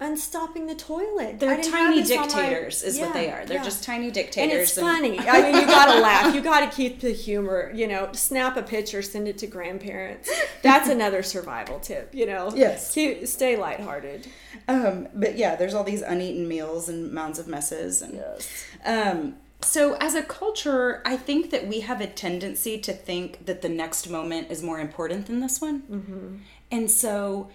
unstopping 0.00 0.66
the 0.66 0.74
toilet. 0.74 1.38
They're 1.38 1.62
tiny 1.62 2.00
on 2.02 2.08
my- 2.08 2.26
dictators, 2.26 2.82
is 2.82 2.98
what 2.98 3.14
they 3.14 3.30
are. 3.30 3.46
They're 3.46 3.58
yeah. 3.58 3.62
just 3.62 3.84
tiny 3.84 4.10
dictators. 4.10 4.42
and 4.42 4.50
dictators. 4.50 4.70
it's 4.70 4.80
funny. 4.80 5.18
I 5.28 5.52
mean, 5.52 5.60
you 5.60 5.66
gotta 5.68 6.00
laugh. 6.00 6.34
You 6.34 6.40
gotta 6.40 6.66
keep 6.66 6.98
the 6.98 7.12
humor. 7.12 7.70
You 7.72 7.86
know, 7.86 8.08
snap 8.10 8.56
a 8.56 8.62
picture, 8.62 9.02
send 9.02 9.28
it 9.28 9.38
to 9.38 9.46
grandparents. 9.46 10.28
That's 10.62 10.88
another 10.88 11.22
survival 11.22 11.78
tip. 11.78 12.12
You 12.12 12.26
know, 12.26 12.50
Yes. 12.56 12.92
Keep, 12.92 13.28
stay 13.28 13.56
lighthearted. 13.56 14.26
Um, 14.66 15.06
but 15.14 15.38
yeah, 15.38 15.54
there's 15.54 15.74
all 15.74 15.84
these 15.84 16.02
uneaten 16.02 16.48
meals 16.48 16.88
and 16.88 17.12
mounds 17.12 17.38
of 17.38 17.46
messes 17.46 18.02
and 18.02 18.14
Yes. 18.14 18.64
Um, 18.84 19.36
so 19.64 19.94
as 19.94 20.14
a 20.14 20.22
culture, 20.22 21.02
I 21.04 21.16
think 21.16 21.50
that 21.50 21.66
we 21.66 21.80
have 21.80 22.00
a 22.00 22.06
tendency 22.06 22.78
to 22.78 22.92
think 22.92 23.46
that 23.46 23.62
the 23.62 23.68
next 23.68 24.08
moment 24.08 24.50
is 24.50 24.62
more 24.62 24.80
important 24.80 25.26
than 25.26 25.40
this 25.40 25.60
one. 25.60 25.82
Mm-hmm. 25.82 26.36
And 26.70 26.90
so 26.90 27.50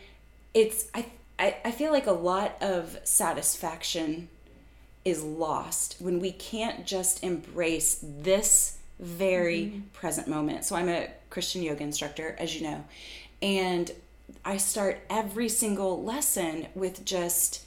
it's 0.54 0.88
I, 0.94 1.06
I 1.38 1.58
I 1.66 1.72
feel 1.72 1.92
like 1.92 2.08
a 2.08 2.12
lot 2.12 2.56
of 2.62 3.00
satisfaction 3.04 4.30
is 5.06 5.24
lost 5.24 5.98
when 6.00 6.20
we 6.20 6.32
can't 6.32 6.86
just 6.86 7.24
embrace 7.24 8.00
this 8.04 8.78
very 9.00 9.82
present 9.94 10.28
moment. 10.28 10.66
So 10.66 10.76
I'm 10.76 10.90
a 10.90 11.08
Christian 11.30 11.64
yoga 11.64 11.84
instructor, 11.84 12.36
as 12.38 12.56
you 12.56 12.64
know, 12.64 12.84
and 13.42 13.92
I 14.44 14.58
start 14.58 15.00
every 15.10 15.50
single 15.50 16.04
lesson 16.04 16.68
with 16.76 17.06
just 17.06 17.66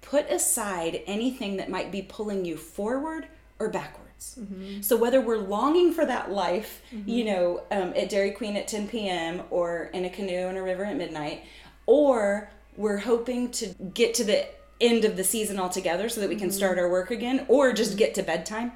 put 0.00 0.28
aside 0.30 1.02
anything 1.06 1.56
that 1.58 1.70
might 1.70 1.92
be 1.92 2.02
pulling 2.02 2.44
you 2.44 2.56
forward 2.56 3.28
or 3.58 3.68
backwards. 3.68 4.38
Mm-hmm. 4.40 4.82
So 4.82 4.96
whether 4.96 5.20
we're 5.20 5.38
longing 5.38 5.92
for 5.92 6.04
that 6.06 6.30
life, 6.30 6.82
mm-hmm. 6.92 7.08
you 7.08 7.24
know, 7.24 7.62
um, 7.70 7.92
at 7.96 8.08
Dairy 8.08 8.32
Queen 8.32 8.56
at 8.56 8.68
10 8.68 8.88
p.m. 8.88 9.42
or 9.50 9.90
in 9.94 10.04
a 10.04 10.10
canoe 10.10 10.48
in 10.48 10.56
a 10.56 10.62
river 10.62 10.84
at 10.84 10.96
midnight, 10.96 11.44
or 11.86 12.50
we're 12.76 12.98
hoping 12.98 13.50
to 13.52 13.74
get 13.94 14.14
to 14.14 14.24
the 14.24 14.46
end 14.80 15.04
of 15.04 15.16
the 15.16 15.24
season 15.24 15.58
altogether 15.58 16.08
so 16.08 16.20
that 16.20 16.28
we 16.28 16.36
can 16.36 16.50
start 16.50 16.76
mm-hmm. 16.76 16.84
our 16.84 16.90
work 16.90 17.10
again, 17.10 17.44
or 17.48 17.72
just 17.72 17.96
get 17.96 18.14
to 18.14 18.22
bedtime. 18.22 18.72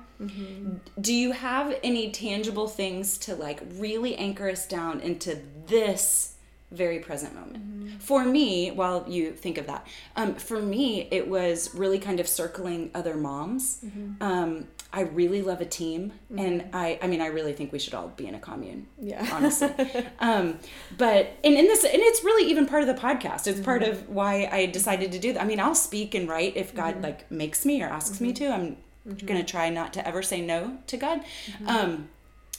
Do 1.01 1.12
you 1.12 1.33
have 1.33 1.76
any 1.83 2.11
tangible 2.11 2.68
things 2.68 3.18
to 3.18 3.35
like 3.35 3.61
really 3.74 4.16
anchor 4.16 4.49
us 4.49 4.66
down 4.66 5.01
into 5.01 5.41
this 5.66 6.32
very 6.73 6.99
present 6.99 7.35
moment? 7.35 8.03
For 8.03 8.25
me, 8.25 8.70
while 8.70 9.05
you 9.09 9.33
think 9.33 9.59
of 9.59 9.66
that, 9.66 9.87
um, 10.16 10.35
for 10.35 10.61
me, 10.61 11.09
it 11.11 11.29
was 11.29 11.75
really 11.75 11.99
kind 11.99 12.18
of 12.18 12.27
circling 12.27 12.91
other 12.95 13.16
moms. 13.16 13.85
Um, 14.20 14.66
I 14.95 15.03
really 15.03 15.41
love 15.41 15.61
a 15.61 15.64
team, 15.64 16.12
and 16.37 16.68
I, 16.75 16.99
I 17.01 17.07
mean, 17.07 17.23
I 17.23 17.27
really 17.27 17.55
think 17.55 17.73
we 17.73 17.79
should 17.79 17.95
all 17.95 18.09
be 18.09 18.27
in 18.27 18.35
a 18.35 18.39
commune. 18.39 18.87
Yeah. 19.01 19.27
honestly. 19.33 19.73
um, 20.18 20.59
but 20.99 21.31
and 21.43 21.55
in 21.55 21.66
this, 21.66 21.85
and 21.85 21.95
it's 21.95 22.23
really 22.23 22.51
even 22.51 22.66
part 22.66 22.83
of 22.83 22.95
the 22.95 23.01
podcast. 23.01 23.47
It's 23.47 23.61
part 23.61 23.83
of 23.83 24.09
why 24.09 24.49
I 24.53 24.66
decided 24.66 25.12
to 25.12 25.18
do 25.18 25.33
that. 25.33 25.43
I 25.43 25.47
mean, 25.47 25.61
I'll 25.61 25.75
speak 25.75 26.14
and 26.14 26.29
write 26.29 26.57
if 26.57 26.75
God 26.75 27.03
like 27.03 27.31
makes 27.31 27.64
me 27.64 27.83
or 27.83 27.87
asks 27.87 28.20
me 28.20 28.33
to. 28.35 28.49
I'm 28.49 28.77
gonna 29.25 29.45
try 29.45 29.70
not 29.70 29.95
to 29.95 30.07
ever 30.07 30.23
say 30.23 30.41
no 30.43 30.77
to 30.89 30.97
God. 30.97 31.23
Um, 31.66 32.09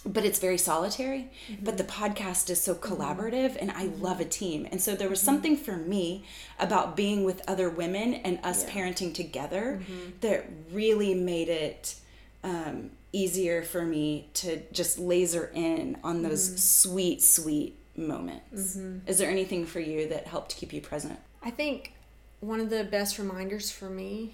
but 0.05 0.25
it's 0.25 0.39
very 0.39 0.57
solitary. 0.57 1.29
Mm-hmm. 1.49 1.65
But 1.65 1.77
the 1.77 1.83
podcast 1.83 2.49
is 2.49 2.61
so 2.61 2.75
mm-hmm. 2.75 2.93
collaborative, 2.93 3.57
and 3.59 3.71
I 3.71 3.85
love 3.99 4.19
a 4.19 4.23
mm-hmm. 4.23 4.29
team. 4.29 4.67
And 4.71 4.81
so 4.81 4.95
there 4.95 5.09
was 5.09 5.21
something 5.21 5.55
for 5.57 5.77
me 5.77 6.25
about 6.59 6.95
being 6.95 7.23
with 7.23 7.41
other 7.47 7.69
women 7.69 8.15
and 8.15 8.39
us 8.43 8.65
parenting 8.65 9.13
together 9.13 9.81
that 10.21 10.45
really 10.71 11.13
made 11.13 11.49
it 11.49 11.95
um, 12.43 12.91
easier 13.11 13.63
for 13.63 13.83
me 13.83 14.29
to 14.33 14.61
just 14.71 14.99
laser 14.99 15.51
in 15.53 15.97
on 16.03 16.23
those 16.23 16.61
sweet, 16.63 17.21
sweet 17.21 17.77
moments. 17.95 18.77
Is 19.07 19.17
there 19.17 19.29
anything 19.29 19.65
for 19.65 19.79
you 19.79 20.09
that 20.09 20.27
helped 20.27 20.57
keep 20.57 20.73
you 20.73 20.81
present? 20.81 21.19
I 21.41 21.51
think 21.51 21.93
one 22.39 22.59
of 22.59 22.69
the 22.69 22.83
best 22.83 23.17
reminders 23.17 23.71
for 23.71 23.89
me 23.89 24.33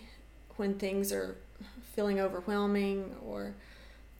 when 0.55 0.75
things 0.79 1.11
are 1.11 1.35
feeling 1.93 2.19
overwhelming 2.19 3.15
or 3.25 3.53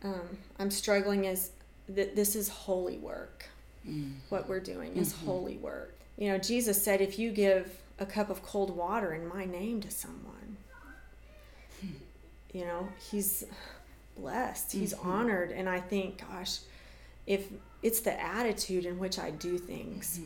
um, 0.04 0.38
I'm 0.60 0.72
struggling 0.72 1.26
is 1.26 1.52
that 1.90 2.16
this 2.16 2.36
is 2.36 2.50
holy 2.50 2.98
work. 2.98 3.46
Mm-hmm. 3.88 4.12
What 4.30 4.48
we're 4.48 4.60
doing 4.60 4.96
is 4.96 5.14
mm-hmm. 5.14 5.26
holy 5.26 5.58
work. 5.58 5.96
You 6.18 6.30
know, 6.30 6.38
Jesus 6.38 6.82
said, 6.82 7.02
if 7.02 7.18
you 7.18 7.32
give 7.32 7.80
a 7.98 8.06
cup 8.06 8.30
of 8.30 8.44
cold 8.44 8.76
water 8.76 9.14
in 9.14 9.28
my 9.28 9.46
name 9.46 9.82
to 9.82 9.92
someone, 9.92 10.58
you 12.54 12.66
know, 12.66 12.90
he's 13.12 13.46
blessed, 14.18 14.72
he's 14.72 14.94
mm-hmm. 14.94 15.10
honored. 15.10 15.52
And 15.52 15.70
I 15.70 15.80
think, 15.80 16.24
gosh, 16.30 16.60
if 17.26 17.48
it's 17.82 18.02
the 18.02 18.20
attitude 18.22 18.86
in 18.86 19.00
which 19.00 19.20
I 19.20 19.32
do 19.32 19.58
things 19.58 20.20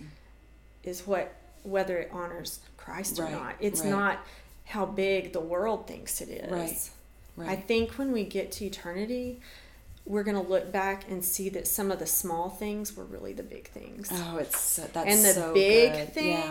is 0.84 1.06
what 1.06 1.34
whether 1.64 1.98
it 1.98 2.10
honors 2.12 2.60
Christ 2.78 3.20
or 3.20 3.30
not. 3.30 3.56
It's 3.60 3.82
right. 3.82 3.90
not 3.90 4.20
how 4.66 4.86
big 4.86 5.32
the 5.34 5.40
world 5.40 5.88
thinks 5.88 6.20
it 6.22 6.30
is. 6.30 6.92
Right, 7.38 7.50
I 7.50 7.56
think 7.56 7.94
when 7.94 8.12
we 8.12 8.26
get 8.26 8.52
to 8.54 8.66
eternity, 8.66 9.40
we're 10.06 10.24
going 10.24 10.36
to 10.36 10.50
look 10.50 10.72
back 10.72 11.10
and 11.10 11.24
see 11.24 11.48
that 11.50 11.66
some 11.66 11.90
of 11.90 12.00
the 12.00 12.06
small 12.06 12.50
things 12.50 12.96
were 12.96 13.06
really 13.06 13.32
the 13.32 13.44
big 13.44 13.70
things. 13.70 14.10
Oh, 14.12 14.38
it's 14.38 14.60
so, 14.60 14.82
that's 14.92 15.08
and 15.08 15.24
the 15.24 15.34
so 15.34 15.54
big 15.54 15.94
good. 15.94 16.00
Yeah. 16.00 16.06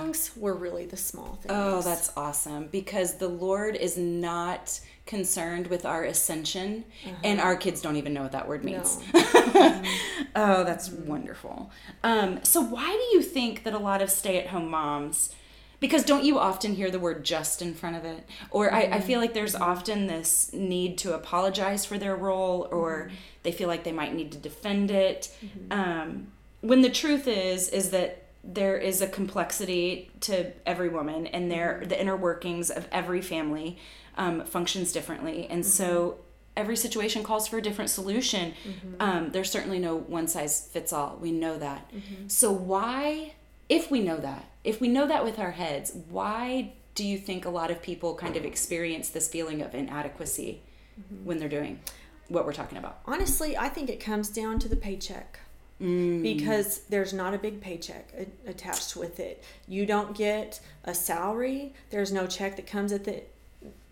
things 0.04 0.30
were 0.36 0.54
really 0.54 0.86
the 0.86 0.96
small 0.96 1.38
things. 1.42 1.50
Oh, 1.54 1.82
that's 1.82 2.10
awesome 2.16 2.68
because 2.68 3.18
the 3.18 3.28
Lord 3.28 3.76
is 3.76 3.98
not 3.98 4.80
concerned 5.04 5.66
with 5.66 5.84
our 5.84 6.04
ascension, 6.04 6.84
and 7.24 7.40
our 7.40 7.56
kids 7.56 7.82
don't 7.82 7.96
even 7.96 8.14
know 8.14 8.22
what 8.22 8.32
that 8.32 8.48
word 8.48 8.64
means. 8.64 9.00
oh, 9.14 10.64
that's 10.64 10.90
wonderful. 10.90 11.70
Um, 12.02 12.42
so, 12.44 12.60
why 12.60 12.86
do 12.86 13.16
you 13.16 13.22
think 13.22 13.64
that 13.64 13.74
a 13.74 13.78
lot 13.78 14.00
of 14.00 14.10
stay 14.10 14.38
at 14.38 14.46
home 14.48 14.70
moms? 14.70 15.34
Because 15.82 16.04
don't 16.04 16.24
you 16.24 16.38
often 16.38 16.74
hear 16.74 16.90
the 16.90 17.00
word 17.00 17.24
just 17.24 17.60
in 17.60 17.74
front 17.74 17.96
of 17.96 18.04
it? 18.04 18.24
Or 18.50 18.72
I, 18.72 18.82
I 18.82 18.84
mm-hmm. 18.84 19.00
feel 19.00 19.20
like 19.20 19.34
there's 19.34 19.56
often 19.56 20.06
this 20.06 20.52
need 20.52 20.96
to 20.98 21.14
apologize 21.14 21.84
for 21.84 21.98
their 21.98 22.14
role, 22.14 22.68
or 22.70 23.06
mm-hmm. 23.06 23.14
they 23.42 23.52
feel 23.52 23.68
like 23.68 23.82
they 23.82 23.92
might 23.92 24.14
need 24.14 24.30
to 24.32 24.38
defend 24.38 24.90
it. 24.90 25.36
Mm-hmm. 25.44 25.72
Um, 25.72 26.28
when 26.60 26.82
the 26.82 26.88
truth 26.88 27.26
is, 27.26 27.68
is 27.68 27.90
that 27.90 28.26
there 28.44 28.78
is 28.78 29.02
a 29.02 29.08
complexity 29.08 30.10
to 30.20 30.52
every 30.64 30.88
woman, 30.88 31.26
and 31.26 31.50
there 31.50 31.82
the 31.84 32.00
inner 32.00 32.16
workings 32.16 32.70
of 32.70 32.86
every 32.92 33.20
family 33.20 33.76
um, 34.16 34.44
functions 34.44 34.92
differently, 34.92 35.48
and 35.50 35.66
so 35.66 36.18
every 36.56 36.76
situation 36.76 37.22
calls 37.24 37.48
for 37.48 37.58
a 37.58 37.62
different 37.62 37.90
solution. 37.90 38.54
Um, 39.00 39.30
there's 39.32 39.50
certainly 39.50 39.78
no 39.78 39.96
one 39.96 40.28
size 40.28 40.68
fits 40.72 40.92
all. 40.92 41.18
We 41.20 41.32
know 41.32 41.58
that. 41.58 41.90
So 42.28 42.52
why, 42.52 43.34
if 43.68 43.90
we 43.90 44.00
know 44.00 44.16
that, 44.18 44.46
if 44.64 44.80
we 44.80 44.88
know 44.88 45.06
that 45.06 45.24
with 45.24 45.38
our 45.38 45.52
heads, 45.52 45.92
why 46.08 46.72
do 46.94 47.04
you 47.04 47.18
think 47.18 47.44
a 47.44 47.50
lot 47.50 47.70
of 47.70 47.82
people 47.82 48.14
kind 48.14 48.36
of 48.36 48.44
experience 48.44 49.08
this 49.08 49.28
feeling 49.28 49.62
of 49.62 49.74
inadequacy 49.74 50.60
mm-hmm. 51.00 51.24
when 51.24 51.38
they're 51.38 51.48
doing 51.48 51.80
what 52.28 52.44
we're 52.44 52.52
talking 52.52 52.78
about? 52.78 53.00
Honestly, 53.06 53.56
I 53.56 53.68
think 53.68 53.88
it 53.88 54.00
comes 54.00 54.28
down 54.28 54.58
to 54.60 54.68
the 54.68 54.76
paycheck. 54.76 55.40
Mm. 55.80 56.22
Because 56.22 56.82
there's 56.90 57.12
not 57.12 57.34
a 57.34 57.38
big 57.38 57.60
paycheck 57.60 58.12
a- 58.16 58.50
attached 58.50 58.94
with 58.94 59.18
it. 59.18 59.42
You 59.66 59.84
don't 59.84 60.16
get 60.16 60.60
a 60.84 60.94
salary. 60.94 61.72
There's 61.90 62.12
no 62.12 62.28
check 62.28 62.54
that 62.54 62.68
comes 62.68 62.92
at 62.92 63.04
the 63.04 63.22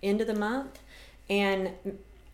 end 0.01 0.21
of 0.21 0.29
the 0.29 0.35
month. 0.35 0.79
And 1.29 1.73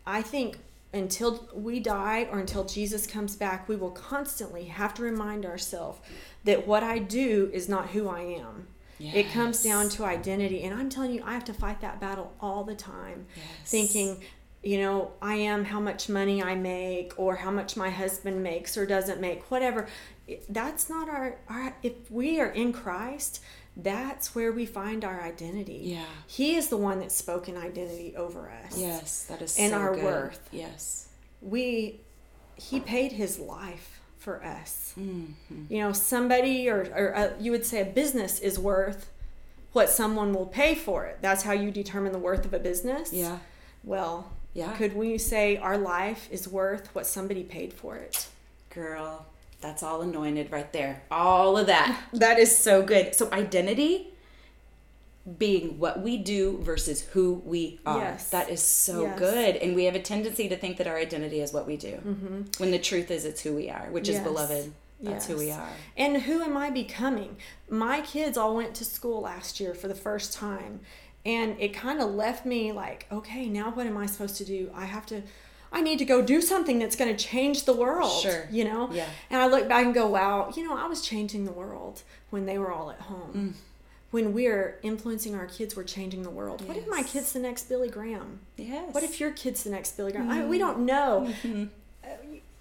I 0.06 0.20
think 0.20 0.58
until 0.96 1.48
we 1.54 1.80
die 1.80 2.28
or 2.30 2.38
until 2.38 2.64
Jesus 2.64 3.06
comes 3.06 3.36
back, 3.36 3.68
we 3.68 3.76
will 3.76 3.90
constantly 3.90 4.64
have 4.64 4.94
to 4.94 5.02
remind 5.02 5.46
ourselves 5.46 6.00
that 6.44 6.66
what 6.66 6.82
I 6.82 6.98
do 6.98 7.50
is 7.52 7.68
not 7.68 7.90
who 7.90 8.08
I 8.08 8.20
am. 8.20 8.68
It 8.98 9.30
comes 9.30 9.62
down 9.62 9.90
to 9.90 10.04
identity. 10.04 10.62
And 10.62 10.74
I'm 10.74 10.88
telling 10.88 11.12
you, 11.12 11.22
I 11.22 11.34
have 11.34 11.44
to 11.44 11.52
fight 11.52 11.82
that 11.82 12.00
battle 12.00 12.32
all 12.40 12.64
the 12.64 12.74
time, 12.74 13.26
Yes. 13.36 13.44
thinking 13.70 14.22
you 14.62 14.78
know, 14.78 15.12
I 15.22 15.36
am 15.36 15.64
how 15.64 15.78
much 15.78 16.08
money 16.08 16.42
I 16.42 16.56
make 16.56 17.12
or 17.16 17.36
how 17.36 17.52
much 17.52 17.76
my 17.76 17.88
husband 17.88 18.42
makes 18.42 18.76
or 18.76 18.84
doesn't 18.84 19.20
make, 19.20 19.48
whatever. 19.48 19.86
That's 20.48 20.90
not 20.90 21.08
our, 21.08 21.38
our 21.48 21.76
if 21.84 22.10
we 22.10 22.40
are 22.40 22.48
in 22.50 22.72
Christ, 22.72 23.40
that's 23.76 24.34
where 24.34 24.52
we 24.52 24.64
find 24.66 25.04
our 25.04 25.20
identity. 25.22 25.80
Yeah. 25.84 26.04
He 26.26 26.56
is 26.56 26.68
the 26.68 26.76
one 26.76 27.00
that's 27.00 27.14
spoken 27.14 27.56
identity 27.56 28.14
over 28.16 28.50
us. 28.64 28.78
Yes, 28.78 29.24
that 29.24 29.42
is 29.42 29.52
so. 29.52 29.62
And 29.62 29.72
so 29.72 29.78
our 29.78 29.94
good. 29.94 30.04
worth. 30.04 30.48
Yes. 30.52 31.08
We 31.42 32.00
he 32.56 32.80
paid 32.80 33.12
his 33.12 33.38
life 33.38 34.00
for 34.18 34.42
us. 34.42 34.94
Mm-hmm. 34.98 35.64
You 35.68 35.78
know, 35.80 35.92
somebody 35.92 36.68
or, 36.70 36.80
or 36.96 37.14
uh, 37.14 37.30
you 37.38 37.50
would 37.50 37.66
say 37.66 37.82
a 37.82 37.84
business 37.84 38.38
is 38.38 38.58
worth 38.58 39.10
what 39.72 39.90
someone 39.90 40.32
will 40.32 40.46
pay 40.46 40.74
for 40.74 41.04
it. 41.04 41.18
That's 41.20 41.42
how 41.42 41.52
you 41.52 41.70
determine 41.70 42.12
the 42.12 42.18
worth 42.18 42.46
of 42.46 42.54
a 42.54 42.58
business. 42.58 43.12
Yeah. 43.12 43.38
Well, 43.84 44.32
Yeah. 44.54 44.72
could 44.72 44.96
we 44.96 45.18
say 45.18 45.58
our 45.58 45.76
life 45.76 46.28
is 46.32 46.48
worth 46.48 46.88
what 46.94 47.06
somebody 47.06 47.42
paid 47.44 47.74
for 47.74 47.96
it? 47.96 48.26
Girl, 48.70 49.26
that's 49.60 49.82
all 49.82 50.02
anointed 50.02 50.50
right 50.52 50.72
there. 50.72 51.02
All 51.10 51.56
of 51.58 51.66
that. 51.66 52.00
That 52.12 52.38
is 52.38 52.56
so 52.56 52.82
good. 52.82 53.14
So 53.14 53.30
identity 53.32 54.08
being 55.38 55.78
what 55.80 56.02
we 56.02 56.16
do 56.18 56.58
versus 56.62 57.02
who 57.02 57.42
we 57.44 57.80
are. 57.84 57.98
Yes. 57.98 58.30
That 58.30 58.48
is 58.48 58.62
so 58.62 59.02
Yes. 59.02 59.18
good. 59.18 59.56
And 59.56 59.74
we 59.74 59.84
have 59.84 59.96
a 59.96 60.00
tendency 60.00 60.48
to 60.48 60.56
think 60.56 60.76
that 60.76 60.86
our 60.86 60.96
identity 60.96 61.40
is 61.40 61.52
what 61.52 61.66
we 61.66 61.76
do. 61.76 61.94
Mm-hmm. 61.94 62.42
When 62.58 62.70
the 62.70 62.78
truth 62.78 63.10
is 63.10 63.24
it's 63.24 63.40
who 63.42 63.52
we 63.54 63.68
are, 63.68 63.88
which 63.90 64.08
is 64.08 64.20
beloved. 64.20 64.72
That's 65.00 65.26
who 65.26 65.36
we 65.36 65.50
are. 65.50 65.68
And 65.96 66.22
who 66.22 66.42
am 66.42 66.56
I 66.56 66.70
becoming? 66.70 67.36
My 67.68 68.00
kids 68.02 68.38
all 68.38 68.54
went 68.56 68.74
to 68.76 68.84
school 68.84 69.20
last 69.22 69.58
year 69.60 69.74
for 69.74 69.88
the 69.88 69.94
first 69.94 70.32
time. 70.32 70.80
And 71.24 71.56
it 71.58 71.74
kind 71.74 72.00
of 72.00 72.14
left 72.14 72.46
me 72.46 72.70
like, 72.70 73.06
okay, 73.10 73.46
now 73.48 73.70
what 73.72 73.86
am 73.86 73.96
I 73.98 74.06
supposed 74.06 74.36
to 74.36 74.44
do? 74.44 74.70
I 74.74 74.84
have 74.84 75.04
to, 75.06 75.22
I 75.72 75.82
need 75.82 75.98
to 75.98 76.04
go 76.04 76.22
do 76.22 76.40
something 76.40 76.78
that's 76.78 76.96
going 76.96 77.14
to 77.14 77.24
change 77.24 77.64
the 77.64 77.72
world. 77.72 78.22
Sure. 78.22 78.46
You 78.50 78.64
know? 78.64 78.90
Yeah. 78.92 79.06
And 79.30 79.40
I 79.40 79.46
look 79.46 79.68
back 79.68 79.84
and 79.84 79.94
go, 79.94 80.06
wow, 80.06 80.52
you 80.56 80.64
know, 80.64 80.76
I 80.76 80.86
was 80.86 81.02
changing 81.02 81.44
the 81.44 81.52
world 81.52 82.02
when 82.30 82.46
they 82.46 82.58
were 82.58 82.72
all 82.72 82.90
at 82.90 83.00
home. 83.00 83.32
Mm. 83.34 83.52
When 84.12 84.32
we're 84.32 84.78
influencing 84.82 85.34
our 85.34 85.46
kids, 85.46 85.76
we're 85.76 85.84
changing 85.84 86.22
the 86.22 86.30
world. 86.30 86.66
What 86.66 86.76
if 86.76 86.88
my 86.88 87.02
kid's 87.02 87.32
the 87.32 87.40
next 87.40 87.68
Billy 87.68 87.88
Graham? 87.90 88.38
Yes. 88.56 88.94
What 88.94 89.02
if 89.02 89.20
your 89.20 89.32
kid's 89.32 89.64
the 89.64 89.70
next 89.70 89.96
Billy 89.96 90.12
Graham? 90.12 90.28
Mm-hmm. 90.30 90.48
we 90.48 90.58
don't 90.58 90.80
know. 90.86 91.28
Uh, 92.04 92.08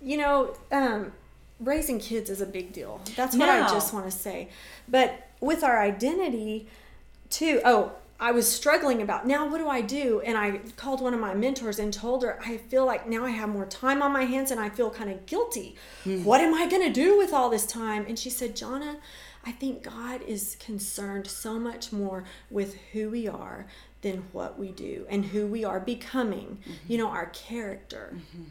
you 0.01 0.17
know, 0.17 0.55
um, 0.71 1.13
raising 1.59 1.99
kids 1.99 2.29
is 2.29 2.41
a 2.41 2.45
big 2.45 2.73
deal. 2.73 2.99
That's 3.15 3.35
what 3.35 3.45
Now- 3.45 3.67
I 3.67 3.69
just 3.69 3.93
want 3.93 4.05
to 4.05 4.11
say. 4.11 4.49
But 4.89 5.29
with 5.39 5.63
our 5.63 5.79
identity, 5.79 6.67
too. 7.29 7.61
Oh, 7.63 7.91
I 8.19 8.31
was 8.31 8.49
struggling 8.49 9.01
about 9.01 9.27
now. 9.27 9.49
What 9.49 9.57
do 9.57 9.67
I 9.67 9.81
do? 9.81 10.21
And 10.21 10.37
I 10.37 10.59
called 10.77 11.01
one 11.01 11.13
of 11.13 11.19
my 11.19 11.33
mentors 11.33 11.79
and 11.79 11.93
told 11.93 12.23
her 12.23 12.39
I 12.45 12.57
feel 12.57 12.85
like 12.85 13.07
now 13.07 13.25
I 13.25 13.31
have 13.31 13.49
more 13.49 13.65
time 13.65 14.01
on 14.01 14.13
my 14.13 14.23
hands 14.23 14.51
and 14.51 14.59
I 14.59 14.69
feel 14.69 14.89
kind 14.89 15.09
of 15.09 15.25
guilty. 15.25 15.75
Hmm. 16.03 16.23
What 16.23 16.39
am 16.41 16.53
I 16.53 16.67
going 16.67 16.83
to 16.83 16.93
do 16.93 17.17
with 17.17 17.33
all 17.33 17.49
this 17.49 17.65
time? 17.65 18.05
And 18.07 18.17
she 18.17 18.29
said, 18.29 18.55
Jonna. 18.55 18.97
I 19.47 19.51
think 19.51 19.83
God 19.83 20.23
is 20.23 20.57
concerned 20.59 21.27
so 21.27 21.59
much 21.59 21.91
more 21.91 22.23
with 22.49 22.77
who 22.93 23.11
we 23.11 23.27
are 23.27 23.67
than 24.01 24.25
what 24.31 24.57
we 24.57 24.71
do 24.71 25.05
and 25.09 25.23
who 25.23 25.45
we 25.45 25.63
are 25.63 25.79
becoming, 25.79 26.59
mm-hmm. 26.61 26.91
you 26.91 26.97
know, 26.97 27.09
our 27.09 27.27
character 27.27 28.13
mm-hmm. 28.15 28.45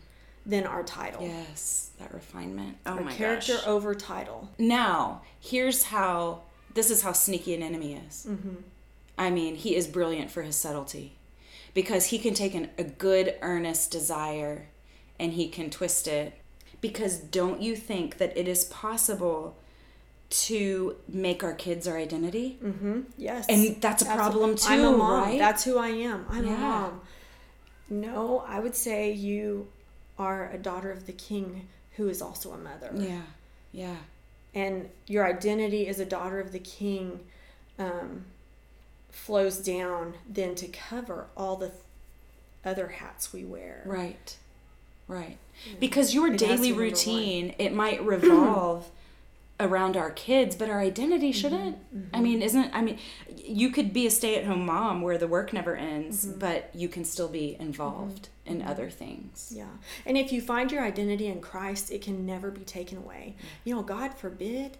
than 0.47 0.65
our 0.65 0.85
title. 0.85 1.23
Yes, 1.23 1.91
that 1.99 2.15
refinement. 2.15 2.77
Oh 2.87 2.93
Our 2.93 3.01
my 3.01 3.12
character 3.12 3.55
gosh. 3.55 3.67
over 3.67 3.95
title. 3.95 4.49
Now, 4.57 5.23
here's 5.41 5.85
how 5.85 6.43
this 6.75 6.91
is 6.91 7.03
how 7.03 7.12
sneaky 7.12 7.55
an 7.55 7.62
enemy 7.62 8.01
is. 8.07 8.27
Mm-hmm. 8.29 8.55
I 9.17 9.31
mean, 9.31 9.55
he 9.57 9.75
is 9.77 9.87
brilliant 9.87 10.31
for 10.31 10.43
his 10.43 10.57
subtlety 10.57 11.17
because 11.73 12.07
he 12.07 12.19
can 12.19 12.35
take 12.35 12.55
an, 12.55 12.71
a 12.79 12.85
good, 12.85 13.35
earnest 13.43 13.91
desire 13.91 14.69
and 15.19 15.33
he 15.35 15.49
can 15.49 15.71
twist 15.71 16.09
it. 16.09 16.35
Because 16.81 17.19
don't 17.19 17.62
you 17.62 17.77
think 17.77 18.19
that 18.19 18.37
it 18.37 18.47
is 18.49 18.65
possible 18.67 19.57
to 20.31 20.97
make 21.09 21.45
our 21.45 21.55
kids 21.55 21.87
our 21.87 21.97
identity? 21.97 22.59
Mm-hmm. 22.62 23.01
Yes. 23.17 23.47
And 23.49 23.81
that's 23.81 24.03
a 24.03 24.07
problem 24.07 24.57
too. 24.57 24.67
I'm 24.69 24.85
a 24.85 24.97
mom. 24.97 25.23
right? 25.23 25.39
That's 25.39 25.65
who 25.65 25.79
I 25.79 25.89
am. 25.89 26.27
I'm 26.29 26.45
Yeah. 26.47 26.55
a 26.55 26.59
mom. 26.59 27.01
No, 27.91 28.45
I 28.47 28.59
would 28.61 28.75
say 28.75 29.12
you 29.12 29.69
are 30.19 30.51
a 30.51 30.59
daughter 30.59 30.91
of 30.91 31.07
the 31.07 31.12
king 31.12 31.69
who 31.97 32.09
is 32.09 32.21
also 32.21 32.53
a 32.53 32.59
mother. 32.59 32.91
Yeah, 32.97 33.23
yeah. 33.73 33.97
And 34.55 34.89
your 35.07 35.27
identity 35.27 35.87
as 35.87 36.01
a 36.01 36.05
daughter 36.05 36.41
of 36.41 36.53
the 36.53 36.59
king 36.59 37.21
um, 37.79 38.25
flows 39.15 39.59
down 39.59 40.15
then 40.29 40.55
to 40.57 40.67
cover 40.69 41.27
all 41.37 41.57
the 41.57 41.73
other 42.65 42.89
hats 42.89 43.33
we 43.33 43.45
wear. 43.45 43.83
Right. 43.87 44.37
Right. 45.07 45.39
Because 45.79 46.15
your 46.15 46.33
It 46.33 46.39
daily 46.39 46.73
routine, 46.73 47.55
it 47.59 47.73
might 47.73 48.03
revolve 48.05 48.91
around 49.61 49.97
our 49.97 50.11
kids, 50.11 50.57
but 50.57 50.69
our 50.69 50.81
identity 50.81 51.31
mm-hmm. 51.31 51.41
shouldn't. 51.41 51.77
I 51.93 51.97
mm-hmm. 51.97 52.23
mean, 52.23 52.43
isn't 52.43 52.75
I 52.75 52.83
mean, 52.83 52.99
you 53.37 53.71
could 53.71 53.93
be 53.93 54.07
a 54.07 54.11
stay-at-home 54.11 54.67
mom 54.67 55.03
where 55.03 55.19
the 55.19 55.29
work 55.29 55.53
never 55.53 55.77
ends, 55.77 56.27
mm-hmm. 56.27 56.39
but 56.39 56.71
you 56.75 56.89
can 56.89 57.05
still 57.05 57.29
be 57.29 57.57
involved 57.61 58.29
in 58.47 58.62
other 58.62 58.91
things. 58.91 59.53
Yeah. 59.55 59.67
And 60.05 60.19
if 60.19 60.33
you 60.33 60.41
find 60.41 60.73
your 60.73 60.83
identity 60.83 61.29
in 61.29 61.41
Christ, 61.41 61.93
it 61.93 62.03
can 62.03 62.27
never 62.27 62.51
be 62.51 62.62
taken 62.62 62.99
away. 62.99 63.37
You 63.65 63.77
know, 63.77 63.83
God 63.83 64.15
forbid 64.15 64.77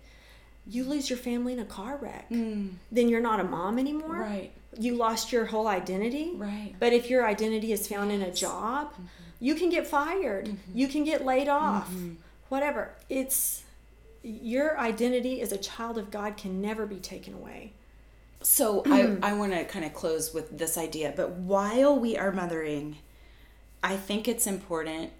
you 0.67 0.85
lose 0.85 1.11
your 1.11 1.19
family 1.19 1.53
in 1.53 1.59
a 1.59 1.65
car 1.65 1.99
wreck. 2.01 2.31
Mm. 2.31 2.73
Then 2.91 3.09
you're 3.09 3.21
not 3.21 3.41
a 3.41 3.45
mom 3.45 3.79
anymore. 3.79 4.17
Right. 4.17 4.53
You 4.79 4.97
lost 4.97 5.33
your 5.33 5.45
whole 5.45 5.69
identity. 5.69 6.33
Right. 6.35 6.75
But 6.79 6.93
if 6.93 7.11
your 7.11 7.27
identity 7.27 7.73
is 7.73 7.87
found 7.87 8.11
in 8.11 8.23
a 8.23 8.33
job, 8.33 8.93
mm-hmm. 8.93 9.05
you 9.41 9.55
can 9.55 9.69
get 9.69 9.87
fired. 9.87 10.47
Mm-hmm. 10.47 10.79
You 10.79 10.89
can 10.89 11.05
get 11.05 11.25
laid 11.25 11.49
mm-hmm. 11.49 11.65
off. 11.65 11.93
Whatever. 12.49 12.95
It's 13.09 13.65
your 14.23 14.79
identity 14.79 15.43
as 15.43 15.53
a 15.53 15.59
child 15.59 15.99
of 15.99 16.11
God 16.11 16.37
can 16.37 16.61
never 16.61 16.87
be 16.87 16.97
taken 16.97 17.35
away. 17.35 17.73
So 18.41 18.83
I, 18.87 19.17
I 19.23 19.35
want 19.35 19.53
to 19.53 19.65
kind 19.65 19.85
of 19.85 19.93
close 19.93 20.33
with 20.33 20.57
this 20.57 20.79
idea, 20.79 21.13
but 21.15 21.33
while 21.33 21.99
we 21.99 22.17
are 22.17 22.33
mothering, 22.33 22.97
I 23.83 23.97
think 23.97 24.27
it's 24.27 24.47
important 24.47 25.13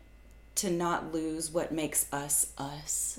to 0.57 0.71
not 0.71 1.13
lose 1.13 1.51
what 1.51 1.73
makes 1.73 2.07
us 2.13 2.53
us. 2.59 3.19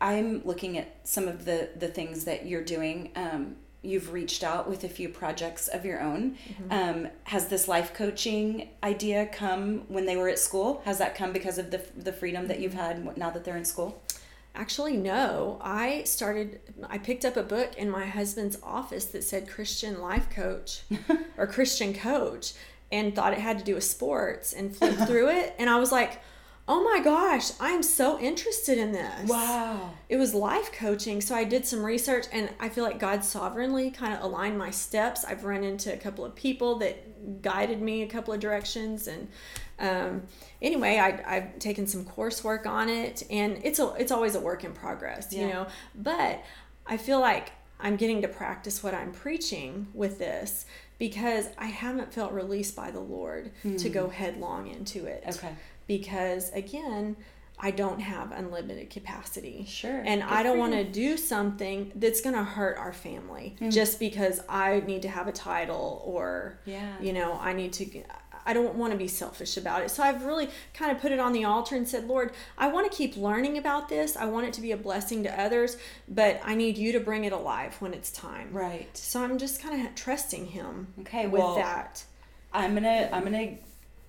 I'm 0.00 0.42
looking 0.44 0.78
at 0.78 0.96
some 1.04 1.28
of 1.28 1.44
the 1.44 1.70
the 1.76 1.88
things 1.88 2.24
that 2.24 2.46
you're 2.46 2.64
doing. 2.64 3.10
Um, 3.16 3.56
you've 3.82 4.12
reached 4.12 4.42
out 4.42 4.68
with 4.68 4.82
a 4.84 4.88
few 4.88 5.08
projects 5.08 5.68
of 5.68 5.84
your 5.84 6.00
own. 6.00 6.36
Um, 6.70 7.08
has 7.24 7.46
this 7.46 7.68
life 7.68 7.94
coaching 7.94 8.70
idea 8.82 9.26
come 9.26 9.84
when 9.88 10.06
they 10.06 10.16
were 10.16 10.28
at 10.28 10.40
school? 10.40 10.82
Has 10.84 10.98
that 10.98 11.14
come 11.14 11.32
because 11.32 11.58
of 11.58 11.70
the 11.70 11.82
the 11.96 12.12
freedom 12.12 12.48
that 12.48 12.60
you've 12.60 12.74
had 12.74 13.16
now 13.16 13.30
that 13.30 13.44
they're 13.44 13.56
in 13.56 13.64
school? 13.64 14.02
Actually, 14.56 14.96
no. 14.96 15.58
I 15.60 16.02
started, 16.04 16.60
I 16.88 16.96
picked 16.96 17.26
up 17.26 17.36
a 17.36 17.42
book 17.42 17.76
in 17.76 17.90
my 17.90 18.06
husband's 18.06 18.58
office 18.62 19.04
that 19.06 19.22
said 19.22 19.48
Christian 19.48 20.00
life 20.00 20.30
coach 20.30 20.80
or 21.36 21.46
Christian 21.46 21.92
coach 21.92 22.54
and 22.90 23.14
thought 23.14 23.34
it 23.34 23.38
had 23.38 23.58
to 23.58 23.64
do 23.64 23.74
with 23.74 23.84
sports 23.84 24.54
and 24.54 24.74
flipped 24.74 25.00
through 25.06 25.28
it. 25.28 25.54
And 25.58 25.68
I 25.68 25.78
was 25.78 25.92
like, 25.92 26.22
oh 26.68 26.82
my 26.82 27.00
gosh, 27.02 27.52
I'm 27.60 27.82
so 27.82 28.18
interested 28.18 28.76
in 28.76 28.90
this. 28.90 29.28
Wow. 29.28 29.94
It 30.08 30.16
was 30.16 30.34
life 30.34 30.72
coaching. 30.72 31.20
So 31.20 31.34
I 31.34 31.44
did 31.44 31.64
some 31.64 31.84
research 31.84 32.26
and 32.32 32.50
I 32.58 32.68
feel 32.68 32.82
like 32.82 32.98
God 32.98 33.24
sovereignly 33.24 33.90
kind 33.90 34.12
of 34.12 34.22
aligned 34.22 34.58
my 34.58 34.70
steps. 34.70 35.24
I've 35.24 35.44
run 35.44 35.62
into 35.62 35.92
a 35.92 35.96
couple 35.96 36.24
of 36.24 36.34
people 36.34 36.78
that 36.78 37.40
guided 37.42 37.80
me 37.80 38.02
a 38.02 38.08
couple 38.08 38.34
of 38.34 38.40
directions. 38.40 39.06
And 39.06 39.28
um, 39.78 40.22
anyway, 40.60 40.98
I, 40.98 41.36
I've 41.36 41.58
taken 41.60 41.86
some 41.86 42.04
coursework 42.04 42.66
on 42.66 42.88
it 42.88 43.22
and 43.30 43.60
it's, 43.62 43.78
a, 43.78 43.94
it's 43.94 44.10
always 44.10 44.34
a 44.34 44.40
work 44.40 44.64
in 44.64 44.72
progress, 44.72 45.32
you 45.32 45.46
know. 45.46 45.66
But 45.94 46.42
I 46.84 46.96
feel 46.96 47.20
like 47.20 47.52
I'm 47.78 47.94
getting 47.96 48.22
to 48.22 48.28
practice 48.28 48.82
what 48.82 48.92
I'm 48.92 49.12
preaching 49.12 49.86
with 49.94 50.18
this 50.18 50.66
because 50.98 51.48
I 51.58 51.66
haven't 51.66 52.12
felt 52.12 52.32
released 52.32 52.74
by 52.74 52.90
the 52.90 53.00
Lord 53.00 53.52
to 53.78 53.88
go 53.88 54.08
headlong 54.08 54.66
into 54.66 55.04
it 55.04 55.22
Okay. 55.28 55.54
Because 55.86 56.50
again 56.52 57.16
i 57.58 57.70
don't 57.70 58.00
have 58.00 58.32
unlimited 58.32 58.90
capacity. 58.90 59.64
Sure. 59.66 60.02
and 60.04 60.20
Good 60.20 60.30
i 60.30 60.42
don't 60.42 60.58
want 60.58 60.72
to 60.74 60.84
do 60.84 61.16
something 61.16 61.90
that's 61.94 62.20
going 62.20 62.34
to 62.34 62.44
hurt 62.44 62.76
our 62.76 62.92
family 62.92 63.56
mm. 63.60 63.72
just 63.72 63.98
because 63.98 64.40
i 64.48 64.80
need 64.86 65.02
to 65.02 65.08
have 65.08 65.26
a 65.28 65.32
title 65.32 66.02
or 66.04 66.58
Yeah. 66.64 66.94
you 67.00 67.12
know 67.12 67.38
i 67.40 67.52
need 67.52 67.72
to 67.74 68.02
i 68.44 68.52
don't 68.52 68.74
want 68.76 68.92
to 68.92 68.96
be 68.98 69.08
selfish 69.08 69.56
about 69.56 69.82
it. 69.82 69.90
So 69.90 70.02
i've 70.04 70.22
really 70.24 70.48
kind 70.72 70.92
of 70.92 71.00
put 71.00 71.10
it 71.12 71.18
on 71.18 71.32
the 71.32 71.44
altar 71.44 71.74
and 71.76 71.88
said 71.88 72.06
lord 72.06 72.32
i 72.58 72.68
want 72.68 72.90
to 72.90 72.96
keep 72.96 73.16
learning 73.16 73.58
about 73.58 73.88
this. 73.88 74.16
I 74.16 74.26
want 74.26 74.46
it 74.46 74.52
to 74.54 74.60
be 74.60 74.70
a 74.72 74.76
blessing 74.76 75.22
to 75.24 75.40
others 75.40 75.78
but 76.06 76.40
i 76.44 76.54
need 76.54 76.76
you 76.78 76.92
to 76.92 77.00
bring 77.00 77.24
it 77.24 77.32
alive 77.32 77.74
when 77.80 77.92
it's 77.94 78.10
time. 78.12 78.50
Right. 78.52 78.94
so 78.96 79.22
i'm 79.22 79.38
just 79.38 79.60
kind 79.62 79.86
of 79.86 79.94
trusting 79.94 80.46
him 80.46 80.88
Okay, 81.00 81.26
with 81.26 81.40
well, 81.40 81.56
that. 81.56 82.04
I'm 82.52 82.74
gonna 82.74 83.08
I'm 83.12 83.24
gonna 83.24 83.56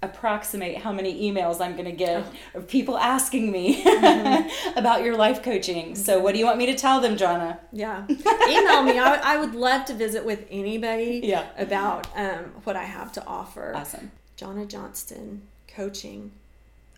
approximate 0.03 0.77
how 0.77 0.91
many 0.91 1.31
emails 1.31 1.59
I'm 1.59 1.73
going 1.73 1.85
to 1.85 1.91
get 1.91 2.23
oh. 2.23 2.59
of 2.59 2.67
people 2.67 2.97
asking 2.97 3.51
me 3.51 3.83
mm-hmm. 3.83 4.77
about 4.77 5.03
your 5.03 5.15
life 5.15 5.41
coaching. 5.41 5.95
So, 5.95 6.19
what 6.19 6.33
do 6.33 6.39
you 6.39 6.45
want 6.45 6.57
me 6.57 6.67
to 6.67 6.75
tell 6.75 7.01
them, 7.01 7.17
Jonna? 7.17 7.59
Yeah. 7.71 8.05
Email 8.09 8.83
me. 8.83 8.99
I, 8.99 9.19
I 9.23 9.37
would 9.37 9.55
love 9.55 9.85
to 9.85 9.93
visit 9.93 10.25
with 10.25 10.45
anybody 10.49 11.21
yeah. 11.23 11.45
about 11.57 12.07
um, 12.15 12.51
what 12.63 12.75
I 12.75 12.83
have 12.83 13.11
to 13.13 13.25
offer. 13.25 13.73
Awesome. 13.75 14.11
Jonna 14.37 14.67
Johnston 14.67 15.41
coaching 15.67 16.31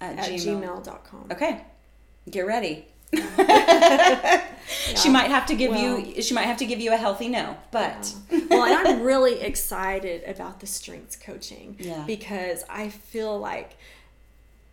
at, 0.01 0.19
at 0.19 0.29
gmail. 0.29 0.83
gmail.com. 0.83 1.27
Okay. 1.31 1.61
Get 2.29 2.45
ready. 2.45 2.85
yeah. 4.87 4.95
She 4.95 5.09
might 5.09 5.29
have 5.29 5.45
to 5.47 5.55
give 5.55 5.71
well, 5.71 5.99
you 5.99 6.21
she 6.21 6.33
might 6.33 6.45
have 6.45 6.57
to 6.57 6.65
give 6.65 6.79
you 6.79 6.93
a 6.93 6.97
healthy 6.97 7.27
no, 7.27 7.57
but 7.71 8.13
yeah. 8.29 8.39
well, 8.49 8.63
and 8.63 8.87
I'm 8.87 9.01
really 9.01 9.41
excited 9.41 10.23
about 10.27 10.59
the 10.59 10.67
strengths 10.67 11.15
coaching 11.15 11.75
yeah. 11.79 12.03
because 12.05 12.63
I 12.69 12.89
feel 12.89 13.37
like 13.39 13.77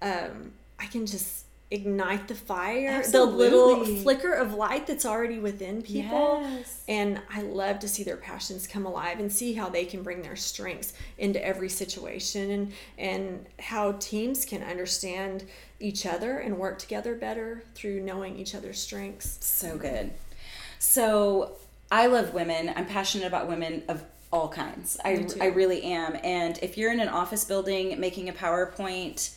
um, 0.02 0.52
I 0.78 0.86
can 0.86 1.07
just 1.07 1.45
ignite 1.70 2.28
the 2.28 2.34
fire 2.34 2.90
Absolutely. 2.90 3.50
the 3.50 3.56
little 3.56 3.84
flicker 4.02 4.32
of 4.32 4.54
light 4.54 4.86
that's 4.86 5.04
already 5.04 5.40
within 5.40 5.82
people. 5.82 6.42
Yes. 6.42 6.84
and 6.86 7.20
i 7.28 7.42
love 7.42 7.80
to 7.80 7.88
see 7.88 8.04
their 8.04 8.16
passions 8.16 8.68
come 8.68 8.86
alive 8.86 9.18
and 9.18 9.32
see 9.32 9.52
how 9.52 9.68
they 9.68 9.84
can 9.84 10.04
bring 10.04 10.22
their 10.22 10.36
strengths 10.36 10.92
into 11.18 11.44
every 11.44 11.68
situation 11.68 12.50
and 12.50 12.72
and 12.98 13.46
how 13.58 13.92
teams 13.92 14.44
can 14.44 14.62
understand 14.62 15.44
each 15.80 16.06
other 16.06 16.38
and 16.38 16.56
work 16.58 16.78
together 16.78 17.14
better 17.14 17.62
through 17.74 18.00
knowing 18.00 18.38
each 18.38 18.54
other's 18.54 18.80
strengths. 18.80 19.44
So 19.44 19.76
good. 19.76 20.10
So 20.78 21.52
i 21.90 22.06
love 22.06 22.34
women. 22.34 22.72
I'm 22.74 22.86
passionate 22.86 23.26
about 23.26 23.48
women 23.48 23.82
of 23.88 24.02
all 24.32 24.48
kinds. 24.48 24.98
I, 25.04 25.26
I 25.40 25.46
really 25.46 25.82
am. 25.84 26.16
And 26.24 26.58
if 26.60 26.76
you're 26.76 26.92
in 26.92 27.00
an 27.00 27.08
office 27.08 27.44
building 27.44 27.98
making 28.00 28.28
a 28.28 28.32
powerpoint 28.32 29.34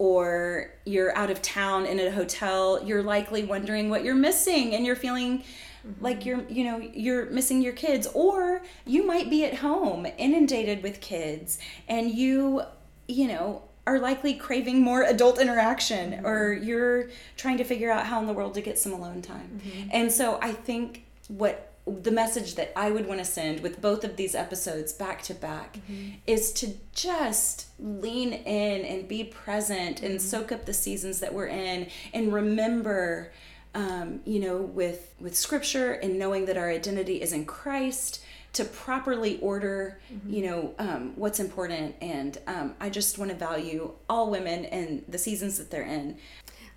or 0.00 0.72
you're 0.86 1.14
out 1.14 1.30
of 1.30 1.42
town 1.42 1.84
in 1.84 2.00
a 2.00 2.10
hotel, 2.10 2.82
you're 2.82 3.02
likely 3.02 3.44
wondering 3.44 3.90
what 3.90 4.02
you're 4.02 4.14
missing 4.14 4.74
and 4.74 4.86
you're 4.86 4.96
feeling 4.96 5.40
mm-hmm. 5.40 6.02
like 6.02 6.24
you're, 6.24 6.40
you 6.48 6.64
know, 6.64 6.78
you're 6.78 7.26
missing 7.26 7.60
your 7.60 7.74
kids 7.74 8.06
or 8.14 8.62
you 8.86 9.06
might 9.06 9.28
be 9.28 9.44
at 9.44 9.56
home 9.56 10.06
inundated 10.16 10.82
with 10.82 11.02
kids 11.02 11.58
and 11.86 12.12
you, 12.12 12.62
you 13.08 13.28
know, 13.28 13.60
are 13.86 13.98
likely 13.98 14.32
craving 14.32 14.80
more 14.80 15.02
adult 15.02 15.38
interaction 15.38 16.12
mm-hmm. 16.12 16.26
or 16.26 16.54
you're 16.54 17.10
trying 17.36 17.58
to 17.58 17.64
figure 17.64 17.92
out 17.92 18.06
how 18.06 18.18
in 18.20 18.26
the 18.26 18.32
world 18.32 18.54
to 18.54 18.62
get 18.62 18.78
some 18.78 18.94
alone 18.94 19.20
time. 19.20 19.60
Mm-hmm. 19.62 19.88
And 19.92 20.10
so 20.10 20.38
I 20.40 20.52
think 20.52 21.04
what 21.28 21.69
the 22.02 22.10
message 22.10 22.54
that 22.54 22.72
I 22.78 22.90
would 22.90 23.06
want 23.06 23.20
to 23.20 23.24
send 23.24 23.60
with 23.60 23.80
both 23.80 24.04
of 24.04 24.16
these 24.16 24.34
episodes 24.34 24.92
back 24.92 25.22
to 25.22 25.34
back 25.34 25.78
mm-hmm. 25.78 26.16
is 26.26 26.52
to 26.54 26.74
just 26.94 27.66
lean 27.78 28.32
in 28.32 28.84
and 28.84 29.08
be 29.08 29.24
present 29.24 29.96
mm-hmm. 29.96 30.06
and 30.06 30.22
soak 30.22 30.52
up 30.52 30.66
the 30.66 30.72
seasons 30.72 31.20
that 31.20 31.32
we're 31.32 31.48
in 31.48 31.88
and 32.12 32.32
remember 32.32 33.32
um, 33.74 34.20
you 34.24 34.40
know 34.40 34.58
with 34.58 35.14
with 35.20 35.36
scripture 35.36 35.92
and 35.92 36.18
knowing 36.18 36.46
that 36.46 36.56
our 36.56 36.70
identity 36.70 37.22
is 37.22 37.32
in 37.32 37.44
Christ 37.44 38.22
to 38.52 38.64
properly 38.64 39.38
order 39.40 40.00
mm-hmm. 40.12 40.32
you 40.32 40.46
know 40.46 40.74
um, 40.78 41.12
what's 41.16 41.40
important 41.40 41.94
and 42.00 42.38
um, 42.46 42.74
I 42.80 42.90
just 42.90 43.18
want 43.18 43.30
to 43.30 43.36
value 43.36 43.92
all 44.08 44.30
women 44.30 44.64
and 44.66 45.04
the 45.08 45.18
seasons 45.18 45.58
that 45.58 45.70
they're 45.70 45.82
in 45.82 46.18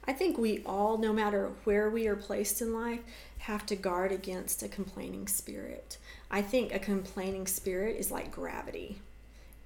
I 0.06 0.14
think 0.14 0.38
we 0.38 0.62
all 0.66 0.98
no 0.98 1.14
matter 1.14 1.52
where 1.64 1.90
we 1.90 2.08
are 2.08 2.16
placed 2.16 2.62
in 2.62 2.74
life 2.74 3.02
have 3.40 3.66
to 3.68 3.76
guard 3.76 4.12
against 4.12 4.64
a 4.64 4.68
complaining 4.68 5.28
spirit. 5.28 5.98
I 6.32 6.42
think 6.42 6.74
a 6.74 6.80
complaining 6.80 7.48
spirit 7.48 7.98
is 7.98 8.12
like 8.12 8.32
gravity. 8.32 9.00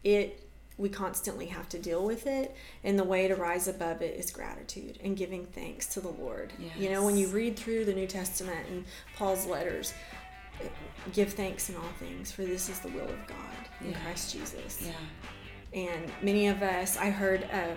It 0.04 0.44
we 0.78 0.90
constantly 0.90 1.48
have 1.48 1.68
to 1.70 1.80
deal 1.80 2.06
with 2.06 2.28
it 2.28 2.56
and 2.84 2.98
the 3.00 3.04
way 3.04 3.28
to 3.28 3.36
rise 3.36 3.68
above 3.68 4.02
it 4.02 4.18
is 4.18 4.32
gratitude 4.32 5.00
and 5.04 5.18
giving 5.18 5.46
thanks 5.46 5.88
to 5.88 6.00
the 6.00 6.08
lord 6.08 6.54
yes. 6.60 6.72
you 6.78 6.90
know 6.90 7.04
when 7.04 7.18
you 7.18 7.28
read 7.28 7.58
through 7.58 7.84
the 7.84 7.94
new 7.94 8.06
testament 8.06 8.66
and 8.70 8.86
paul's 9.16 9.46
letters 9.48 9.94
give 11.14 11.34
thanks 11.34 11.70
in 11.70 11.76
all 11.76 11.90
things 12.00 12.32
for 12.32 12.44
this 12.44 12.70
is 12.70 12.80
the 12.80 12.90
will 12.90 13.10
of 13.10 13.28
god 13.28 13.38
in 13.82 13.92
yeah. 13.92 14.00
christ 14.04 14.34
jesus 14.34 14.84
yeah 14.86 15.82
and 15.82 16.12
many 16.22 16.48
of 16.48 16.62
us 16.62 16.96
i 16.98 17.10
heard 17.10 17.42
a 17.42 17.76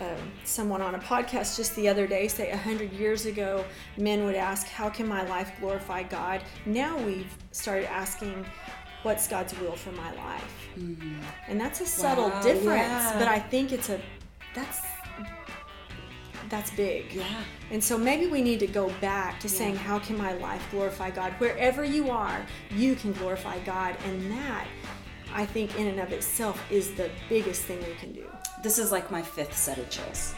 um, 0.00 0.32
someone 0.44 0.80
on 0.80 0.94
a 0.94 0.98
podcast 0.98 1.56
just 1.56 1.76
the 1.76 1.88
other 1.88 2.06
day 2.06 2.26
say 2.26 2.50
100 2.50 2.92
years 2.92 3.26
ago 3.26 3.64
men 3.96 4.24
would 4.24 4.34
ask 4.34 4.66
how 4.66 4.88
can 4.88 5.06
my 5.06 5.26
life 5.28 5.52
glorify 5.60 6.02
god 6.02 6.42
now 6.66 6.96
we've 6.98 7.36
started 7.52 7.90
asking 7.90 8.44
what's 9.02 9.28
god's 9.28 9.58
will 9.60 9.76
for 9.76 9.92
my 9.92 10.12
life 10.14 10.68
mm-hmm. 10.78 11.18
and 11.48 11.60
that's 11.60 11.80
a 11.80 11.86
subtle 11.86 12.30
wow, 12.30 12.42
difference 12.42 12.66
yeah. 12.66 13.18
but 13.18 13.28
i 13.28 13.38
think 13.38 13.72
it's 13.72 13.88
a 13.90 14.00
that's 14.54 14.82
that's 16.48 16.70
big 16.72 17.12
yeah 17.12 17.42
and 17.70 17.82
so 17.82 17.96
maybe 17.96 18.26
we 18.26 18.42
need 18.42 18.58
to 18.58 18.66
go 18.66 18.90
back 19.00 19.38
to 19.38 19.46
yeah. 19.48 19.54
saying 19.54 19.76
how 19.76 19.98
can 19.98 20.16
my 20.16 20.32
life 20.34 20.66
glorify 20.70 21.10
god 21.10 21.32
wherever 21.34 21.84
you 21.84 22.10
are 22.10 22.44
you 22.70 22.94
can 22.94 23.12
glorify 23.12 23.58
god 23.60 23.96
and 24.06 24.32
that 24.32 24.66
i 25.32 25.44
think 25.44 25.78
in 25.78 25.86
and 25.86 26.00
of 26.00 26.12
itself 26.12 26.60
is 26.70 26.94
the 26.94 27.10
biggest 27.28 27.62
thing 27.62 27.78
we 27.86 27.94
can 27.94 28.12
do 28.12 28.26
this 28.62 28.78
is 28.78 28.92
like 28.92 29.10
my 29.10 29.22
fifth 29.22 29.56
set 29.56 29.78
of 29.78 29.88
chills. 29.90 30.34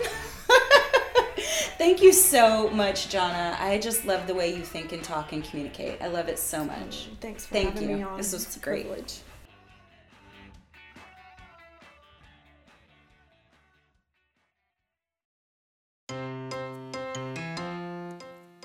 Thank 1.78 2.02
you 2.02 2.12
so 2.12 2.68
much, 2.70 3.08
Jonna. 3.08 3.58
I 3.58 3.78
just 3.78 4.04
love 4.04 4.26
the 4.26 4.34
way 4.34 4.54
you 4.54 4.62
think 4.62 4.92
and 4.92 5.02
talk 5.02 5.32
and 5.32 5.42
communicate. 5.42 6.02
I 6.02 6.08
love 6.08 6.28
it 6.28 6.38
so 6.38 6.64
much. 6.64 7.08
Thanks 7.20 7.46
for 7.46 7.54
Thank 7.54 7.74
having 7.74 7.90
you. 7.90 7.96
me 7.96 8.02
on. 8.02 8.18
This 8.18 8.32
was 8.32 8.44
it's 8.44 8.58
great. 8.58 8.86
Privilege. 8.86 9.20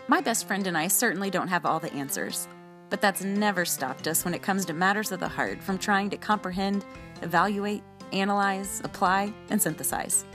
My 0.08 0.22
best 0.22 0.47
friend 0.47 0.68
and 0.68 0.78
I 0.78 0.88
certainly 0.88 1.30
don't 1.30 1.47
have 1.47 1.66
all 1.66 1.80
the 1.80 1.91
answers, 1.93 2.47
but 2.89 3.01
that's 3.01 3.24
never 3.24 3.66
stopped 3.66 4.08
us 4.08 4.24
when 4.24 4.34
it 4.34 4.41
comes 4.41 4.66
to 4.66 4.74
matters 4.74 5.12
of 5.12 5.20
the 5.20 5.28
heart 5.28 5.64
from 5.64 5.78
trying 5.78 6.10
to 6.12 6.18
comprehend, 6.18 6.86
evaluate, 7.22 7.84
analyze, 8.16 8.82
apply, 8.84 9.34
and 9.49 9.61
synthesize. 9.61 10.26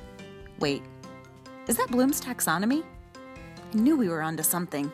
Wait, 0.59 0.83
is 1.66 1.76
that 1.76 1.91
Bloom's 1.91 2.20
taxonomy? 2.20 2.85
I 3.72 3.76
knew 3.76 3.97
we 3.97 4.09
were 4.09 4.22
onto 4.22 4.43
something. 4.43 4.93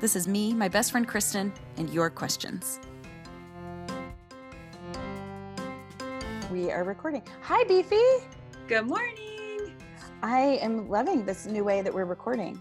This 0.00 0.16
is 0.16 0.28
me, 0.28 0.52
my 0.52 0.68
best 0.68 0.92
friend 0.92 1.06
Kristen, 1.06 1.52
and 1.76 1.88
your 1.90 2.10
questions. 2.10 2.80
We 6.50 6.70
are 6.70 6.84
recording. 6.84 7.22
Hi, 7.42 7.64
Beefy. 7.64 8.00
Good 8.66 8.86
morning. 8.86 9.72
I 10.22 10.58
am 10.60 10.88
loving 10.88 11.24
this 11.24 11.46
new 11.46 11.64
way 11.64 11.80
that 11.80 11.94
we're 11.94 12.04
recording. 12.04 12.60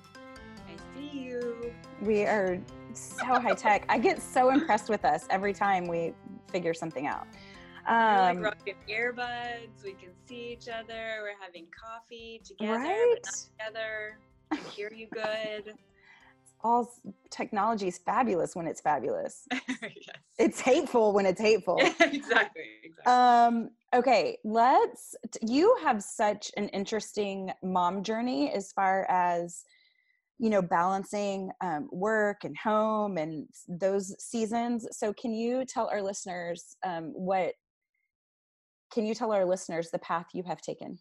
I 0.67 0.75
see 0.95 1.19
you. 1.19 1.73
We 2.01 2.23
are 2.23 2.59
so 2.93 3.25
high 3.25 3.53
tech. 3.53 3.85
I 3.89 3.97
get 3.97 4.21
so 4.21 4.51
impressed 4.51 4.89
with 4.89 5.03
us 5.03 5.25
every 5.29 5.53
time 5.53 5.87
we 5.87 6.13
figure 6.51 6.73
something 6.73 7.07
out. 7.07 7.27
Um, 7.87 7.95
we're 7.97 8.21
like 8.21 8.43
rocking 8.43 8.75
earbuds. 8.89 9.83
We 9.83 9.93
can 9.93 10.09
see 10.27 10.53
each 10.53 10.67
other. 10.67 11.21
We're 11.21 11.39
having 11.41 11.67
coffee 11.67 12.41
together, 12.43 12.79
right? 12.79 13.15
together. 13.23 14.17
I 14.51 14.57
hear 14.69 14.91
you 14.93 15.07
good. 15.11 15.73
All 16.61 16.91
technology 17.29 17.87
is 17.87 17.99
fabulous 17.99 18.55
when 18.55 18.67
it's 18.67 18.81
fabulous. 18.81 19.47
yes. 19.51 20.17
It's 20.37 20.59
hateful 20.59 21.13
when 21.13 21.25
it's 21.25 21.39
hateful. 21.39 21.77
exactly. 21.99 22.63
Exactly. 22.83 23.05
Um, 23.05 23.69
okay, 23.93 24.37
let's. 24.43 25.15
You 25.41 25.75
have 25.83 26.03
such 26.03 26.51
an 26.57 26.67
interesting 26.69 27.51
mom 27.63 28.03
journey 28.03 28.51
as 28.51 28.73
far 28.73 29.05
as 29.09 29.63
you 30.39 30.49
know 30.49 30.61
balancing 30.61 31.51
um, 31.61 31.89
work 31.91 32.43
and 32.43 32.57
home 32.57 33.17
and 33.17 33.47
those 33.67 34.15
seasons 34.23 34.87
so 34.91 35.13
can 35.13 35.33
you 35.33 35.65
tell 35.65 35.89
our 35.89 36.01
listeners 36.01 36.77
um, 36.85 37.11
what 37.13 37.53
can 38.91 39.05
you 39.05 39.13
tell 39.13 39.31
our 39.31 39.45
listeners 39.45 39.89
the 39.89 39.99
path 39.99 40.27
you 40.33 40.43
have 40.43 40.61
taken? 40.61 40.99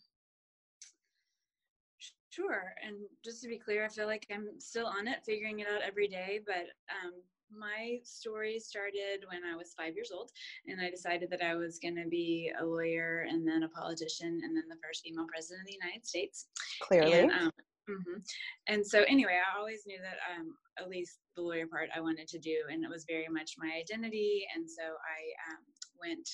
Sure. 2.30 2.72
And 2.86 2.96
just 3.24 3.42
to 3.42 3.48
be 3.48 3.58
clear, 3.58 3.84
I 3.84 3.88
feel 3.88 4.06
like 4.06 4.26
I'm 4.32 4.60
still 4.60 4.86
on 4.86 5.08
it, 5.08 5.24
figuring 5.26 5.58
it 5.58 5.66
out 5.66 5.82
every 5.82 6.06
day. 6.06 6.40
But 6.46 6.70
um, 6.94 7.14
my 7.50 7.98
story 8.04 8.60
started 8.60 9.24
when 9.28 9.40
I 9.42 9.56
was 9.56 9.74
five 9.76 9.94
years 9.94 10.10
old, 10.14 10.30
and 10.66 10.80
I 10.80 10.90
decided 10.90 11.30
that 11.30 11.42
I 11.42 11.56
was 11.56 11.78
going 11.78 11.96
to 11.96 12.08
be 12.08 12.52
a 12.60 12.64
lawyer 12.64 13.26
and 13.28 13.46
then 13.46 13.64
a 13.64 13.68
politician 13.68 14.40
and 14.44 14.56
then 14.56 14.64
the 14.68 14.78
first 14.84 15.02
female 15.02 15.26
president 15.26 15.62
of 15.62 15.66
the 15.66 15.78
United 15.82 16.06
States. 16.06 16.46
Clearly. 16.80 17.12
And, 17.12 17.32
um, 17.32 17.50
mm-hmm. 17.90 18.20
and 18.68 18.86
so, 18.86 19.02
anyway, 19.08 19.38
I 19.40 19.58
always 19.58 19.82
knew 19.86 19.98
that 20.00 20.18
um, 20.30 20.54
at 20.78 20.88
least 20.88 21.18
the 21.34 21.42
lawyer 21.42 21.66
part 21.66 21.88
I 21.94 22.00
wanted 22.00 22.28
to 22.28 22.38
do, 22.38 22.56
and 22.70 22.84
it 22.84 22.90
was 22.90 23.04
very 23.08 23.28
much 23.28 23.54
my 23.58 23.72
identity. 23.80 24.46
And 24.54 24.68
so 24.70 24.82
I 24.84 25.20
um, 25.50 25.64
went 25.98 26.28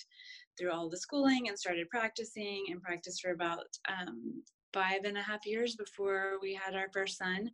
through 0.59 0.72
all 0.72 0.88
the 0.88 0.96
schooling 0.96 1.48
and 1.48 1.59
started 1.59 1.88
practicing 1.90 2.64
and 2.70 2.82
practiced 2.82 3.22
for 3.22 3.32
about 3.32 3.66
um, 3.88 4.42
five 4.72 5.05
and 5.05 5.16
a 5.16 5.22
half 5.22 5.46
years 5.46 5.76
before 5.76 6.32
we 6.42 6.52
had 6.52 6.74
our 6.74 6.88
first 6.92 7.16
son. 7.16 7.50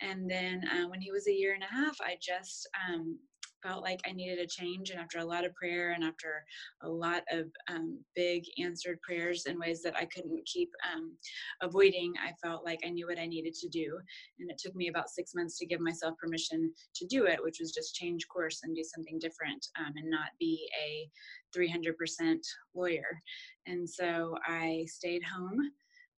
And 0.00 0.28
then 0.28 0.64
uh, 0.68 0.88
when 0.88 1.00
he 1.00 1.12
was 1.12 1.28
a 1.28 1.32
year 1.32 1.54
and 1.54 1.62
a 1.62 1.74
half, 1.74 1.96
I 2.00 2.16
just 2.20 2.68
um, 2.88 3.18
felt 3.64 3.82
like 3.82 4.00
I 4.06 4.12
needed 4.12 4.38
a 4.38 4.46
change. 4.46 4.90
And 4.90 5.00
after 5.00 5.18
a 5.18 5.24
lot 5.24 5.44
of 5.44 5.54
prayer 5.54 5.92
and 5.92 6.04
after 6.04 6.44
a 6.82 6.88
lot 6.88 7.22
of 7.30 7.46
um, 7.70 7.98
big 8.14 8.44
answered 8.62 9.00
prayers 9.00 9.46
in 9.46 9.58
ways 9.58 9.82
that 9.82 9.96
I 9.96 10.04
couldn't 10.04 10.46
keep 10.46 10.70
um, 10.92 11.16
avoiding, 11.62 12.12
I 12.22 12.32
felt 12.46 12.64
like 12.64 12.80
I 12.84 12.90
knew 12.90 13.06
what 13.06 13.18
I 13.18 13.26
needed 13.26 13.54
to 13.54 13.68
do. 13.68 13.98
And 14.38 14.50
it 14.50 14.58
took 14.58 14.74
me 14.74 14.88
about 14.88 15.10
six 15.10 15.34
months 15.34 15.58
to 15.58 15.66
give 15.66 15.80
myself 15.80 16.14
permission 16.18 16.72
to 16.96 17.06
do 17.06 17.24
it, 17.26 17.42
which 17.42 17.58
was 17.60 17.72
just 17.72 17.94
change 17.94 18.26
course 18.28 18.60
and 18.62 18.76
do 18.76 18.82
something 18.84 19.18
different 19.18 19.66
um, 19.78 19.92
and 19.96 20.10
not 20.10 20.28
be 20.38 20.68
a 20.84 21.08
300% 21.56 22.38
lawyer. 22.74 23.20
And 23.66 23.88
so 23.88 24.36
I 24.46 24.84
stayed 24.88 25.22
home 25.24 25.58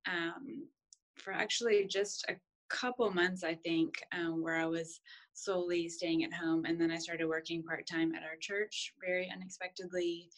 um, 0.08 0.68
for 1.16 1.32
actually 1.32 1.86
just 1.86 2.24
a 2.28 2.34
couple 2.68 3.10
months, 3.10 3.44
I 3.44 3.54
think, 3.54 3.94
um, 4.12 4.42
where 4.42 4.56
I 4.56 4.66
was 4.66 5.00
solely 5.32 5.88
staying 5.88 6.24
at 6.24 6.32
home. 6.32 6.64
And 6.64 6.80
then 6.80 6.90
I 6.90 6.98
started 6.98 7.26
working 7.26 7.62
part 7.62 7.86
time 7.86 8.14
at 8.14 8.22
our 8.22 8.36
church 8.40 8.92
very 9.04 9.30
unexpectedly 9.34 10.28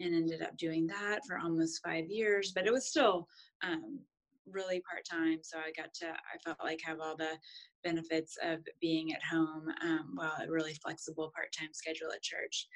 and 0.00 0.14
ended 0.14 0.42
up 0.42 0.56
doing 0.56 0.86
that 0.88 1.20
for 1.26 1.38
almost 1.38 1.80
five 1.84 2.06
years. 2.08 2.52
But 2.54 2.66
it 2.66 2.72
was 2.72 2.88
still 2.88 3.26
um, 3.62 4.00
really 4.50 4.82
part 4.88 5.04
time. 5.10 5.38
So 5.42 5.58
I 5.58 5.72
got 5.80 5.92
to, 5.94 6.08
I 6.08 6.38
felt 6.44 6.58
like 6.62 6.80
have 6.84 7.00
all 7.00 7.16
the 7.16 7.38
benefits 7.84 8.36
of 8.42 8.60
being 8.80 9.12
at 9.12 9.22
home 9.22 9.66
um, 9.82 10.12
while 10.14 10.34
a 10.42 10.50
really 10.50 10.74
flexible 10.74 11.32
part 11.34 11.48
time 11.58 11.70
schedule 11.72 12.08
at 12.14 12.22
church. 12.22 12.66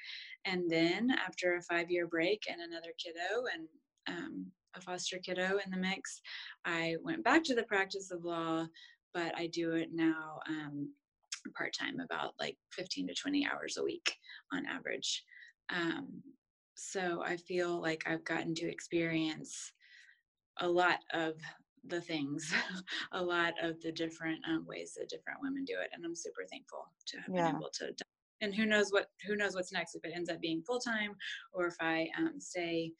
And 0.45 0.69
then 0.69 1.09
after 1.25 1.55
a 1.55 1.61
five 1.61 1.89
year 1.89 2.07
break 2.07 2.43
and 2.49 2.61
another 2.61 2.93
kiddo 2.97 3.45
and 3.53 3.67
um, 4.07 4.45
a 4.75 4.81
foster 4.81 5.17
kiddo 5.17 5.59
in 5.63 5.71
the 5.71 5.77
mix, 5.77 6.21
I 6.65 6.95
went 7.03 7.23
back 7.23 7.43
to 7.45 7.55
the 7.55 7.63
practice 7.63 8.11
of 8.11 8.23
law, 8.23 8.65
but 9.13 9.35
I 9.37 9.47
do 9.47 9.73
it 9.73 9.89
now 9.93 10.39
um, 10.47 10.89
part 11.55 11.73
time, 11.77 11.99
about 11.99 12.33
like 12.39 12.57
15 12.71 13.07
to 13.07 13.13
20 13.13 13.47
hours 13.51 13.77
a 13.77 13.83
week 13.83 14.15
on 14.53 14.65
average. 14.65 15.23
Um, 15.69 16.21
so 16.75 17.23
I 17.25 17.37
feel 17.37 17.81
like 17.81 18.03
I've 18.05 18.23
gotten 18.23 18.53
to 18.55 18.69
experience 18.69 19.71
a 20.59 20.67
lot 20.67 20.99
of 21.13 21.33
the 21.87 22.01
things, 22.01 22.53
a 23.11 23.21
lot 23.21 23.53
of 23.61 23.81
the 23.81 23.91
different 23.91 24.39
um, 24.47 24.65
ways 24.67 24.93
that 24.97 25.09
different 25.09 25.39
women 25.41 25.65
do 25.65 25.75
it, 25.81 25.89
and 25.93 26.05
I'm 26.05 26.15
super 26.15 26.43
thankful 26.49 26.91
to 27.07 27.17
have 27.17 27.33
yeah. 27.33 27.47
been 27.47 27.61
able 27.61 27.71
to. 27.73 27.93
And 28.41 28.53
who 28.53 28.65
knows 28.65 28.91
what 28.91 29.07
who 29.25 29.35
knows 29.35 29.55
what's 29.55 29.73
next 29.73 29.95
if 29.95 30.05
it 30.05 30.13
ends 30.13 30.29
up 30.29 30.39
being 30.39 30.61
full 30.61 30.79
time 30.79 31.15
or 31.53 31.65
if 31.65 31.75
I 31.79 32.07
um, 32.19 32.39
stay 32.39 32.93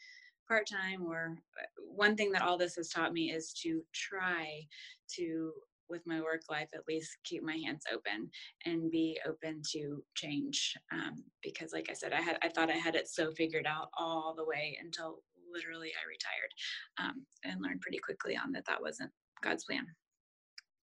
part 0.48 0.68
time. 0.68 1.06
Or 1.06 1.38
uh, 1.62 1.66
one 1.96 2.16
thing 2.16 2.32
that 2.32 2.42
all 2.42 2.58
this 2.58 2.76
has 2.76 2.90
taught 2.90 3.14
me 3.14 3.32
is 3.32 3.54
to 3.62 3.84
try 3.94 4.66
to 5.18 5.52
with 5.90 6.02
my 6.06 6.22
work 6.22 6.42
life 6.50 6.70
at 6.74 6.88
least 6.88 7.18
keep 7.24 7.44
my 7.44 7.58
hands 7.66 7.84
open 7.94 8.30
and 8.66 8.92
be 8.92 9.20
open 9.28 9.62
to 9.72 10.04
change 10.16 10.74
um, 10.92 11.24
because 11.44 11.74
like 11.74 11.88
i 11.90 11.94
said 11.94 12.14
i 12.14 12.22
had 12.22 12.38
i 12.44 12.50
thought 12.50 12.70
i 12.70 12.76
had 12.76 12.96
it 12.96 13.08
so 13.08 13.32
figured 13.32 13.66
out 13.68 13.90
all 13.98 14.34
the 14.36 14.46
way 14.46 14.78
until 14.82 15.20
literally 15.52 15.90
i 15.90 16.08
retired 16.08 17.10
um, 17.10 17.26
and 17.44 17.62
learned 17.62 17.82
pretty 17.82 18.00
quickly 18.00 18.38
on 18.38 18.52
that 18.52 18.66
that 18.68 18.82
wasn't 18.82 19.10
god's 19.44 19.64
plan. 19.66 19.86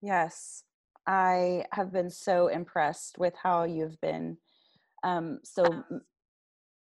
Yes 0.02 0.64
i 1.06 1.64
have 1.72 1.92
been 1.92 2.10
so 2.10 2.48
impressed 2.48 3.18
with 3.18 3.34
how 3.42 3.64
you've 3.64 4.00
been 4.00 4.36
um, 5.02 5.38
so 5.44 5.64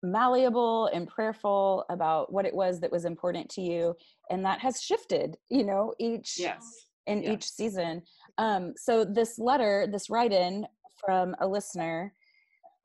malleable 0.02 0.86
and 0.86 1.08
prayerful 1.08 1.84
about 1.88 2.32
what 2.32 2.46
it 2.46 2.54
was 2.54 2.80
that 2.80 2.92
was 2.92 3.04
important 3.04 3.48
to 3.48 3.60
you 3.60 3.96
and 4.30 4.44
that 4.44 4.60
has 4.60 4.80
shifted 4.80 5.36
you 5.48 5.64
know 5.64 5.92
each 5.98 6.36
yes 6.38 6.87
in 7.08 7.22
yeah. 7.22 7.32
each 7.32 7.50
season. 7.50 8.02
Um, 8.38 8.74
so 8.76 9.04
this 9.04 9.38
letter, 9.38 9.88
this 9.90 10.08
write-in 10.08 10.66
from 11.04 11.34
a 11.40 11.46
listener, 11.48 12.12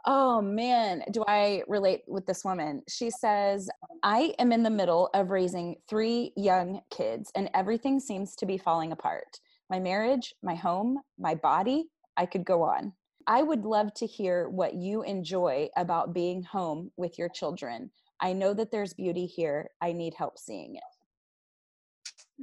oh 0.06 0.42
man, 0.42 1.04
do 1.12 1.24
I 1.28 1.64
relate 1.68 2.02
with 2.08 2.26
this 2.26 2.44
woman? 2.44 2.82
She 2.90 3.10
says, 3.10 3.70
I 4.02 4.34
am 4.40 4.52
in 4.52 4.64
the 4.64 4.70
middle 4.70 5.10
of 5.14 5.30
raising 5.30 5.76
three 5.88 6.34
young 6.36 6.82
kids, 6.90 7.32
and 7.36 7.50
everything 7.54 8.00
seems 8.00 8.36
to 8.38 8.46
be 8.46 8.58
falling 8.58 8.92
apart. 8.92 9.40
My 9.70 9.80
marriage, 9.80 10.34
my 10.42 10.56
home, 10.56 11.00
my 11.18 11.36
body, 11.36 11.90
I 12.18 12.26
could 12.26 12.46
go 12.46 12.64
on. 12.64 12.94
I 13.28 13.42
would 13.44 13.64
love 13.64 13.94
to 13.96 14.06
hear 14.06 14.50
what 14.50 14.74
you 14.74 15.04
enjoy 15.04 15.70
about 15.78 16.14
being 16.14 16.44
home 16.44 16.92
with 16.98 17.18
your 17.18 17.30
children. 17.30 17.90
I 18.20 18.34
know 18.34 18.54
that 18.54 18.72
there's 18.72 18.94
beauty 18.94 19.26
here. 19.26 19.70
I 19.82 19.94
need 19.94 20.14
help 20.14 20.38
seeing 20.38 20.76
it. 20.76 20.84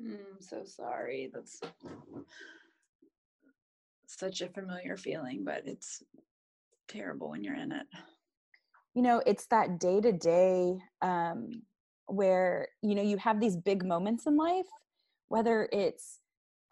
Mm, 0.00 0.16
I'm 0.34 0.40
so 0.40 0.62
sorry. 0.64 1.30
That's 1.32 1.60
such 4.06 4.40
a 4.40 4.48
familiar 4.48 4.96
feeling, 4.96 5.44
but 5.44 5.62
it's 5.66 6.02
terrible 6.88 7.30
when 7.30 7.44
you're 7.44 7.56
in 7.56 7.72
it. 7.72 7.86
You 8.94 9.02
know, 9.02 9.22
it's 9.24 9.46
that 9.46 9.78
day 9.78 10.00
to 10.00 10.12
day 10.12 10.78
where, 12.06 12.68
you 12.82 12.94
know, 12.94 13.02
you 13.02 13.16
have 13.18 13.40
these 13.40 13.56
big 13.56 13.84
moments 13.84 14.26
in 14.26 14.36
life, 14.36 14.66
whether 15.28 15.68
it's 15.72 16.18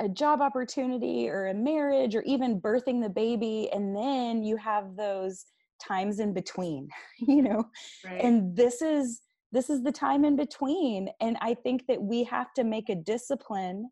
a 0.00 0.08
job 0.08 0.40
opportunity 0.40 1.28
or 1.28 1.46
a 1.46 1.54
marriage 1.54 2.14
or 2.14 2.22
even 2.22 2.60
birthing 2.60 3.02
the 3.02 3.08
baby. 3.08 3.68
And 3.72 3.94
then 3.96 4.42
you 4.42 4.56
have 4.56 4.96
those 4.96 5.44
times 5.80 6.18
in 6.18 6.32
between, 6.32 6.88
you 7.18 7.42
know, 7.42 7.64
right. 8.04 8.20
and 8.20 8.56
this 8.56 8.82
is 8.82 9.20
this 9.52 9.70
is 9.70 9.82
the 9.82 9.92
time 9.92 10.24
in 10.24 10.36
between 10.36 11.08
and 11.20 11.36
i 11.40 11.54
think 11.54 11.86
that 11.86 12.00
we 12.00 12.24
have 12.24 12.52
to 12.54 12.64
make 12.64 12.88
a 12.88 12.94
discipline 12.94 13.90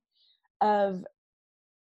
of 0.61 1.05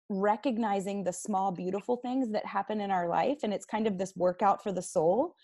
recognizing 0.08 1.04
the 1.04 1.12
small 1.12 1.52
beautiful 1.52 1.96
things 1.96 2.30
that 2.32 2.44
happen 2.44 2.80
in 2.80 2.90
our 2.90 3.08
life 3.08 3.38
and 3.42 3.54
it's 3.54 3.64
kind 3.64 3.86
of 3.86 3.96
this 3.96 4.14
workout 4.16 4.62
for 4.62 4.72
the 4.72 4.82
soul 4.82 5.34